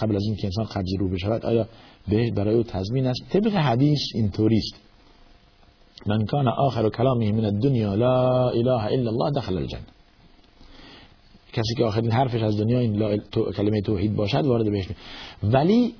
قبل 0.03 0.17
از 0.17 0.23
اینکه 0.27 0.45
انسان 0.45 0.65
قبضی 0.65 0.97
رو 0.97 1.09
بشود 1.09 1.47
آیا 1.47 1.67
به 2.09 2.31
برای 2.31 2.55
او 2.55 2.63
تضمین 2.63 3.07
است؟ 3.07 3.21
طبق 3.31 3.53
حدیث 3.53 3.99
اینطوری 4.15 4.57
است. 4.59 4.75
من 6.07 6.27
کان 6.27 6.49
آخر 6.49 6.89
کلامه 6.89 7.33
من 7.33 7.45
الدنیا 7.45 7.95
لا 7.95 8.49
اله 8.49 8.85
الا 8.85 9.11
الله 9.11 9.31
دخل 9.37 9.57
الجنه. 9.57 9.87
کسی 11.53 11.75
که 11.77 11.85
آخرین 11.85 12.11
حرفش 12.11 12.43
از 12.43 12.59
دنیا 12.59 12.79
این 12.79 13.21
کلمه 13.57 13.81
توحید 13.81 14.17
باشد 14.17 14.47
وارد 14.47 14.71
بهش 14.71 14.89
ولی 15.43 15.95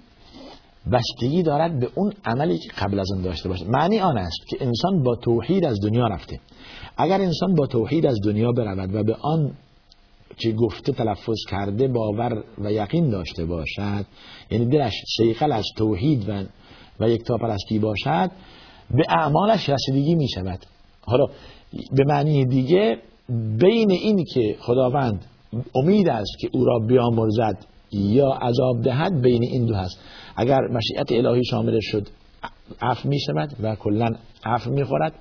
بستگی 0.93 1.43
دارد 1.43 1.81
به 1.81 1.89
اون 1.95 2.13
عملی 2.25 2.59
که 2.59 2.69
قبل 2.79 3.01
از 3.01 3.11
اون 3.13 3.23
داشته 3.23 3.49
باشه 3.49 3.65
معنی 3.69 3.99
آن 3.99 4.19
است 4.19 4.47
که 4.49 4.57
انسان 4.61 5.03
با 5.03 5.17
توحید 5.17 5.65
از 5.65 5.77
دنیا 5.83 6.07
رفته. 6.07 6.41
اگر 6.97 7.21
انسان 7.21 7.55
با 7.55 7.67
توحید 7.67 8.07
از 8.07 8.17
دنیا 8.25 8.53
برود 8.53 8.95
و 8.95 9.03
به 9.03 9.15
آن 9.15 9.53
که 10.37 10.53
گفته 10.53 10.93
تلفظ 10.93 11.37
کرده 11.51 11.89
باور 11.89 12.45
و 12.59 12.73
یقین 12.73 13.11
داشته 13.11 13.45
باشد 13.45 14.05
یعنی 14.51 14.67
دلش 14.67 14.93
سیقل 15.17 15.53
از 15.53 15.65
توحید 15.77 16.29
و 16.29 16.45
و 17.01 17.09
یک 17.09 17.25
پرستی 17.25 17.79
باشد 17.79 18.31
به 18.91 19.05
اعمالش 19.09 19.69
رسیدگی 19.69 20.15
می 20.15 20.29
شود 20.29 20.59
حالا 21.03 21.27
به 21.93 22.05
معنی 22.07 22.45
دیگه 22.45 22.99
بین 23.59 23.91
این 23.91 24.25
که 24.35 24.57
خداوند 24.61 25.25
امید 25.75 26.09
است 26.09 26.39
که 26.41 26.49
او 26.53 26.65
را 26.65 26.79
بیامرزد 26.79 27.67
یا 27.93 28.29
عذاب 28.29 28.83
دهد 28.83 29.23
بین 29.23 29.43
این 29.43 29.67
دو 29.67 29.75
هست. 29.75 29.99
اگر 30.37 30.61
مشیت 30.61 31.13
الهی 31.13 31.45
شامل 31.45 31.79
شد 31.81 32.09
عفو 32.83 33.09
می 33.09 33.21
شود 33.21 33.57
و 33.63 33.75
کلا 33.75 34.15
عفو 34.45 34.71
می 34.71 34.85
خورد 34.85 35.13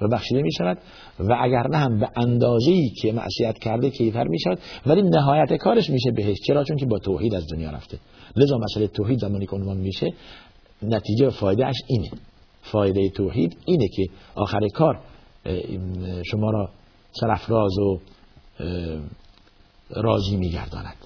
و 0.00 0.08
بخشیده 0.08 0.42
می 0.42 0.52
شود 0.52 0.78
و 1.18 1.36
اگر 1.40 1.66
نه 1.68 1.78
هم 1.78 2.00
به 2.00 2.08
اندازه‌ای 2.16 2.90
که 3.02 3.12
معصیت 3.12 3.58
کرده 3.58 3.90
کیفر 3.90 4.24
می 4.24 4.40
شود 4.40 4.58
ولی 4.86 5.02
نهایت 5.02 5.52
کارش 5.52 5.90
میشه 5.90 6.10
بهش. 6.10 6.36
چرا؟ 6.46 6.64
چون 6.64 6.76
که 6.76 6.86
با 6.86 6.98
توحید 6.98 7.34
از 7.34 7.46
دنیا 7.52 7.70
رفته. 7.70 7.98
لذا 8.36 8.58
مسئله 8.58 8.86
توحید 8.86 9.18
زمانی 9.18 9.46
که 9.46 9.56
عنوان 9.56 9.76
میشه 9.76 10.06
نتیجه 10.82 11.26
و 11.26 11.30
فایده 11.30 11.66
اش 11.66 11.76
اینه. 11.86 12.10
فایده 12.62 13.08
توحید 13.08 13.56
اینه 13.64 13.88
که 13.88 14.06
آخر 14.34 14.68
کار 14.74 15.00
شما 16.30 16.50
را 16.50 16.70
سرفراز 17.12 17.78
و 17.78 18.00
راضی 19.90 20.36
میگرداند. 20.36 20.96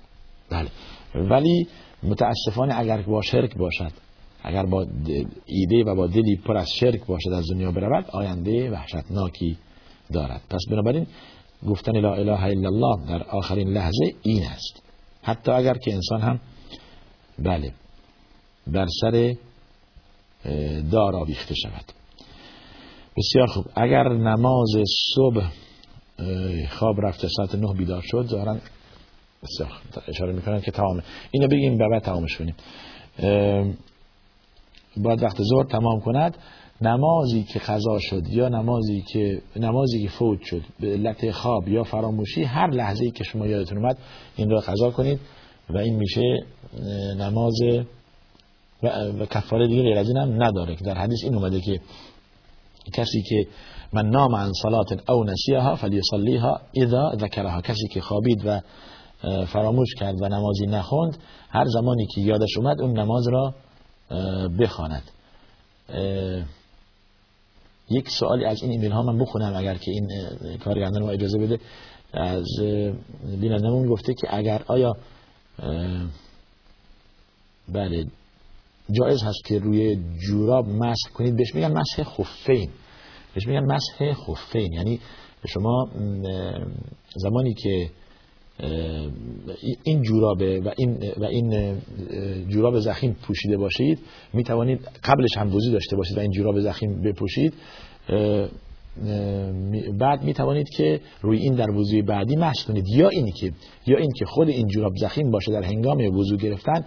بله. 0.51 0.69
ولی 1.15 1.69
متاسفانه 2.03 2.79
اگر 2.79 3.03
با 3.03 3.23
شرک 3.23 3.57
باشد 3.57 3.93
اگر 4.45 4.67
با 4.67 4.87
ایده 5.47 5.85
و 5.85 5.95
با 5.95 6.07
دلی 6.07 6.37
پر 6.37 6.57
از 6.57 6.69
شرک 6.81 7.07
باشد 7.07 7.31
از 7.31 7.45
دنیا 7.51 7.73
برود 7.73 8.11
آینده 8.11 8.71
وحشتناکی 8.71 9.59
دارد. 10.13 10.43
پس 10.51 10.61
بنابراین 10.71 11.07
گفتن 11.69 12.01
لا 12.01 12.15
اله 12.15 12.43
الا 12.45 12.69
الله 12.69 13.09
در 13.09 13.23
آخرین 13.23 13.69
لحظه 13.69 14.15
این 14.23 14.43
است. 14.43 14.83
حتی 15.23 15.51
اگر 15.51 15.75
که 15.75 15.95
انسان 15.95 16.21
هم 16.21 16.41
بله 17.39 17.73
بر 18.67 18.87
سر 19.01 19.35
دار 20.91 21.17
آویخته 21.17 21.55
شود. 21.55 21.85
بسیار 23.17 23.47
خوب. 23.47 23.65
اگر 23.77 24.09
نماز 24.09 24.75
صبح 25.15 25.45
خواب 26.71 27.07
رفته 27.07 27.29
ساعت 27.37 27.55
نه 27.55 27.75
بیدار 27.75 28.03
شد 28.05 28.27
ظاهرا 28.27 28.57
بسیار 29.43 29.71
اشاره 30.09 30.33
می‌کنن 30.33 30.61
که 30.61 30.71
تمامه 30.71 31.03
اینو 31.31 31.49
بگیم 31.49 31.79
بعد 31.79 32.03
تمامش 32.03 32.37
کنیم. 32.37 32.55
باید 34.97 35.23
وقت 35.23 35.43
ظهر 35.43 35.65
تمام 35.65 36.01
کند. 36.01 36.39
نمازی 36.81 37.43
که 37.43 37.59
قضا 37.59 37.99
شد 37.99 38.29
یا 38.29 38.49
نمازی 38.49 39.03
که 39.13 39.43
نمازی 39.57 40.03
که 40.03 40.09
فوت 40.09 40.43
شد 40.43 40.63
به 40.81 40.93
علت 40.93 41.31
خواب 41.31 41.69
یا 41.69 41.85
فراموشی 41.85 42.43
هر 42.43 42.71
لحظه 42.71 43.05
ای 43.05 43.11
که 43.11 43.25
شما 43.25 43.47
یادتون 43.47 43.79
اومد 43.79 43.99
این 44.37 44.51
را 44.51 44.61
قضا 44.61 44.91
کنید 44.91 45.21
و 45.71 45.79
این 45.79 45.97
میشه 45.97 46.47
نماز 47.19 47.55
و, 48.83 48.89
و 49.19 49.27
کفاره 49.27 49.69
دیگه 49.69 49.83
غیر 49.83 49.99
از 49.99 50.09
این 50.09 50.17
هم 50.17 50.43
نداره. 50.43 50.77
که 50.77 50.85
در 50.85 50.95
حدیث 50.95 51.25
این 51.25 51.35
اومده 51.35 51.61
که 51.61 51.81
کسی 52.93 53.23
که 53.23 53.47
من 53.93 54.07
نام 54.07 54.35
عن 54.35 54.53
صلات 54.63 55.11
او 55.11 55.25
نسیها 55.25 55.75
فلیصلیها 55.75 56.61
اذا 56.75 57.13
ذکرها. 57.21 57.61
کسی 57.61 57.89
که 57.89 58.01
خوابید 58.01 58.43
و 58.47 58.61
فراموش 59.47 59.95
کرد 59.95 60.23
و 60.23 60.29
نمازی 60.29 60.67
نخوند 60.67 61.19
هر 61.51 61.65
زمانی 61.65 62.07
که 62.07 62.21
یادش 62.21 62.59
اومد 62.59 62.81
اون 62.81 62.99
نماز 62.99 63.29
را 63.29 63.55
بخواند. 64.61 65.03
یک 67.91 68.09
سوالی 68.09 68.45
از 68.45 68.63
این 68.63 68.71
ایمیل 68.71 68.93
ها 68.93 69.03
من 69.03 69.19
بخونم 69.19 69.57
اگر 69.57 69.75
که 69.75 69.91
این 69.91 70.09
کارگردان 70.59 71.03
رو 71.03 71.09
اجازه 71.09 71.39
بده. 71.39 71.59
از 72.13 72.45
بینندمون 73.41 73.89
گفته 73.89 74.15
که 74.15 74.37
اگر 74.37 74.63
آیا 74.67 74.97
بله 77.69 78.07
جایز 78.91 79.23
هست 79.23 79.45
که 79.45 79.59
روی 79.59 79.99
جوراب 80.29 80.69
مسح 80.69 81.11
کنید 81.15 81.37
بهش 81.37 81.55
میگن 81.55 81.73
مسح 81.73 82.05
خفین. 82.05 82.71
بهش 83.35 83.47
میگن 83.47 83.65
مسح 83.65 84.13
خفین. 84.13 84.73
یعنی 84.73 85.01
شما 85.47 85.89
زمانی 87.17 87.55
که 87.55 87.91
این 89.83 90.03
جورابه 90.03 90.61
و 90.61 90.71
این 90.77 91.13
و 91.17 91.25
این 91.25 91.77
جوراب 92.49 92.81
زخیم 92.81 93.17
پوشیده 93.23 93.57
باشید 93.57 93.99
می 94.33 94.45
توانید 94.45 94.81
قبلش 95.05 95.37
هم 95.37 95.55
وضو 95.55 95.73
داشته 95.73 95.97
باشید 95.97 96.17
و 96.17 96.21
این 96.21 96.31
جوراب 96.31 96.61
زخیم 96.61 97.03
بپوشید. 97.03 97.53
بعد 99.99 100.23
می 100.23 100.35
توانید 100.35 100.69
که 100.69 101.01
روی 101.21 101.39
این 101.39 101.55
در 101.55 101.71
وضوی 101.71 102.03
بعدی 102.03 102.37
مشق 102.37 102.67
کنید. 102.67 102.85
یا 102.89 103.09
اینی 103.09 103.33
که 103.33 103.53
یا 103.87 103.99
این 103.99 104.11
که 104.17 104.25
خود 104.25 104.49
این 104.49 104.69
جوراب 104.69 104.93
زخیم 104.97 105.31
باشه 105.31 105.53
در 105.53 105.63
هنگام 105.63 105.99
وضو 105.99 106.37
گرفتن 106.37 106.85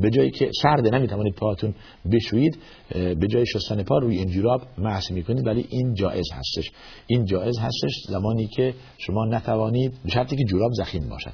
به 0.00 0.10
جایی 0.10 0.30
که 0.30 0.50
سرد 0.62 0.94
نمی 0.94 1.06
توانید 1.06 1.34
پاتون 1.34 1.74
بشویید 2.12 2.58
به 2.94 3.26
جای 3.30 3.46
شستن 3.46 3.82
پا 3.82 3.98
روی 3.98 4.18
این 4.18 4.28
جوراب 4.28 4.60
می 4.78 5.14
می‌کنید 5.14 5.46
ولی 5.46 5.66
این 5.68 5.94
جایز 5.94 6.26
هستش. 6.32 6.70
این 7.06 7.24
جایز 7.24 7.58
هستش 7.58 7.90
زمانی 8.08 8.46
که 8.46 8.74
شما 8.98 9.24
نتوانید 9.24 9.92
به 10.04 10.10
شرطی 10.10 10.36
که 10.36 10.44
جوراب 10.44 10.70
زخیم 10.72 11.08
باشد. 11.08 11.32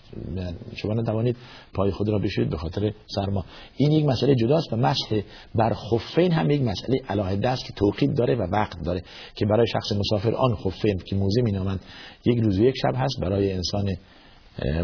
شما 0.77 0.95
نتوانید 0.95 1.37
پای 1.74 1.91
خود 1.91 2.09
را 2.09 2.18
بشویید 2.18 2.51
به 2.51 2.57
خاطر 2.57 2.93
سرما. 3.07 3.45
این 3.77 3.93
یک 3.93 4.05
مسئله 4.05 4.35
جداست 4.35 4.72
و 4.72 4.77
مسح 4.77 5.20
بر 5.55 5.74
خفین 5.74 6.33
هم 6.33 6.51
یک 6.51 6.62
مسئله 6.62 6.99
علاهه 7.09 7.39
است 7.47 7.64
که 7.64 7.72
توقید 7.72 8.16
داره 8.16 8.35
و 8.35 8.47
وقت 8.53 8.83
داره 8.85 9.03
که 9.35 9.47
برای 9.47 9.66
شخص 9.66 9.93
مسافر 10.17 10.35
آن 10.35 10.55
خفین 10.55 10.99
که 11.07 11.17
موزه 11.17 11.43
مینامند. 11.43 11.81
یک 12.25 12.39
روز 12.39 12.59
و 12.59 12.64
یک 12.64 12.75
شب 12.83 12.95
هست 12.97 13.21
برای 13.21 13.53
انسان 13.53 13.97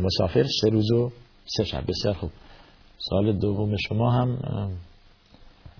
مسافر. 0.03 0.47
سه 0.61 0.69
روز 0.69 0.91
و 0.93 1.11
سه 1.45 1.65
شب. 1.65 1.85
بسیار 1.89 2.15
خوب. 2.15 2.31
سال 2.99 3.39
دوم 3.39 3.77
شما 3.77 4.11
هم 4.11 4.39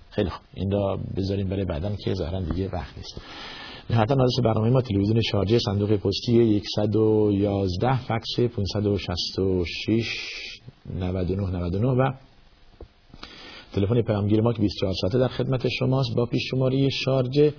خیلی 0.09 0.29
خوب. 0.29 0.41
این 0.53 0.71
را 0.71 0.99
بذاریم 1.17 1.47
برای 1.47 1.65
بعدم 1.65 1.95
که 1.95 2.13
ظاهرا 2.13 2.41
دیگه 2.41 2.69
وقت 2.69 2.97
نیست. 2.97 3.21
حتی 3.89 4.15
نادرس 4.15 4.39
برنامه 4.43 4.69
ما 4.69 4.81
تلویزیون 4.81 5.21
شارجه 5.31 5.59
صندوق 5.59 5.95
پستی 5.95 6.61
111 6.75 7.97
فکس 7.97 8.39
566 8.55 10.05
99 10.95 11.41
99 11.41 11.87
و 11.87 12.11
تلفن 13.73 14.01
پیامگیر 14.01 14.41
ما 14.41 14.53
که 14.53 14.61
24 14.61 14.93
ساعته 15.01 15.19
در 15.19 15.27
خدمت 15.27 15.67
شماست. 15.79 16.15
با 16.15 16.25
پیش 16.25 16.41
شماره 16.51 16.89
شارژ 16.89 17.51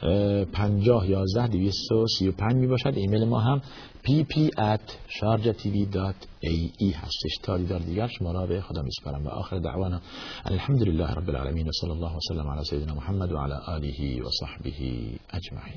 50 0.00 1.08
11 1.08 1.46
235 1.46 2.54
می 2.54 2.66
باشد 2.66 2.92
ایمیل 2.96 3.24
ما 3.24 3.40
هم 3.40 3.62
pp 4.04 4.50
at 4.58 4.90
sharjatv.ae 5.18 6.94
هستش. 6.94 7.36
تا 7.42 7.58
دیدار 7.58 7.78
دیگر 7.78 8.06
شما 8.06 8.32
را 8.32 8.46
به 8.46 8.60
خدا 8.60 8.82
میسپارم. 8.82 9.26
و 9.26 9.28
آخر 9.28 9.58
دعوانا 9.58 10.00
الحمد 10.44 10.82
لله 10.82 11.14
رب 11.14 11.28
العالمین. 11.28 11.68
و 11.68 11.72
صلی 11.80 11.90
الله 11.90 12.16
وسلم 12.16 12.50
علی 12.50 12.64
سیدنا 12.64 12.94
محمد 12.94 13.32
و 13.32 13.38
علی 13.38 13.54
آله 13.66 14.22
و 14.22 14.30
صحبه 14.40 14.72
اجمعین. 15.32 15.74